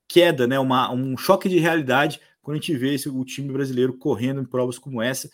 queda, 0.07 0.47
né? 0.47 0.59
Uma, 0.59 0.91
um 0.91 1.17
choque 1.17 1.49
de 1.49 1.59
realidade 1.59 2.19
quando 2.41 2.57
a 2.57 2.59
gente 2.59 2.75
vê 2.77 2.93
esse, 2.93 3.09
o 3.09 3.25
time 3.25 3.51
brasileiro 3.51 3.97
correndo 3.97 4.41
em 4.41 4.45
provas 4.45 4.79
como 4.79 5.01
essa. 5.01 5.29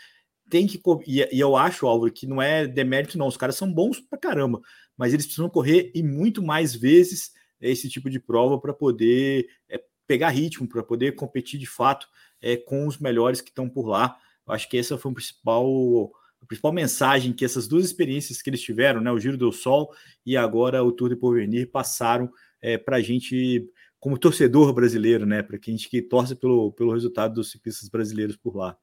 Tem 0.50 0.68
que 0.68 0.82
e, 1.08 1.28
e 1.32 1.40
eu 1.40 1.56
acho, 1.56 1.88
Álvaro, 1.88 2.12
que 2.12 2.28
não 2.28 2.42
é 2.42 2.68
demérito, 2.68 3.18
não. 3.18 3.28
Os 3.28 3.38
caras 3.38 3.56
são 3.56 3.72
bons 3.72 4.00
pra 4.00 4.20
caramba, 4.20 4.62
mas 4.98 5.14
eles 5.14 5.26
precisam 5.26 5.50
correr 5.50 5.92
e 5.96 6.04
muito 6.04 6.44
mais 6.44 6.76
vezes 6.76 7.32
esse 7.62 7.88
tipo 7.90 8.10
de 8.10 8.20
prova 8.20 8.60
para 8.60 8.74
poder 8.74 9.48
é, 9.70 9.82
pegar 10.14 10.30
ritmo, 10.30 10.68
para 10.68 10.84
poder 10.84 11.16
competir 11.16 11.60
de 11.60 11.66
fato 11.66 12.08
é, 12.40 12.56
com 12.56 12.86
os 12.86 13.00
melhores 13.00 13.42
que 13.42 13.50
estão 13.50 13.68
por 13.68 13.88
lá. 13.88 14.16
Eu 14.46 14.54
acho 14.54 14.70
que 14.70 14.78
essa 14.78 14.96
foi 14.96 15.12
o 15.12 15.16
principal, 15.16 16.12
a 16.40 16.46
principal 16.46 16.72
mensagem 16.72 17.34
que 17.34 17.44
essas 17.44 17.68
duas 17.68 17.84
experiências 17.84 18.40
que 18.40 18.48
eles 18.48 18.62
tiveram, 18.62 19.02
né, 19.02 19.12
o 19.12 19.20
Giro 19.20 19.38
do 19.38 19.52
Sol 19.52 19.92
e 20.24 20.38
agora 20.38 20.84
o 20.84 20.92
Tour 20.92 21.10
de 21.10 21.16
Porvenir, 21.16 21.72
passaram 21.72 22.32
é, 22.62 22.78
para 22.78 22.98
a 22.98 23.02
gente, 23.02 23.68
como 24.00 24.20
torcedor 24.20 24.72
brasileiro, 24.72 25.26
né, 25.26 25.42
para 25.42 25.58
quem 25.58 25.74
a 25.74 25.78
gente 25.78 25.90
que 25.90 26.00
torce 26.00 26.36
pelo, 26.36 26.72
pelo 26.74 26.94
resultado 26.94 27.34
dos 27.34 27.50
ciclistas 27.50 27.90
brasileiros 27.90 28.38
por 28.38 28.56
lá. 28.56 28.78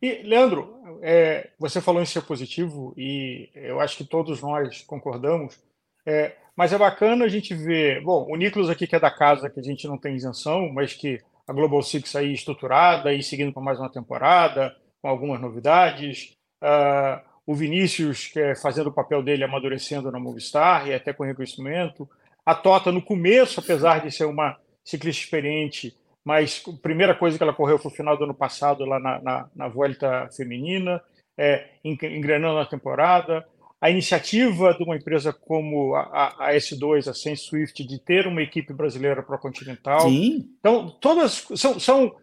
E, 0.00 0.22
Leandro, 0.22 0.98
é, 1.02 1.50
você 1.58 1.82
falou 1.82 2.00
em 2.00 2.06
ser 2.06 2.22
positivo 2.22 2.94
e 2.96 3.50
eu 3.54 3.78
acho 3.78 3.98
que 3.98 4.04
todos 4.04 4.40
nós 4.40 4.82
concordamos, 4.82 5.58
é, 6.06 6.36
mas 6.56 6.72
é 6.72 6.78
bacana 6.78 7.24
a 7.24 7.28
gente 7.28 7.54
ver. 7.54 8.00
Bom, 8.02 8.26
o 8.30 8.36
Nicolas 8.36 8.70
aqui, 8.70 8.86
que 8.86 8.94
é 8.94 9.00
da 9.00 9.10
casa, 9.10 9.50
que 9.50 9.60
a 9.60 9.62
gente 9.62 9.86
não 9.88 9.98
tem 9.98 10.14
isenção, 10.14 10.72
mas 10.72 10.94
que 10.94 11.20
a 11.46 11.52
Global 11.52 11.82
Six 11.82 12.14
aí 12.16 12.32
estruturada 12.32 13.12
e 13.12 13.22
seguindo 13.22 13.52
para 13.52 13.62
mais 13.62 13.78
uma 13.78 13.90
temporada, 13.90 14.74
com 15.02 15.08
algumas 15.08 15.40
novidades. 15.40 16.32
Uh, 16.62 17.20
o 17.46 17.54
Vinícius, 17.54 18.28
que 18.28 18.40
é 18.40 18.54
fazendo 18.56 18.88
o 18.88 18.92
papel 18.92 19.22
dele, 19.22 19.44
amadurecendo 19.44 20.10
na 20.10 20.18
Movistar 20.18 20.88
e 20.88 20.94
até 20.94 21.12
com 21.12 21.24
reconhecimento. 21.24 22.08
A 22.44 22.54
Tota, 22.54 22.90
no 22.90 23.02
começo, 23.02 23.60
apesar 23.60 24.00
de 24.00 24.10
ser 24.10 24.24
uma 24.24 24.56
ciclista 24.84 25.22
experiente, 25.22 25.94
mas 26.24 26.62
a 26.66 26.82
primeira 26.82 27.14
coisa 27.14 27.36
que 27.36 27.42
ela 27.42 27.52
correu 27.52 27.78
foi 27.78 27.90
o 27.90 27.94
final 27.94 28.16
do 28.16 28.24
ano 28.24 28.34
passado, 28.34 28.84
lá 28.84 28.98
na, 28.98 29.20
na, 29.20 29.48
na 29.54 29.68
Vuelta 29.68 30.28
Feminina, 30.36 31.00
é, 31.38 31.68
engrenando 31.84 32.58
a 32.58 32.66
temporada 32.66 33.46
a 33.80 33.90
iniciativa 33.90 34.74
de 34.74 34.82
uma 34.82 34.96
empresa 34.96 35.32
como 35.32 35.94
a, 35.94 36.34
a 36.38 36.54
S2, 36.54 37.08
a 37.08 37.14
Sense 37.14 37.44
Swift, 37.44 37.86
de 37.86 37.98
ter 37.98 38.26
uma 38.26 38.42
equipe 38.42 38.72
brasileira 38.72 39.22
para 39.22 39.38
continental. 39.38 40.08
Sim. 40.08 40.48
Então, 40.58 40.90
todas 41.00 41.46
são, 41.54 41.78
são 41.78 42.16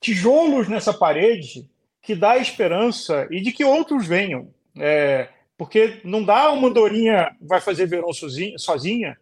tijolos 0.00 0.68
nessa 0.68 0.92
parede 0.92 1.68
que 2.00 2.14
dá 2.14 2.36
esperança 2.36 3.26
e 3.30 3.40
de 3.40 3.52
que 3.52 3.64
outros 3.64 4.06
venham. 4.06 4.52
É, 4.78 5.28
porque 5.56 6.00
não 6.02 6.24
dá 6.24 6.50
uma 6.50 6.68
andorinha 6.68 7.36
vai 7.40 7.60
fazer 7.60 7.86
verão 7.86 8.12
sozinha, 8.12 8.58
sozinha, 8.58 9.16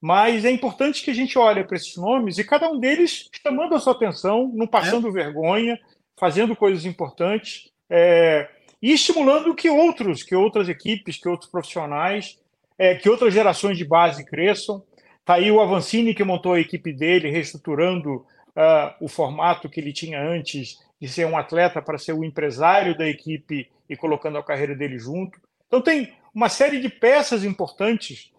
mas 0.00 0.44
é 0.44 0.50
importante 0.50 1.04
que 1.04 1.10
a 1.10 1.14
gente 1.14 1.38
olhe 1.38 1.64
para 1.64 1.76
esses 1.76 1.96
nomes 1.96 2.38
e 2.38 2.44
cada 2.44 2.68
um 2.68 2.78
deles 2.78 3.28
chamando 3.42 3.74
a 3.74 3.80
sua 3.80 3.92
atenção, 3.92 4.50
não 4.54 4.66
passando 4.66 5.08
é. 5.08 5.12
vergonha, 5.12 5.78
fazendo 6.18 6.56
coisas 6.56 6.84
importantes. 6.84 7.70
É, 7.88 8.48
e 8.84 8.92
estimulando 8.92 9.54
que 9.54 9.70
outros, 9.70 10.22
que 10.22 10.34
outras 10.34 10.68
equipes, 10.68 11.16
que 11.16 11.26
outros 11.26 11.50
profissionais, 11.50 12.38
é, 12.78 12.94
que 12.94 13.08
outras 13.08 13.32
gerações 13.32 13.78
de 13.78 13.84
base 13.84 14.26
cresçam. 14.26 14.84
Está 15.20 15.36
aí 15.36 15.50
o 15.50 15.58
Avancini 15.58 16.14
que 16.14 16.22
montou 16.22 16.52
a 16.52 16.60
equipe 16.60 16.92
dele, 16.92 17.30
reestruturando 17.30 18.16
uh, 18.16 18.94
o 19.00 19.08
formato 19.08 19.70
que 19.70 19.80
ele 19.80 19.90
tinha 19.90 20.22
antes 20.22 20.78
de 21.00 21.08
ser 21.08 21.24
um 21.24 21.34
atleta 21.34 21.80
para 21.80 21.96
ser 21.96 22.12
o 22.12 22.22
empresário 22.22 22.94
da 22.94 23.08
equipe 23.08 23.70
e 23.88 23.96
colocando 23.96 24.36
a 24.36 24.44
carreira 24.44 24.76
dele 24.76 24.98
junto. 24.98 25.40
Então 25.66 25.80
tem 25.80 26.12
uma 26.34 26.50
série 26.50 26.78
de 26.78 26.90
peças 26.90 27.42
importantes. 27.42 28.30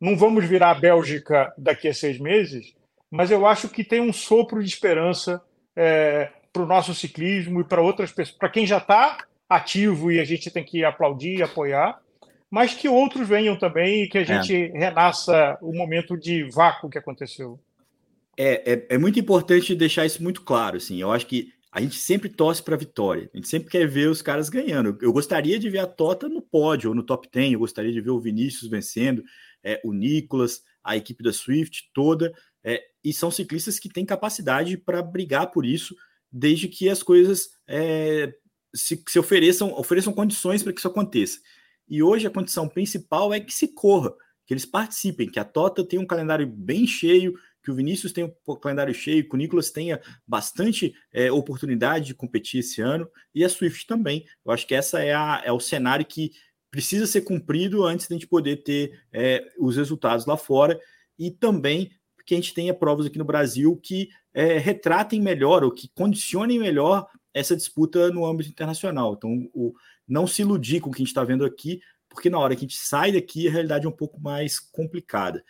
Não 0.00 0.16
vamos 0.16 0.44
virar 0.44 0.70
a 0.70 0.78
Bélgica 0.78 1.52
daqui 1.58 1.88
a 1.88 1.94
seis 1.94 2.20
meses, 2.20 2.72
mas 3.10 3.32
eu 3.32 3.44
acho 3.44 3.68
que 3.68 3.82
tem 3.82 4.00
um 4.00 4.12
sopro 4.12 4.62
de 4.62 4.68
esperança 4.68 5.42
é, 5.74 6.30
para 6.52 6.62
o 6.62 6.66
nosso 6.66 6.94
ciclismo 6.94 7.62
e 7.62 7.64
para 7.64 7.82
outras 7.82 8.12
pessoas, 8.12 8.38
para 8.38 8.48
quem 8.48 8.64
já 8.64 8.78
está 8.78 9.26
ativo 9.48 10.12
e 10.12 10.20
a 10.20 10.24
gente 10.24 10.50
tem 10.50 10.64
que 10.64 10.84
aplaudir 10.84 11.38
e 11.38 11.42
apoiar, 11.42 12.00
mas 12.50 12.74
que 12.74 12.88
outros 12.88 13.28
venham 13.28 13.56
também 13.56 14.02
e 14.02 14.08
que 14.08 14.18
a 14.18 14.22
é. 14.22 14.24
gente 14.24 14.54
é. 14.54 14.78
renasça 14.78 15.58
o 15.62 15.72
momento 15.72 16.16
de 16.16 16.44
vácuo 16.50 16.90
que 16.90 16.98
aconteceu. 16.98 17.58
É, 18.36 18.72
é, 18.72 18.86
é, 18.90 18.98
muito 18.98 19.18
importante 19.18 19.74
deixar 19.74 20.06
isso 20.06 20.22
muito 20.22 20.42
claro. 20.42 20.76
Assim. 20.76 21.00
Eu 21.00 21.10
acho 21.10 21.26
que 21.26 21.52
a 21.72 21.80
gente 21.80 21.96
sempre 21.96 22.28
torce 22.28 22.62
para 22.62 22.74
a 22.74 22.78
vitória. 22.78 23.28
A 23.34 23.36
gente 23.36 23.48
sempre 23.48 23.68
quer 23.68 23.86
ver 23.86 24.08
os 24.08 24.22
caras 24.22 24.48
ganhando. 24.48 24.96
Eu 25.02 25.12
gostaria 25.12 25.58
de 25.58 25.68
ver 25.68 25.80
a 25.80 25.86
Tota 25.86 26.28
no 26.28 26.40
pódio 26.40 26.90
ou 26.90 26.94
no 26.94 27.02
top 27.02 27.28
10. 27.30 27.52
Eu 27.54 27.58
gostaria 27.58 27.92
de 27.92 28.00
ver 28.00 28.10
o 28.10 28.20
Vinícius 28.20 28.70
vencendo, 28.70 29.24
é, 29.62 29.80
o 29.84 29.92
Nicolas, 29.92 30.62
a 30.84 30.96
equipe 30.96 31.22
da 31.22 31.32
Swift 31.32 31.90
toda. 31.92 32.32
É, 32.62 32.82
e 33.04 33.12
são 33.12 33.30
ciclistas 33.30 33.78
que 33.78 33.88
têm 33.88 34.06
capacidade 34.06 34.76
para 34.76 35.02
brigar 35.02 35.50
por 35.50 35.66
isso, 35.66 35.94
desde 36.30 36.68
que 36.68 36.88
as 36.88 37.02
coisas 37.02 37.50
é, 37.66 38.32
se, 38.74 39.02
se, 39.08 39.18
ofereçam, 39.18 39.72
ofereçam 39.72 40.12
condições 40.12 40.62
para 40.62 40.72
que 40.72 40.78
isso 40.78 40.88
aconteça. 40.88 41.38
E 41.88 42.02
hoje 42.02 42.26
a 42.26 42.30
condição 42.30 42.68
principal 42.68 43.32
é 43.32 43.40
que 43.40 43.52
se 43.52 43.68
corra, 43.68 44.12
que 44.46 44.54
eles 44.54 44.66
participem, 44.66 45.30
que 45.30 45.38
a 45.38 45.44
Tota 45.44 45.84
tenha 45.84 46.02
um 46.02 46.06
calendário 46.06 46.46
bem 46.46 46.86
cheio, 46.86 47.34
que 47.62 47.70
o 47.70 47.74
Vinícius 47.74 48.12
tenha 48.12 48.32
um 48.46 48.56
calendário 48.56 48.94
cheio, 48.94 49.28
que 49.28 49.34
o 49.34 49.38
Nicolas 49.38 49.70
tenha 49.70 50.00
bastante 50.26 50.94
é, 51.12 51.30
oportunidade 51.30 52.06
de 52.06 52.14
competir 52.14 52.60
esse 52.60 52.80
ano, 52.80 53.08
e 53.34 53.44
a 53.44 53.48
Swift 53.48 53.86
também. 53.86 54.24
Eu 54.44 54.52
acho 54.52 54.66
que 54.66 54.74
essa 54.74 55.00
é, 55.00 55.14
a, 55.14 55.42
é 55.44 55.52
o 55.52 55.60
cenário 55.60 56.04
que 56.04 56.32
precisa 56.70 57.06
ser 57.06 57.22
cumprido 57.22 57.84
antes 57.84 58.06
de 58.06 58.14
a 58.14 58.16
gente 58.16 58.26
poder 58.26 58.62
ter 58.62 58.98
é, 59.12 59.46
os 59.58 59.76
resultados 59.76 60.26
lá 60.26 60.36
fora, 60.36 60.78
e 61.18 61.30
também 61.30 61.90
que 62.24 62.34
a 62.34 62.36
gente 62.36 62.52
tenha 62.52 62.74
provas 62.74 63.06
aqui 63.06 63.16
no 63.16 63.24
Brasil 63.24 63.74
que 63.82 64.10
é, 64.34 64.58
retratem 64.58 65.20
melhor 65.20 65.64
ou 65.64 65.70
que 65.70 65.88
condicionem 65.94 66.58
melhor 66.58 67.06
essa 67.38 67.56
disputa 67.56 68.10
no 68.10 68.26
âmbito 68.26 68.50
internacional. 68.50 69.14
Então, 69.16 69.48
o, 69.54 69.72
não 70.06 70.26
se 70.26 70.42
iludir 70.42 70.80
com 70.80 70.90
o 70.90 70.92
que 70.92 70.98
a 70.98 71.04
gente 71.04 71.08
está 71.08 71.24
vendo 71.24 71.44
aqui, 71.44 71.80
porque 72.08 72.30
na 72.30 72.38
hora 72.38 72.54
que 72.54 72.60
a 72.60 72.68
gente 72.68 72.76
sai 72.76 73.12
daqui, 73.12 73.46
a 73.46 73.50
realidade 73.50 73.86
é 73.86 73.88
um 73.88 73.92
pouco 73.92 74.20
mais 74.20 74.58
complicada. 74.58 75.44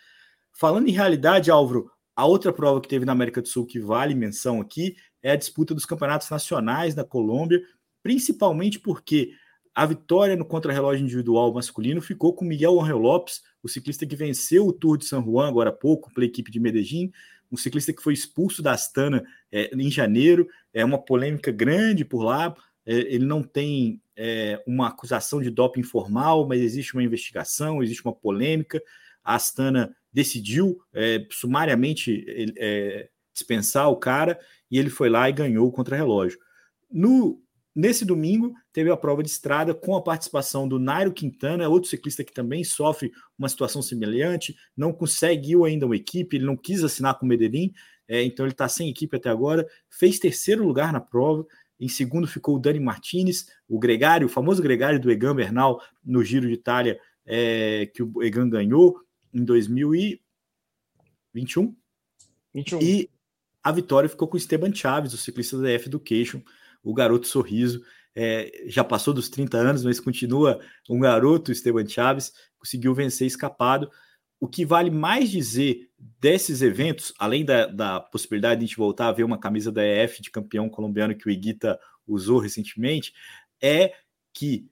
Falando 0.51 0.87
em 0.87 0.91
realidade, 0.91 1.49
Álvaro, 1.49 1.89
a 2.15 2.25
outra 2.25 2.51
prova 2.51 2.81
que 2.81 2.87
teve 2.87 3.05
na 3.05 3.13
América 3.13 3.41
do 3.41 3.47
Sul 3.47 3.65
que 3.65 3.79
vale 3.79 4.13
menção 4.13 4.59
aqui 4.59 4.95
é 5.23 5.31
a 5.31 5.35
disputa 5.35 5.73
dos 5.73 5.85
campeonatos 5.85 6.29
nacionais 6.29 6.93
da 6.93 7.03
Colômbia, 7.03 7.61
principalmente 8.03 8.79
porque 8.79 9.31
a 9.73 9.85
vitória 9.85 10.35
no 10.35 10.43
contrarrelógio 10.43 11.03
individual 11.03 11.53
masculino 11.53 12.01
ficou 12.01 12.33
com 12.33 12.43
Miguel 12.43 12.81
Angel 12.81 12.97
Lopes, 12.97 13.41
o 13.63 13.69
ciclista 13.69 14.05
que 14.05 14.15
venceu 14.15 14.67
o 14.67 14.73
Tour 14.73 14.97
de 14.97 15.05
San 15.05 15.23
Juan 15.23 15.47
agora 15.47 15.69
há 15.69 15.73
pouco 15.73 16.13
pela 16.13 16.25
equipe 16.25 16.51
de 16.51 16.59
Medellín, 16.59 17.11
um 17.51 17.57
ciclista 17.57 17.93
que 17.93 18.01
foi 18.01 18.13
expulso 18.13 18.61
da 18.61 18.73
Astana 18.73 19.23
é, 19.51 19.69
em 19.75 19.89
janeiro, 19.89 20.47
é 20.73 20.83
uma 20.85 21.03
polêmica 21.03 21.51
grande 21.51 22.05
por 22.05 22.23
lá, 22.23 22.55
é, 22.85 22.93
ele 22.93 23.25
não 23.25 23.43
tem 23.43 24.01
é, 24.15 24.61
uma 24.67 24.87
acusação 24.87 25.41
de 25.41 25.49
doping 25.49 25.83
formal, 25.83 26.47
mas 26.47 26.61
existe 26.61 26.93
uma 26.93 27.03
investigação, 27.03 27.81
existe 27.81 28.03
uma 28.03 28.13
polêmica, 28.13 28.81
a 29.23 29.35
Astana 29.35 29.95
decidiu 30.11 30.79
é, 30.93 31.25
sumariamente 31.31 32.25
é, 32.57 33.09
dispensar 33.33 33.89
o 33.89 33.95
cara, 33.95 34.39
e 34.69 34.77
ele 34.77 34.89
foi 34.89 35.09
lá 35.09 35.29
e 35.29 35.33
ganhou 35.33 35.67
o 35.67 35.71
contrarrelógio. 35.71 36.39
No 36.91 37.41
Nesse 37.79 38.03
domingo, 38.03 38.53
teve 38.73 38.91
a 38.91 38.97
prova 38.97 39.23
de 39.23 39.29
estrada 39.29 39.73
com 39.73 39.95
a 39.95 40.01
participação 40.01 40.67
do 40.67 40.77
Nairo 40.77 41.13
Quintana, 41.13 41.69
outro 41.69 41.89
ciclista 41.89 42.25
que 42.25 42.33
também 42.33 42.61
sofre 42.61 43.09
uma 43.37 43.47
situação 43.47 43.81
semelhante, 43.81 44.53
não 44.75 44.91
conseguiu 44.91 45.63
ainda 45.63 45.85
uma 45.85 45.95
equipe, 45.95 46.35
ele 46.35 46.45
não 46.45 46.57
quis 46.57 46.83
assinar 46.83 47.17
com 47.17 47.25
o 47.25 47.29
Medellín, 47.29 47.71
é, 48.05 48.21
então 48.21 48.45
ele 48.45 48.51
está 48.51 48.67
sem 48.67 48.89
equipe 48.89 49.15
até 49.15 49.29
agora. 49.29 49.65
Fez 49.89 50.19
terceiro 50.19 50.67
lugar 50.67 50.91
na 50.91 50.99
prova, 50.99 51.47
em 51.79 51.87
segundo 51.87 52.27
ficou 52.27 52.57
o 52.57 52.59
Dani 52.59 52.81
Martinez, 52.81 53.47
o 53.65 53.79
gregário, 53.79 54.27
o 54.27 54.29
famoso 54.29 54.61
gregário 54.61 54.99
do 54.99 55.09
Egan 55.09 55.33
Bernal 55.33 55.81
no 56.03 56.21
Giro 56.21 56.49
de 56.49 56.55
Itália, 56.55 56.99
é, 57.25 57.89
que 57.95 58.03
o 58.03 58.21
Egan 58.21 58.49
ganhou 58.49 58.99
em 59.33 59.45
2021. 59.45 61.73
21. 62.53 62.81
E 62.81 63.09
a 63.63 63.71
vitória 63.71 64.09
ficou 64.09 64.27
com 64.27 64.35
o 64.35 64.37
Esteban 64.37 64.75
Chaves, 64.75 65.13
o 65.13 65.17
ciclista 65.17 65.57
da 65.61 65.71
F 65.71 65.87
Education, 65.87 66.41
o 66.83 66.93
garoto 66.93 67.27
sorriso. 67.27 67.81
É, 68.15 68.51
já 68.67 68.83
passou 68.83 69.13
dos 69.13 69.29
30 69.29 69.57
anos, 69.57 69.83
mas 69.83 69.99
continua 69.99 70.59
um 70.89 70.99
garoto, 70.99 71.51
Esteban 71.51 71.87
Chaves, 71.87 72.33
conseguiu 72.57 72.93
vencer 72.93 73.27
escapado. 73.27 73.89
O 74.39 74.47
que 74.47 74.65
vale 74.65 74.89
mais 74.89 75.29
dizer 75.29 75.89
desses 76.19 76.61
eventos, 76.61 77.13
além 77.19 77.45
da, 77.45 77.65
da 77.67 77.99
possibilidade 77.99 78.59
de 78.59 78.65
a 78.65 78.67
gente 78.67 78.77
voltar 78.77 79.07
a 79.07 79.11
ver 79.11 79.23
uma 79.23 79.39
camisa 79.39 79.71
da 79.71 79.85
EF 79.85 80.21
de 80.21 80.31
campeão 80.31 80.69
colombiano 80.69 81.15
que 81.15 81.27
o 81.27 81.31
Iguita 81.31 81.79
usou 82.07 82.39
recentemente, 82.39 83.13
é 83.61 83.93
que 84.33 84.69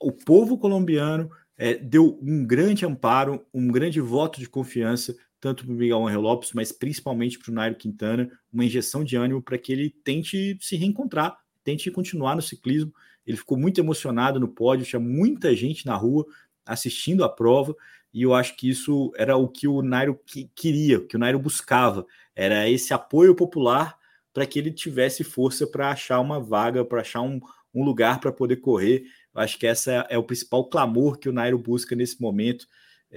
o 0.00 0.12
povo 0.12 0.58
colombiano 0.58 1.30
é, 1.56 1.74
deu 1.74 2.18
um 2.20 2.44
grande 2.44 2.84
amparo, 2.84 3.46
um 3.52 3.68
grande 3.68 4.00
voto 4.00 4.38
de 4.38 4.48
confiança, 4.48 5.16
tanto 5.40 5.64
para 5.64 5.72
o 5.72 5.76
Miguel 5.76 6.06
Angel 6.06 6.20
Lopes, 6.20 6.52
mas 6.52 6.72
principalmente 6.72 7.38
para 7.38 7.50
o 7.50 7.54
Nairo 7.54 7.76
Quintana, 7.76 8.30
uma 8.52 8.64
injeção 8.64 9.04
de 9.04 9.16
ânimo 9.16 9.42
para 9.42 9.58
que 9.58 9.72
ele 9.72 9.90
tente 10.02 10.56
se 10.60 10.76
reencontrar, 10.76 11.36
tente 11.62 11.90
continuar 11.90 12.34
no 12.36 12.42
ciclismo. 12.42 12.92
Ele 13.26 13.36
ficou 13.36 13.58
muito 13.58 13.80
emocionado 13.80 14.38
no 14.38 14.48
pódio, 14.48 14.86
tinha 14.86 15.00
muita 15.00 15.54
gente 15.54 15.84
na 15.84 15.96
rua 15.96 16.24
assistindo 16.64 17.24
a 17.24 17.28
prova, 17.28 17.74
e 18.12 18.22
eu 18.22 18.34
acho 18.34 18.56
que 18.56 18.68
isso 18.68 19.12
era 19.16 19.36
o 19.36 19.46
que 19.46 19.68
o 19.68 19.82
Nairo 19.82 20.18
queria, 20.54 20.98
o 20.98 21.06
que 21.06 21.16
o 21.16 21.18
Nairo 21.18 21.38
buscava, 21.38 22.06
era 22.34 22.68
esse 22.68 22.94
apoio 22.94 23.34
popular 23.34 23.96
para 24.32 24.46
que 24.46 24.58
ele 24.58 24.70
tivesse 24.70 25.24
força 25.24 25.66
para 25.66 25.90
achar 25.90 26.20
uma 26.20 26.40
vaga, 26.40 26.84
para 26.84 27.00
achar 27.00 27.22
um, 27.22 27.40
um 27.74 27.84
lugar 27.84 28.20
para 28.20 28.32
poder 28.32 28.56
correr. 28.56 29.04
Eu 29.34 29.40
acho 29.40 29.58
que 29.58 29.66
essa 29.66 29.92
é, 29.92 30.14
é 30.14 30.18
o 30.18 30.22
principal 30.22 30.68
clamor 30.68 31.18
que 31.18 31.28
o 31.28 31.32
Nairo 31.32 31.58
busca 31.58 31.94
nesse 31.94 32.20
momento. 32.20 32.66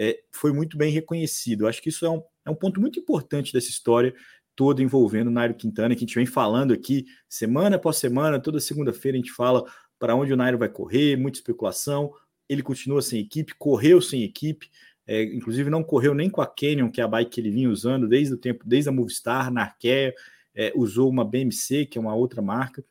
É, 0.02 0.18
foi 0.32 0.54
muito 0.54 0.78
bem 0.78 0.94
reconhecido. 0.94 1.68
Acho 1.68 1.82
que 1.82 1.90
isso 1.90 2.06
é 2.06 2.10
um, 2.10 2.24
é 2.46 2.50
um 2.50 2.56
ponto 2.56 2.80
muito 2.80 2.98
importante 2.98 3.52
dessa 3.52 3.70
história 3.70 4.16
toda 4.56 4.82
envolvendo 4.82 5.28
o 5.28 5.32
Nairo 5.32 5.54
Quintana, 5.54 5.94
que 5.94 6.00
a 6.00 6.06
gente 6.06 6.16
vem 6.16 6.26
falando 6.26 6.74
aqui 6.74 7.06
semana 7.28 7.76
após 7.76 7.98
semana, 7.98 8.40
toda 8.40 8.62
segunda-feira 8.62 9.18
a 9.18 9.22
gente 9.22 9.32
fala 9.32 9.66
para 10.00 10.16
onde 10.16 10.32
o 10.32 10.38
Nairo 10.38 10.58
vai 10.58 10.70
correr, 10.70 11.18
muita 11.18 11.38
especulação. 11.38 12.14
Ele 12.48 12.64
continua 12.64 13.02
sem 13.02 13.20
equipe, 13.20 13.54
correu 13.58 14.02
sem 14.02 14.24
equipe, 14.24 14.70
é, 15.06 15.24
inclusive 15.24 15.70
não 15.70 15.84
correu 15.84 16.14
nem 16.14 16.30
com 16.30 16.42
a 16.42 16.48
Canyon, 16.48 16.90
que 16.90 17.02
é 17.02 17.04
a 17.04 17.08
bike 17.08 17.32
que 17.32 17.42
ele 17.42 17.52
vinha 17.52 17.70
usando 17.70 18.08
desde 18.08 18.34
o 18.34 18.38
tempo, 18.38 18.64
desde 18.66 18.90
a 18.90 18.94
Movistar, 18.94 19.52
na 19.52 19.64
Arkea, 19.64 20.14
é, 20.56 20.72
usou 20.76 21.10
uma 21.10 21.26
BMC, 21.26 21.86
que 21.86 21.98
é 21.98 22.02
uma 22.02 22.16
outra 22.16 22.42
marca, 22.42 22.84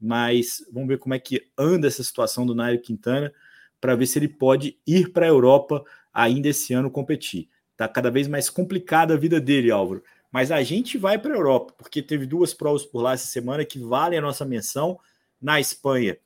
mas 0.00 0.64
vamos 0.72 0.88
ver 0.88 0.98
como 0.98 1.14
é 1.14 1.18
que 1.20 1.42
anda 1.56 1.86
essa 1.86 2.02
situação 2.02 2.44
do 2.44 2.56
Nairo 2.56 2.82
Quintana 2.82 3.32
para 3.80 3.94
ver 3.94 4.06
se 4.06 4.18
ele 4.18 4.28
pode 4.28 4.78
ir 4.86 5.12
para 5.12 5.26
a 5.26 5.28
Europa 5.28 5.84
ainda 6.16 6.48
esse 6.48 6.72
ano 6.72 6.90
competir. 6.90 7.50
Está 7.72 7.86
cada 7.86 8.10
vez 8.10 8.26
mais 8.26 8.48
complicada 8.48 9.12
a 9.12 9.18
vida 9.18 9.38
dele, 9.38 9.70
Álvaro. 9.70 10.02
Mas 10.32 10.50
a 10.50 10.62
gente 10.62 10.96
vai 10.96 11.18
para 11.18 11.34
a 11.34 11.36
Europa, 11.36 11.74
porque 11.76 12.02
teve 12.02 12.24
duas 12.24 12.54
provas 12.54 12.84
por 12.86 13.02
lá 13.02 13.12
essa 13.12 13.26
semana 13.26 13.66
que 13.66 13.78
valem 13.78 14.18
a 14.18 14.22
nossa 14.22 14.44
menção. 14.44 14.98
Na 15.38 15.60
Espanha, 15.60 16.16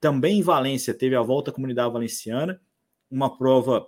também 0.00 0.38
em 0.38 0.42
Valência, 0.42 0.94
teve 0.94 1.14
a 1.14 1.20
Volta 1.20 1.50
à 1.50 1.54
Comunidade 1.54 1.92
Valenciana, 1.92 2.58
uma 3.10 3.36
prova 3.36 3.86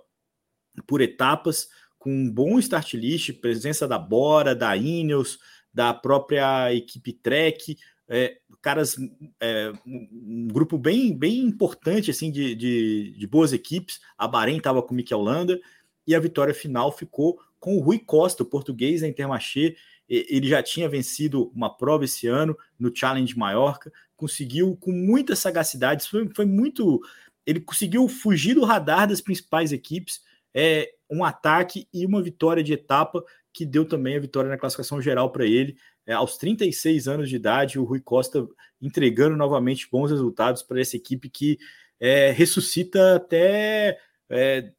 por 0.85 1.01
etapas, 1.01 1.69
com 1.97 2.11
um 2.11 2.31
bom 2.31 2.59
start 2.59 2.93
list, 2.93 3.33
presença 3.41 3.87
da 3.87 3.97
Bora, 3.97 4.55
da 4.55 4.77
Ineos, 4.77 5.39
da 5.73 5.91
própria 5.91 6.71
equipe 6.73 7.13
Trek, 7.13 7.77
é, 8.09 8.37
caras, 8.61 8.97
é, 9.39 9.71
um 9.85 10.47
grupo 10.47 10.77
bem, 10.77 11.15
bem 11.15 11.39
importante 11.39 12.09
assim 12.09 12.31
de, 12.31 12.55
de, 12.55 13.15
de 13.17 13.27
boas 13.27 13.53
equipes. 13.53 13.99
A 14.17 14.27
Bahrein 14.27 14.57
estava 14.57 14.81
com 14.81 14.93
o 14.93 14.97
Mikel 14.97 15.21
Landa 15.21 15.59
e 16.05 16.15
a 16.15 16.19
vitória 16.19 16.53
final 16.53 16.91
ficou 16.91 17.39
com 17.59 17.77
o 17.77 17.81
Rui 17.81 17.99
Costa, 17.99 18.43
o 18.43 18.45
português 18.45 19.01
da 19.01 19.07
Intermarché. 19.07 19.75
Ele 20.07 20.47
já 20.47 20.63
tinha 20.63 20.87
vencido 20.87 21.51
uma 21.53 21.69
prova 21.69 22.05
esse 22.05 22.27
ano 22.27 22.57
no 22.79 22.95
Challenge 22.95 23.37
Maiorca, 23.37 23.91
conseguiu 24.15 24.77
com 24.77 24.91
muita 24.91 25.35
sagacidade, 25.35 26.07
foi, 26.07 26.29
foi 26.33 26.45
muito. 26.45 27.01
Ele 27.45 27.59
conseguiu 27.59 28.07
fugir 28.07 28.53
do 28.53 28.63
radar 28.63 29.07
das 29.07 29.19
principais 29.19 29.73
equipes, 29.73 30.21
é, 30.53 30.93
um 31.09 31.23
ataque 31.23 31.87
e 31.93 32.05
uma 32.05 32.21
vitória 32.21 32.63
de 32.63 32.73
etapa 32.73 33.23
que 33.53 33.65
deu 33.65 33.85
também 33.85 34.15
a 34.15 34.19
vitória 34.19 34.49
na 34.49 34.57
classificação 34.57 35.01
geral 35.01 35.31
para 35.31 35.45
ele. 35.45 35.77
É, 36.07 36.13
aos 36.13 36.37
36 36.37 37.07
anos 37.07 37.29
de 37.29 37.35
idade, 37.35 37.77
o 37.77 37.83
Rui 37.83 37.99
Costa 37.99 38.47
entregando 38.81 39.35
novamente 39.35 39.87
bons 39.91 40.09
resultados 40.09 40.63
para 40.63 40.79
essa 40.79 40.95
equipe 40.95 41.29
que 41.29 41.59
é, 41.99 42.31
ressuscita 42.31 43.15
até 43.15 43.99
é, 44.29 44.71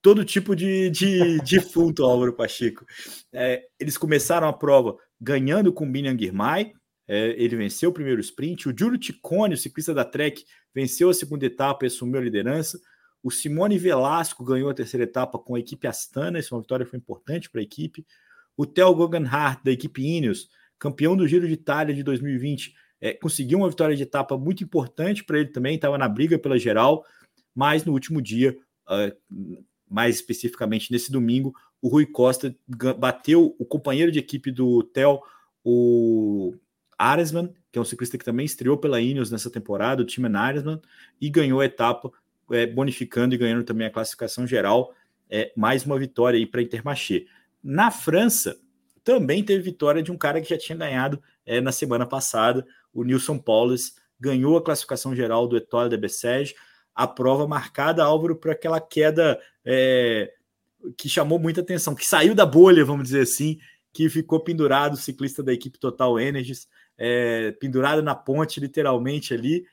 todo 0.00 0.24
tipo 0.24 0.56
de, 0.56 0.88
de 0.90 1.38
defunto, 1.44 2.04
Álvaro 2.04 2.32
Pacheco. 2.32 2.86
É, 3.32 3.64
eles 3.78 3.98
começaram 3.98 4.48
a 4.48 4.52
prova 4.52 4.96
ganhando 5.20 5.72
com 5.72 5.86
o 5.86 5.90
Binian 5.90 6.18
Girmay, 6.18 6.72
é, 7.06 7.34
ele 7.36 7.56
venceu 7.56 7.90
o 7.90 7.92
primeiro 7.92 8.20
sprint. 8.20 8.68
O 8.68 8.74
Giulio 8.76 8.98
Ticone, 8.98 9.54
o 9.54 9.58
ciclista 9.58 9.92
da 9.92 10.04
Trek, 10.04 10.44
venceu 10.74 11.10
a 11.10 11.14
segunda 11.14 11.44
etapa 11.44 11.84
e 11.84 11.88
assumiu 11.88 12.18
a 12.18 12.24
liderança. 12.24 12.80
O 13.22 13.30
Simone 13.30 13.78
Velasco 13.78 14.44
ganhou 14.44 14.70
a 14.70 14.74
terceira 14.74 15.04
etapa 15.04 15.38
com 15.38 15.54
a 15.54 15.60
equipe 15.60 15.86
Astana, 15.86 16.38
essa 16.38 16.48
é 16.52 16.54
uma 16.54 16.62
vitória 16.62 16.86
foi 16.86 16.98
importante 16.98 17.50
para 17.50 17.60
a 17.60 17.64
equipe. 17.64 18.06
O 18.56 18.66
Theo 18.66 18.94
Guggenhardt, 18.94 19.62
da 19.64 19.70
equipe 19.70 20.02
Ineos, 20.02 20.48
campeão 20.82 21.16
do 21.16 21.28
Giro 21.28 21.46
de 21.46 21.54
Itália 21.54 21.94
de 21.94 22.02
2020, 22.02 22.74
é, 23.00 23.12
conseguiu 23.12 23.58
uma 23.58 23.70
vitória 23.70 23.94
de 23.94 24.02
etapa 24.02 24.36
muito 24.36 24.64
importante 24.64 25.22
para 25.22 25.38
ele 25.38 25.48
também, 25.48 25.76
estava 25.76 25.96
na 25.96 26.08
briga 26.08 26.36
pela 26.40 26.58
geral, 26.58 27.04
mas 27.54 27.84
no 27.84 27.92
último 27.92 28.20
dia, 28.20 28.58
uh, 28.88 29.64
mais 29.88 30.16
especificamente 30.16 30.90
nesse 30.90 31.12
domingo, 31.12 31.54
o 31.80 31.86
Rui 31.86 32.04
Costa 32.04 32.52
bateu 32.98 33.54
o 33.60 33.64
companheiro 33.64 34.10
de 34.10 34.18
equipe 34.18 34.50
do 34.50 34.82
Theo, 34.82 35.20
o 35.64 36.52
Aresman, 36.98 37.54
que 37.70 37.78
é 37.78 37.82
um 37.82 37.84
ciclista 37.84 38.18
que 38.18 38.24
também 38.24 38.44
estreou 38.44 38.76
pela 38.76 39.00
Ineos 39.00 39.30
nessa 39.30 39.50
temporada, 39.50 40.02
o 40.02 40.04
Timon 40.04 40.36
Aresman, 40.36 40.80
e 41.20 41.30
ganhou 41.30 41.60
a 41.60 41.64
etapa, 41.64 42.10
é, 42.50 42.66
bonificando 42.66 43.36
e 43.36 43.38
ganhando 43.38 43.62
também 43.62 43.86
a 43.86 43.90
classificação 43.90 44.48
geral. 44.48 44.92
É, 45.30 45.52
mais 45.56 45.86
uma 45.86 45.96
vitória 45.96 46.36
aí 46.36 46.46
para 46.46 46.60
Intermarché. 46.60 47.26
Na 47.62 47.92
França, 47.92 48.60
também 49.04 49.44
teve 49.44 49.62
vitória 49.62 50.02
de 50.02 50.12
um 50.12 50.16
cara 50.16 50.40
que 50.40 50.50
já 50.50 50.58
tinha 50.58 50.76
ganhado 50.76 51.22
é, 51.44 51.60
na 51.60 51.72
semana 51.72 52.06
passada, 52.06 52.64
o 52.92 53.02
Nilson 53.04 53.38
Paulus, 53.38 53.94
ganhou 54.18 54.56
a 54.56 54.62
classificação 54.62 55.14
geral 55.14 55.48
do 55.48 55.56
Etoile 55.56 55.90
de 55.90 55.96
Bessèges, 55.96 56.54
a 56.94 57.06
prova 57.06 57.46
marcada, 57.46 58.04
Álvaro, 58.04 58.36
por 58.36 58.50
aquela 58.50 58.80
queda 58.80 59.40
é, 59.64 60.32
que 60.96 61.08
chamou 61.08 61.38
muita 61.38 61.60
atenção, 61.60 61.94
que 61.94 62.06
saiu 62.06 62.34
da 62.34 62.46
bolha, 62.46 62.84
vamos 62.84 63.04
dizer 63.04 63.22
assim, 63.22 63.58
que 63.92 64.08
ficou 64.08 64.40
pendurado 64.40 64.94
o 64.94 64.98
ciclista 64.98 65.42
da 65.42 65.52
equipe 65.52 65.78
Total 65.78 66.18
Energies, 66.18 66.68
é, 66.96 67.52
pendurado 67.52 68.02
na 68.02 68.14
ponte, 68.14 68.60
literalmente 68.60 69.34
ali. 69.34 69.64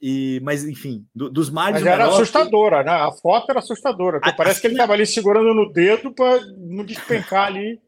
E, 0.00 0.40
mas, 0.42 0.64
enfim, 0.64 1.06
do, 1.14 1.30
dos 1.30 1.48
males. 1.48 1.80
Mas 1.80 1.92
era 1.92 2.06
assustadora, 2.06 2.82
né? 2.82 2.90
A 2.90 3.12
foto 3.12 3.50
era 3.50 3.60
assustadora. 3.60 4.18
A, 4.20 4.32
parece 4.32 4.60
que 4.60 4.66
ele 4.66 4.74
estava 4.74 4.94
ali 4.94 5.06
segurando 5.06 5.54
no 5.54 5.72
dedo 5.72 6.12
para 6.12 6.40
não 6.56 6.84
despencar 6.84 7.46
ali. 7.46 7.80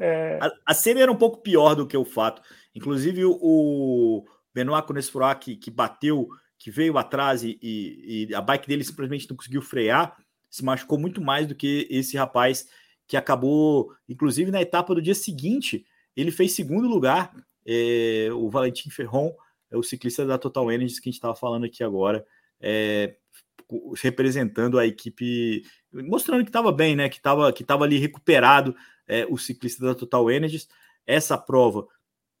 É... 0.00 0.38
A, 0.64 0.72
cena 0.72 1.00
era 1.00 1.12
um 1.12 1.16
pouco 1.16 1.42
pior 1.42 1.74
do 1.74 1.86
que 1.86 1.96
o 1.96 2.04
fato. 2.04 2.40
Inclusive, 2.74 3.24
o, 3.24 3.38
o 3.40 4.24
Benoit 4.54 4.86
Conesfroy, 4.86 5.34
que, 5.36 5.56
que 5.56 5.70
bateu, 5.70 6.28
que 6.58 6.70
veio 6.70 6.96
atrás 6.96 7.42
e, 7.42 7.58
e, 7.62 8.34
a 8.34 8.40
bike 8.40 8.66
dele 8.66 8.84
simplesmente 8.84 9.28
não 9.28 9.36
conseguiu 9.36 9.60
frear 9.60 10.16
se 10.50 10.64
machucou 10.64 10.98
muito 10.98 11.20
mais 11.20 11.46
do 11.46 11.54
que 11.54 11.86
esse 11.90 12.16
rapaz 12.16 12.66
que 13.06 13.16
acabou, 13.16 13.92
inclusive 14.08 14.50
na 14.50 14.60
etapa 14.60 14.94
do 14.94 15.02
dia 15.02 15.14
seguinte, 15.14 15.86
ele 16.16 16.30
fez 16.30 16.52
segundo 16.52 16.88
lugar, 16.88 17.34
é, 17.66 18.28
o 18.32 18.50
Valentim 18.50 18.90
Ferron, 18.90 19.34
é 19.70 19.76
o 19.76 19.82
ciclista 19.82 20.26
da 20.26 20.38
Total 20.38 20.70
Energies 20.70 20.98
que 20.98 21.08
a 21.08 21.10
gente 21.10 21.18
estava 21.18 21.34
falando 21.34 21.64
aqui 21.64 21.82
agora, 21.82 22.24
é, 22.60 23.16
representando 24.02 24.78
a 24.78 24.86
equipe, 24.86 25.62
mostrando 25.92 26.42
que 26.42 26.48
estava 26.48 26.72
bem, 26.72 26.96
né? 26.96 27.08
Que 27.08 27.16
estava 27.16 27.52
que 27.52 27.62
tava 27.62 27.84
ali 27.84 27.98
recuperado 27.98 28.74
é, 29.08 29.26
o 29.26 29.36
ciclista 29.36 29.84
da 29.84 29.94
Total 29.94 30.30
Energies. 30.30 30.68
Essa 31.06 31.36
prova 31.36 31.86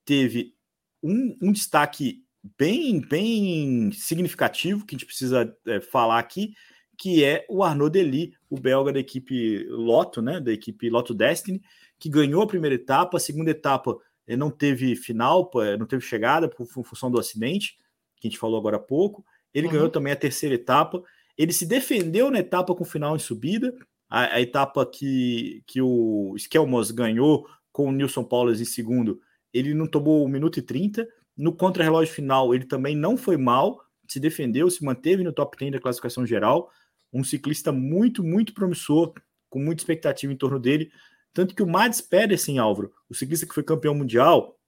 teve 0.04 0.54
um, 1.02 1.36
um 1.42 1.52
destaque 1.52 2.22
bem, 2.56 3.00
bem 3.00 3.90
significativo 3.92 4.84
que 4.84 4.94
a 4.94 4.98
gente 4.98 5.06
precisa 5.06 5.56
é, 5.66 5.80
falar 5.80 6.18
aqui, 6.18 6.54
que 6.96 7.24
é 7.24 7.46
o 7.48 7.62
Arnaud 7.62 7.90
Dely, 7.90 8.34
o 8.50 8.58
belga 8.58 8.92
da 8.92 8.98
equipe 8.98 9.64
Lotto, 9.68 10.20
né, 10.20 10.40
da 10.40 10.52
equipe 10.52 10.90
Lotto 10.90 11.14
Destiny, 11.14 11.62
que 11.98 12.08
ganhou 12.08 12.42
a 12.42 12.46
primeira 12.46 12.74
etapa, 12.74 13.16
a 13.16 13.20
segunda 13.20 13.50
etapa 13.50 13.96
eh, 14.26 14.36
não 14.36 14.50
teve 14.50 14.94
final, 14.94 15.50
eh, 15.56 15.76
não 15.76 15.86
teve 15.86 16.02
chegada 16.02 16.48
por 16.48 16.66
função 16.66 17.10
do 17.10 17.18
acidente, 17.18 17.76
que 18.16 18.26
a 18.26 18.30
gente 18.30 18.38
falou 18.38 18.58
agora 18.58 18.76
há 18.76 18.80
pouco. 18.80 19.24
Ele 19.54 19.66
uhum. 19.66 19.72
ganhou 19.72 19.88
também 19.88 20.12
a 20.12 20.16
terceira 20.16 20.54
etapa. 20.54 21.02
Ele 21.36 21.52
se 21.52 21.64
defendeu 21.64 22.30
na 22.30 22.40
etapa 22.40 22.74
com 22.74 22.84
final 22.84 23.16
em 23.16 23.20
subida, 23.20 23.74
a, 24.08 24.34
a 24.34 24.40
etapa 24.40 24.86
que, 24.86 25.62
que 25.66 25.80
o 25.82 26.34
Skelmos 26.36 26.90
ganhou 26.90 27.46
com 27.70 27.88
o 27.88 27.92
Nilson 27.92 28.24
Paulos 28.24 28.60
em 28.60 28.64
segundo, 28.64 29.20
ele 29.52 29.74
não 29.74 29.86
tomou 29.86 30.24
1 30.26 30.28
minuto 30.28 30.58
e 30.58 30.62
30. 30.62 31.06
No 31.36 31.54
contra-relógio 31.54 32.14
final, 32.14 32.54
ele 32.54 32.64
também 32.64 32.96
não 32.96 33.16
foi 33.16 33.36
mal, 33.36 33.80
se 34.08 34.18
defendeu, 34.18 34.70
se 34.70 34.84
manteve 34.84 35.22
no 35.22 35.32
top 35.32 35.56
10 35.56 35.72
da 35.72 35.80
classificação 35.80 36.26
geral 36.26 36.70
um 37.12 37.24
ciclista 37.24 37.72
muito, 37.72 38.22
muito 38.22 38.52
promissor, 38.52 39.12
com 39.48 39.58
muita 39.58 39.82
expectativa 39.82 40.32
em 40.32 40.36
torno 40.36 40.58
dele. 40.58 40.92
Tanto 41.32 41.54
que 41.54 41.62
o 41.62 41.66
Mads 41.66 42.00
Pedersen, 42.00 42.58
Álvaro, 42.58 42.92
o 43.08 43.14
ciclista 43.14 43.46
que 43.46 43.54
foi 43.54 43.62
campeão 43.62 43.94
mundial, 43.94 44.58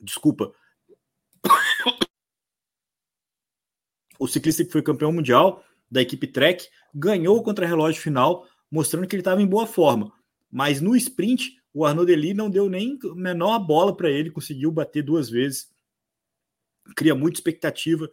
desculpa, 0.00 0.52
o 4.18 4.26
ciclista 4.26 4.64
que 4.64 4.72
foi 4.72 4.82
campeão 4.82 5.12
mundial 5.12 5.64
da 5.90 6.02
equipe 6.02 6.26
Trek, 6.26 6.68
ganhou 6.94 7.36
o 7.38 7.42
contra-relógio 7.42 8.02
final, 8.02 8.46
mostrando 8.74 9.06
que 9.06 9.14
ele 9.14 9.20
estava 9.20 9.40
em 9.40 9.46
boa 9.46 9.68
forma. 9.68 10.12
Mas 10.50 10.80
no 10.80 10.96
sprint, 10.96 11.56
o 11.72 11.84
Arnaud 11.84 12.06
Dely 12.06 12.34
não 12.34 12.50
deu 12.50 12.68
nem 12.68 12.98
menor 13.14 13.60
bola 13.60 13.96
para 13.96 14.10
ele, 14.10 14.32
conseguiu 14.32 14.72
bater 14.72 15.00
duas 15.00 15.30
vezes. 15.30 15.68
Cria 16.96 17.14
muita 17.14 17.38
expectativa 17.38 18.10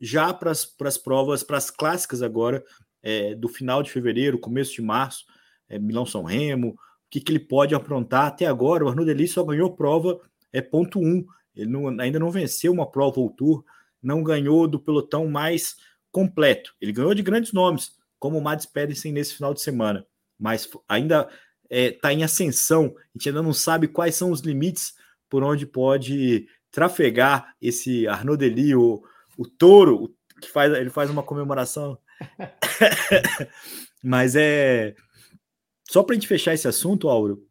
já 0.00 0.32
para 0.32 0.52
as 0.52 0.98
provas, 0.98 1.42
para 1.42 1.56
as 1.56 1.68
clássicas 1.68 2.22
agora 2.22 2.64
é, 3.02 3.34
do 3.34 3.48
final 3.48 3.82
de 3.82 3.90
fevereiro, 3.90 4.38
começo 4.38 4.72
de 4.72 4.82
março, 4.82 5.24
é, 5.68 5.80
Milão 5.80 6.06
São 6.06 6.22
Remo, 6.22 6.68
o 6.68 6.76
que, 7.10 7.20
que 7.20 7.32
ele 7.32 7.40
pode 7.40 7.74
aprontar 7.74 8.26
até 8.26 8.46
agora. 8.46 8.84
O 8.84 8.88
Arnaud 8.88 9.06
Delis 9.06 9.32
só 9.32 9.42
ganhou 9.42 9.74
prova 9.74 10.20
é 10.52 10.62
ponto 10.62 11.00
um. 11.00 11.26
Ele 11.56 11.70
não, 11.70 11.88
ainda 12.00 12.20
não 12.20 12.30
venceu 12.30 12.72
uma 12.72 12.88
prova 12.88 13.18
ou 13.18 13.30
tour, 13.30 13.64
não 14.00 14.22
ganhou 14.22 14.68
do 14.68 14.78
pelotão 14.78 15.26
mais 15.26 15.74
completo. 16.12 16.72
Ele 16.80 16.92
ganhou 16.92 17.14
de 17.14 17.22
grandes 17.22 17.52
nomes, 17.52 17.96
como 18.24 18.38
o 18.38 18.42
Mads 18.42 18.64
Pedersen 18.64 19.12
nesse 19.12 19.34
final 19.34 19.52
de 19.52 19.60
semana, 19.60 20.06
mas 20.38 20.66
ainda 20.88 21.28
está 21.64 21.68
é, 21.68 21.90
tá 21.90 22.10
em 22.10 22.24
ascensão. 22.24 22.94
A 22.96 23.18
gente 23.18 23.28
ainda 23.28 23.42
não 23.42 23.52
sabe 23.52 23.86
quais 23.86 24.14
são 24.14 24.30
os 24.30 24.40
limites 24.40 24.94
por 25.28 25.42
onde 25.42 25.66
pode 25.66 26.48
trafegar 26.70 27.54
esse 27.60 28.08
Arnaud 28.08 28.38
Delis, 28.38 28.76
o, 28.76 29.04
o 29.36 29.46
touro, 29.46 30.16
que 30.40 30.48
faz, 30.48 30.72
ele 30.72 30.88
faz 30.88 31.10
uma 31.10 31.22
comemoração 31.22 31.98
Mas 34.02 34.34
é. 34.36 34.94
Só 35.90 36.02
para 36.02 36.14
a 36.14 36.16
gente 36.16 36.26
fechar 36.26 36.54
esse 36.54 36.66
assunto, 36.66 37.10
Auro, 37.10 37.46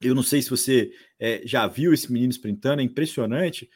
eu 0.00 0.14
não 0.14 0.22
sei 0.22 0.40
se 0.40 0.50
você 0.50 0.92
é, 1.18 1.42
já 1.44 1.66
viu 1.66 1.92
esse 1.92 2.12
menino 2.12 2.30
sprintando, 2.30 2.80
é 2.80 2.84
impressionante, 2.84 3.68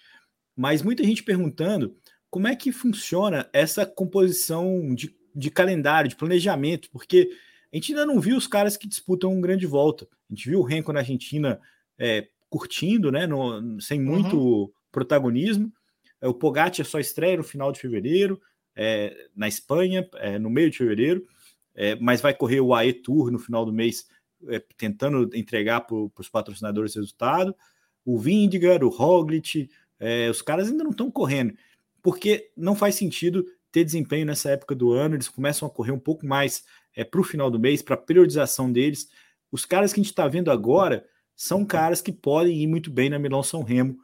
mas 0.56 0.80
muita 0.80 1.02
gente 1.02 1.24
perguntando 1.24 1.98
como 2.30 2.46
é 2.46 2.54
que 2.54 2.70
funciona 2.70 3.50
essa 3.52 3.84
composição 3.84 4.94
de, 4.94 5.12
de 5.34 5.50
calendário, 5.50 6.08
de 6.08 6.16
planejamento, 6.16 6.88
porque 6.90 7.30
a 7.72 7.76
gente 7.76 7.92
ainda 7.92 8.06
não 8.06 8.20
viu 8.20 8.36
os 8.36 8.46
caras 8.46 8.76
que 8.76 8.86
disputam 8.86 9.32
um 9.32 9.40
grande 9.40 9.66
volta. 9.66 10.06
A 10.30 10.34
gente 10.34 10.48
viu 10.48 10.60
o 10.60 10.64
Renko 10.64 10.92
na 10.92 11.00
Argentina 11.00 11.60
é, 11.98 12.28
curtindo, 12.48 13.10
né, 13.10 13.26
no, 13.26 13.80
sem 13.80 14.00
muito 14.00 14.38
uhum. 14.38 14.70
protagonismo. 14.92 15.72
É, 16.20 16.28
o 16.28 16.34
Pogacar 16.34 16.84
só 16.86 17.00
estreia 17.00 17.36
no 17.36 17.42
final 17.42 17.72
de 17.72 17.80
fevereiro 17.80 18.40
é, 18.76 19.28
na 19.34 19.46
Espanha, 19.48 20.08
é, 20.14 20.38
no 20.38 20.50
meio 20.50 20.70
de 20.70 20.78
fevereiro, 20.78 21.26
é, 21.74 21.94
mas 21.96 22.20
vai 22.20 22.34
correr 22.34 22.60
o 22.60 22.74
AE 22.74 22.92
Tour 22.92 23.30
no 23.30 23.38
final 23.38 23.64
do 23.64 23.72
mês, 23.72 24.06
é, 24.48 24.62
tentando 24.76 25.30
entregar 25.34 25.82
para 25.82 25.96
os 25.96 26.28
patrocinadores 26.28 26.94
resultado. 26.94 27.54
O 28.04 28.18
Vindigar, 28.18 28.84
o 28.84 28.88
Roglic, 28.88 29.70
os 30.30 30.42
caras 30.42 30.68
ainda 30.68 30.84
não 30.84 30.90
estão 30.90 31.10
correndo, 31.10 31.54
porque 32.02 32.50
não 32.54 32.74
faz 32.74 32.96
sentido 32.96 33.46
ter 33.74 33.84
desempenho 33.84 34.24
nessa 34.24 34.50
época 34.50 34.72
do 34.72 34.92
ano, 34.92 35.16
eles 35.16 35.26
começam 35.28 35.66
a 35.66 35.70
correr 35.70 35.90
um 35.90 35.98
pouco 35.98 36.24
mais 36.24 36.62
é, 36.94 37.02
para 37.02 37.20
o 37.20 37.24
final 37.24 37.50
do 37.50 37.58
mês, 37.58 37.82
para 37.82 37.96
a 37.96 37.98
periodização 37.98 38.70
deles. 38.70 39.08
Os 39.50 39.66
caras 39.66 39.92
que 39.92 39.98
a 39.98 40.02
gente 40.02 40.12
está 40.12 40.28
vendo 40.28 40.48
agora 40.48 41.04
são 41.34 41.66
caras 41.66 42.00
que 42.00 42.12
podem 42.12 42.62
ir 42.62 42.68
muito 42.68 42.88
bem 42.88 43.10
na 43.10 43.18
Milão 43.18 43.42
São 43.42 43.64
Remo, 43.64 43.96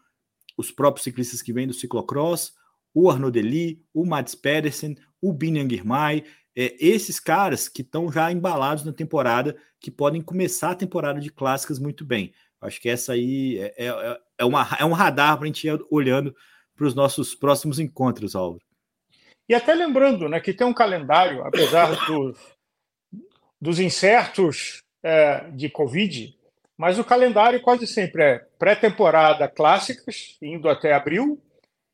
os 0.58 0.72
próprios 0.72 1.04
ciclistas 1.04 1.40
que 1.40 1.52
vêm 1.52 1.68
do 1.68 1.72
ciclocross, 1.72 2.52
o 2.92 3.08
Arnaud 3.08 3.30
Dely, 3.30 3.80
o 3.94 4.04
Mats 4.04 4.34
Pedersen, 4.34 4.96
o 5.22 5.32
Binian 5.32 5.70
Girmay, 5.70 6.24
é, 6.56 6.74
esses 6.84 7.20
caras 7.20 7.68
que 7.68 7.82
estão 7.82 8.10
já 8.10 8.32
embalados 8.32 8.84
na 8.84 8.92
temporada, 8.92 9.56
que 9.78 9.88
podem 9.88 10.20
começar 10.20 10.72
a 10.72 10.74
temporada 10.74 11.20
de 11.20 11.30
clássicas 11.30 11.78
muito 11.78 12.04
bem. 12.04 12.34
Acho 12.60 12.80
que 12.80 12.88
essa 12.88 13.12
aí 13.12 13.56
é, 13.56 13.86
é, 13.86 14.20
é, 14.38 14.44
uma, 14.44 14.66
é 14.80 14.84
um 14.84 14.92
radar 14.92 15.36
para 15.36 15.44
a 15.44 15.46
gente 15.46 15.68
ir 15.68 15.80
olhando 15.88 16.34
para 16.74 16.88
os 16.88 16.94
nossos 16.94 17.36
próximos 17.36 17.78
encontros, 17.78 18.34
Álvaro. 18.34 18.68
E 19.50 19.54
até 19.54 19.74
lembrando 19.74 20.28
né, 20.28 20.38
que 20.38 20.54
tem 20.54 20.64
um 20.64 20.72
calendário, 20.72 21.42
apesar 21.42 21.88
dos, 22.06 22.38
dos 23.60 23.80
incertos 23.80 24.80
é, 25.02 25.50
de 25.50 25.68
Covid, 25.68 26.38
mas 26.78 27.00
o 27.00 27.04
calendário 27.04 27.60
quase 27.60 27.84
sempre 27.84 28.22
é 28.22 28.38
pré-temporada 28.60 29.48
clássicas, 29.48 30.38
indo 30.40 30.68
até 30.68 30.92
abril, 30.92 31.42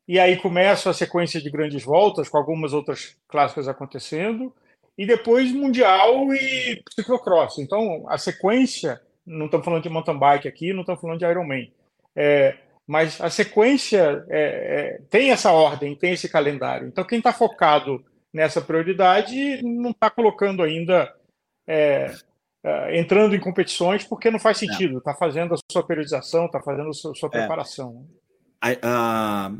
e 0.07 0.19
aí 0.19 0.37
começa 0.37 0.91
a 0.91 0.93
sequência 0.93 1.41
de 1.41 1.49
grandes 1.49 1.83
voltas, 1.83 2.29
com 2.29 2.37
algumas 2.37 2.73
outras 2.73 3.17
clássicas 3.27 3.67
acontecendo, 3.67 4.53
e 4.95 5.07
depois 5.07 5.51
Mundial 5.51 6.31
e 6.35 6.83
Ciclocross. 6.91 7.57
Então, 7.57 8.05
a 8.07 8.19
sequência, 8.19 9.01
não 9.25 9.47
estamos 9.47 9.65
falando 9.65 9.81
de 9.81 9.89
mountain 9.89 10.19
bike 10.19 10.47
aqui, 10.47 10.73
não 10.73 10.81
estamos 10.81 11.01
falando 11.01 11.17
de 11.17 11.25
Ironman, 11.25 11.73
é, 12.15 12.55
mas 12.87 13.19
a 13.19 13.29
sequência 13.29 14.25
é, 14.29 14.39
é, 14.39 15.01
tem 15.09 15.31
essa 15.31 15.51
ordem, 15.51 15.93
tem 15.93 16.13
esse 16.13 16.29
calendário. 16.29 16.87
Então, 16.87 17.03
quem 17.03 17.17
está 17.17 17.33
focado 17.33 18.03
nessa 18.33 18.61
prioridade 18.61 19.61
não 19.61 19.91
está 19.91 20.09
colocando 20.09 20.63
ainda, 20.63 21.13
é, 21.67 22.15
é, 22.63 22.97
entrando 22.97 23.35
em 23.35 23.39
competições, 23.39 24.05
porque 24.05 24.31
não 24.31 24.39
faz 24.39 24.57
sentido, 24.57 24.99
está 24.99 25.13
fazendo 25.13 25.53
a 25.53 25.57
sua 25.69 25.85
periodização, 25.85 26.45
está 26.45 26.61
fazendo 26.61 26.89
a 26.89 26.93
sua, 26.93 27.13
sua 27.13 27.27
é. 27.27 27.39
preparação. 27.39 28.07
A, 28.61 28.69
a 28.81 29.51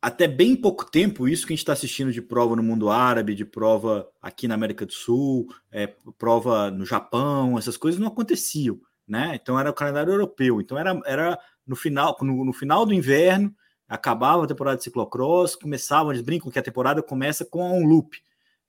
até 0.00 0.28
bem 0.28 0.54
pouco 0.54 0.88
tempo, 0.88 1.26
isso 1.26 1.44
que 1.44 1.52
a 1.52 1.56
gente 1.56 1.62
está 1.62 1.72
assistindo 1.72 2.12
de 2.12 2.22
prova 2.22 2.54
no 2.54 2.62
mundo 2.62 2.88
árabe, 2.88 3.34
de 3.34 3.44
prova 3.44 4.08
aqui 4.22 4.46
na 4.46 4.54
América 4.54 4.86
do 4.86 4.92
Sul, 4.92 5.48
é, 5.72 5.92
prova 6.16 6.70
no 6.70 6.86
Japão, 6.86 7.58
essas 7.58 7.76
coisas 7.76 8.00
não 8.00 8.06
aconteciam, 8.06 8.78
né? 9.06 9.32
Então 9.34 9.58
era 9.58 9.70
o 9.70 9.74
calendário 9.74 10.12
europeu. 10.12 10.60
Então 10.60 10.78
era, 10.78 11.00
era 11.04 11.38
no 11.68 11.76
final, 11.76 12.16
no, 12.22 12.44
no 12.46 12.52
final 12.52 12.86
do 12.86 12.94
inverno, 12.94 13.54
acabava 13.86 14.44
a 14.44 14.46
temporada 14.46 14.76
de 14.76 14.84
ciclocross, 14.84 15.54
começava, 15.54 16.10
eles 16.10 16.22
brincam 16.22 16.50
que 16.50 16.58
a 16.58 16.62
temporada 16.62 17.02
começa 17.02 17.44
com 17.44 17.80
um 17.80 17.86
loop. 17.86 18.20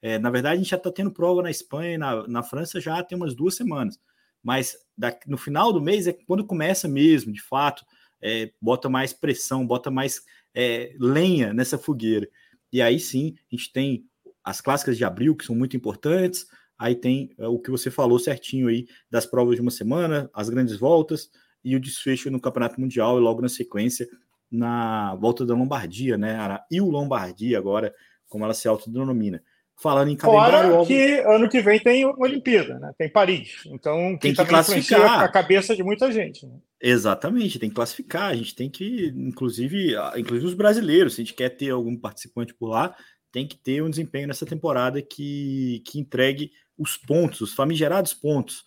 É, 0.02 0.20
na 0.20 0.30
verdade, 0.30 0.56
a 0.56 0.58
gente 0.58 0.70
já 0.70 0.78
está 0.78 0.92
tendo 0.92 1.12
prova 1.12 1.42
na 1.42 1.52
Espanha 1.52 1.98
na, 1.98 2.28
na 2.28 2.44
França 2.44 2.80
já 2.80 3.04
tem 3.04 3.18
umas 3.18 3.36
duas 3.36 3.56
semanas. 3.56 4.00
Mas 4.42 4.78
da, 4.98 5.18
no 5.28 5.38
final 5.38 5.74
do 5.74 5.82
mês 5.82 6.08
é 6.08 6.14
quando 6.14 6.46
começa 6.46 6.88
mesmo, 6.88 7.34
de 7.34 7.42
fato, 7.42 7.86
é, 8.22 8.52
bota 8.62 8.88
mais 8.88 9.12
pressão, 9.12 9.68
bota 9.68 9.92
mais 9.92 10.22
é, 10.54 10.96
lenha 10.98 11.54
nessa 11.54 11.78
fogueira. 11.78 12.28
E 12.72 12.82
aí 12.82 13.00
sim, 13.00 13.36
a 13.52 13.56
gente 13.56 13.74
tem 13.74 14.06
as 14.44 14.62
clássicas 14.62 14.98
de 14.98 15.04
abril, 15.04 15.36
que 15.36 15.46
são 15.46 15.56
muito 15.56 15.76
importantes. 15.76 16.46
Aí 16.78 16.96
tem 16.96 17.34
é, 17.38 17.48
o 17.48 17.60
que 17.60 17.70
você 17.70 17.92
falou 17.92 18.20
certinho 18.20 18.70
aí 18.70 18.88
das 19.12 19.26
provas 19.26 19.56
de 19.56 19.62
uma 19.62 19.72
semana, 19.72 20.30
as 20.34 20.50
grandes 20.50 20.78
voltas 20.78 21.30
e 21.64 21.76
o 21.76 21.80
desfecho 21.80 22.32
no 22.32 22.40
Campeonato 22.40 22.80
Mundial 22.80 23.18
e 23.18 23.22
logo 23.22 23.42
na 23.42 23.50
sequência 23.50 24.08
na 24.52 25.16
volta 25.16 25.46
da 25.46 25.54
Lombardia, 25.54 26.18
né? 26.18 26.60
E 26.72 26.82
o 26.82 26.90
Lombardia 26.90 27.58
agora, 27.58 27.94
como 28.28 28.44
ela 28.44 28.54
se 28.54 28.68
autodenomina. 28.68 29.44
Falando 29.82 30.10
em 30.10 30.16
calendário. 30.16 30.72
Fora 30.72 30.86
que 30.86 31.20
ano 31.22 31.48
que 31.48 31.62
vem 31.62 31.80
tem 31.80 32.06
Olimpíada, 32.06 32.78
né? 32.80 32.92
Tem 32.98 33.10
Paris. 33.10 33.62
Então 33.68 34.18
tem 34.18 34.34
que 34.34 34.46
classificar 34.46 35.24
a 35.24 35.30
cabeça 35.30 35.74
de 35.74 35.84
muita 35.84 36.12
gente. 36.12 36.46
Né? 36.46 36.54
Exatamente, 36.82 37.60
tem 37.60 37.70
que 37.70 37.76
classificar. 37.76 38.32
A 38.32 38.36
gente 38.36 38.54
tem 38.54 38.70
que, 38.70 39.14
inclusive, 39.16 39.96
inclusive 40.18 40.48
os 40.48 40.54
brasileiros, 40.54 41.16
se 41.16 41.22
a 41.22 41.24
gente 41.24 41.34
quer 41.34 41.50
ter 41.50 41.70
algum 41.70 41.96
participante 41.96 42.54
por 42.54 42.68
lá, 42.68 42.94
tem 43.32 43.48
que 43.48 43.56
ter 43.56 43.82
um 43.82 43.90
desempenho 43.90 44.28
nessa 44.28 44.46
temporada 44.46 45.02
que, 45.02 45.82
que 45.86 45.98
entregue 45.98 46.52
os 46.78 46.98
pontos, 46.98 47.40
os 47.42 47.54
famigerados 47.54 48.14
pontos. 48.14 48.66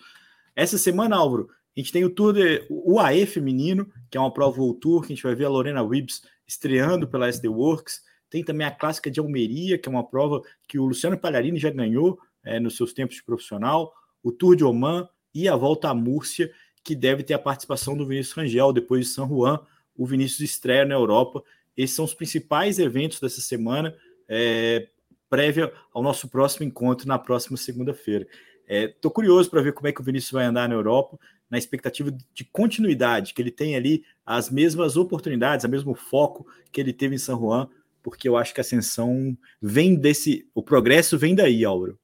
Essa 0.54 0.78
semana, 0.78 1.16
Álvaro, 1.16 1.48
a 1.76 1.80
gente 1.80 1.92
tem 1.92 2.04
o 2.04 2.10
Tour 2.10 2.34
de 2.34 2.66
UAE 2.68 3.24
feminino, 3.24 3.90
que 4.10 4.18
é 4.18 4.20
uma 4.20 4.32
prova 4.32 4.60
World 4.60 4.80
Tour, 4.80 5.00
que 5.00 5.06
a 5.06 5.16
gente 5.16 5.22
vai 5.22 5.34
ver 5.34 5.46
a 5.46 5.48
Lorena 5.48 5.82
Wibbs 5.82 6.22
estreando 6.46 7.08
pela 7.08 7.28
SD 7.28 7.48
Works. 7.48 8.02
Tem 8.28 8.44
também 8.44 8.66
a 8.66 8.70
clássica 8.70 9.10
de 9.10 9.20
Almeria, 9.20 9.78
que 9.78 9.88
é 9.88 9.92
uma 9.92 10.06
prova 10.06 10.42
que 10.68 10.78
o 10.78 10.84
Luciano 10.84 11.18
Palharini 11.18 11.58
já 11.58 11.70
ganhou 11.70 12.18
é, 12.44 12.60
nos 12.60 12.76
seus 12.76 12.92
tempos 12.92 13.16
de 13.16 13.24
profissional. 13.24 13.92
O 14.22 14.30
Tour 14.30 14.54
de 14.54 14.64
Oman 14.64 15.08
e 15.34 15.48
a 15.48 15.56
Volta 15.56 15.88
à 15.88 15.94
Múrcia, 15.94 16.52
que 16.84 16.94
deve 16.94 17.22
ter 17.22 17.34
a 17.34 17.38
participação 17.38 17.96
do 17.96 18.06
Vinícius 18.06 18.36
Rangel 18.36 18.72
depois 18.72 19.06
de 19.06 19.12
São 19.12 19.26
Juan. 19.26 19.58
O 19.96 20.06
Vinícius 20.06 20.40
estreia 20.40 20.84
na 20.84 20.94
Europa. 20.94 21.42
Esses 21.74 21.96
são 21.96 22.04
os 22.04 22.12
principais 22.12 22.78
eventos 22.78 23.18
dessa 23.18 23.40
semana, 23.40 23.96
é, 24.28 24.88
prévia 25.30 25.72
ao 25.94 26.02
nosso 26.02 26.28
próximo 26.28 26.66
encontro 26.66 27.08
na 27.08 27.18
próxima 27.18 27.56
segunda-feira. 27.56 28.26
Estou 28.68 29.10
é, 29.10 29.14
curioso 29.14 29.50
para 29.50 29.62
ver 29.62 29.72
como 29.72 29.88
é 29.88 29.92
que 29.92 30.00
o 30.02 30.04
Vinícius 30.04 30.32
vai 30.32 30.44
andar 30.44 30.68
na 30.68 30.74
Europa 30.74 31.18
na 31.52 31.58
expectativa 31.58 32.10
de 32.10 32.44
continuidade, 32.46 33.34
que 33.34 33.42
ele 33.42 33.50
tem 33.50 33.76
ali 33.76 34.02
as 34.24 34.48
mesmas 34.48 34.96
oportunidades, 34.96 35.66
o 35.66 35.68
mesmo 35.68 35.94
foco 35.94 36.46
que 36.72 36.80
ele 36.80 36.94
teve 36.94 37.14
em 37.14 37.18
São 37.18 37.38
Juan, 37.38 37.68
porque 38.02 38.26
eu 38.26 38.38
acho 38.38 38.54
que 38.54 38.60
a 38.60 38.62
ascensão 38.62 39.36
vem 39.60 39.94
desse, 39.94 40.48
o 40.54 40.62
progresso 40.62 41.18
vem 41.18 41.34
daí, 41.34 41.62
Álvaro. 41.62 41.98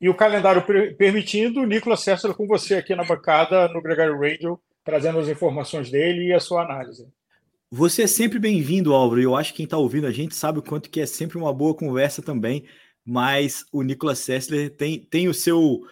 E 0.00 0.08
o 0.08 0.14
calendário 0.14 0.64
permitindo, 0.96 1.60
o 1.60 1.66
Nicolas 1.66 2.00
César 2.00 2.32
com 2.32 2.46
você 2.46 2.76
aqui 2.76 2.94
na 2.94 3.04
bancada 3.04 3.68
no 3.68 3.82
Gregário 3.82 4.18
Radio, 4.18 4.58
trazendo 4.82 5.18
as 5.18 5.28
informações 5.28 5.90
dele 5.90 6.28
e 6.28 6.32
a 6.32 6.40
sua 6.40 6.62
análise. 6.64 7.06
Você 7.70 8.04
é 8.04 8.06
sempre 8.06 8.38
bem-vindo, 8.38 8.94
Álvaro. 8.94 9.20
Eu 9.20 9.36
acho 9.36 9.50
que 9.50 9.58
quem 9.58 9.64
está 9.64 9.76
ouvindo 9.76 10.06
a 10.06 10.12
gente 10.12 10.34
sabe 10.34 10.60
o 10.60 10.62
quanto 10.62 10.88
que 10.88 11.00
é 11.00 11.06
sempre 11.06 11.36
uma 11.36 11.52
boa 11.52 11.74
conversa 11.74 12.22
também. 12.22 12.64
Mas 13.04 13.66
o 13.70 13.82
Nicolas 13.82 14.20
Sessler 14.20 14.70
tem, 14.70 15.00
tem 15.00 15.28
o 15.28 15.34
seu 15.34 15.82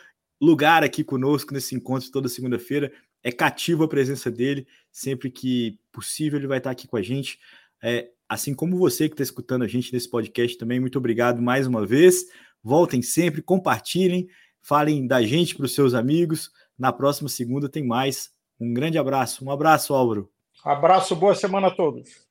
lugar 0.40 0.82
aqui 0.82 1.04
conosco 1.04 1.52
nesse 1.52 1.74
encontro 1.74 2.10
toda 2.10 2.28
segunda-feira. 2.28 2.92
É 3.22 3.30
cativo 3.30 3.84
a 3.84 3.88
presença 3.88 4.30
dele, 4.30 4.66
sempre 4.90 5.30
que 5.30 5.78
possível 5.92 6.38
ele 6.38 6.46
vai 6.46 6.58
estar 6.58 6.70
aqui 6.70 6.88
com 6.88 6.96
a 6.96 7.02
gente. 7.02 7.38
É, 7.82 8.10
assim 8.28 8.54
como 8.54 8.78
você 8.78 9.08
que 9.08 9.14
está 9.14 9.22
escutando 9.22 9.62
a 9.62 9.68
gente 9.68 9.92
nesse 9.92 10.08
podcast 10.08 10.56
também, 10.56 10.80
muito 10.80 10.98
obrigado 10.98 11.42
mais 11.42 11.66
uma 11.66 11.84
vez. 11.84 12.24
Voltem 12.62 13.02
sempre, 13.02 13.42
compartilhem, 13.42 14.28
falem 14.60 15.06
da 15.06 15.22
gente 15.22 15.54
para 15.54 15.66
os 15.66 15.74
seus 15.74 15.94
amigos. 15.94 16.50
Na 16.78 16.92
próxima 16.92 17.28
segunda 17.28 17.68
tem 17.68 17.86
mais. 17.86 18.30
Um 18.58 18.72
grande 18.72 18.98
abraço. 18.98 19.44
Um 19.44 19.50
abraço, 19.50 19.94
Álvaro. 19.94 20.30
Abraço, 20.64 21.16
boa 21.16 21.34
semana 21.34 21.68
a 21.68 21.70
todos. 21.70 22.29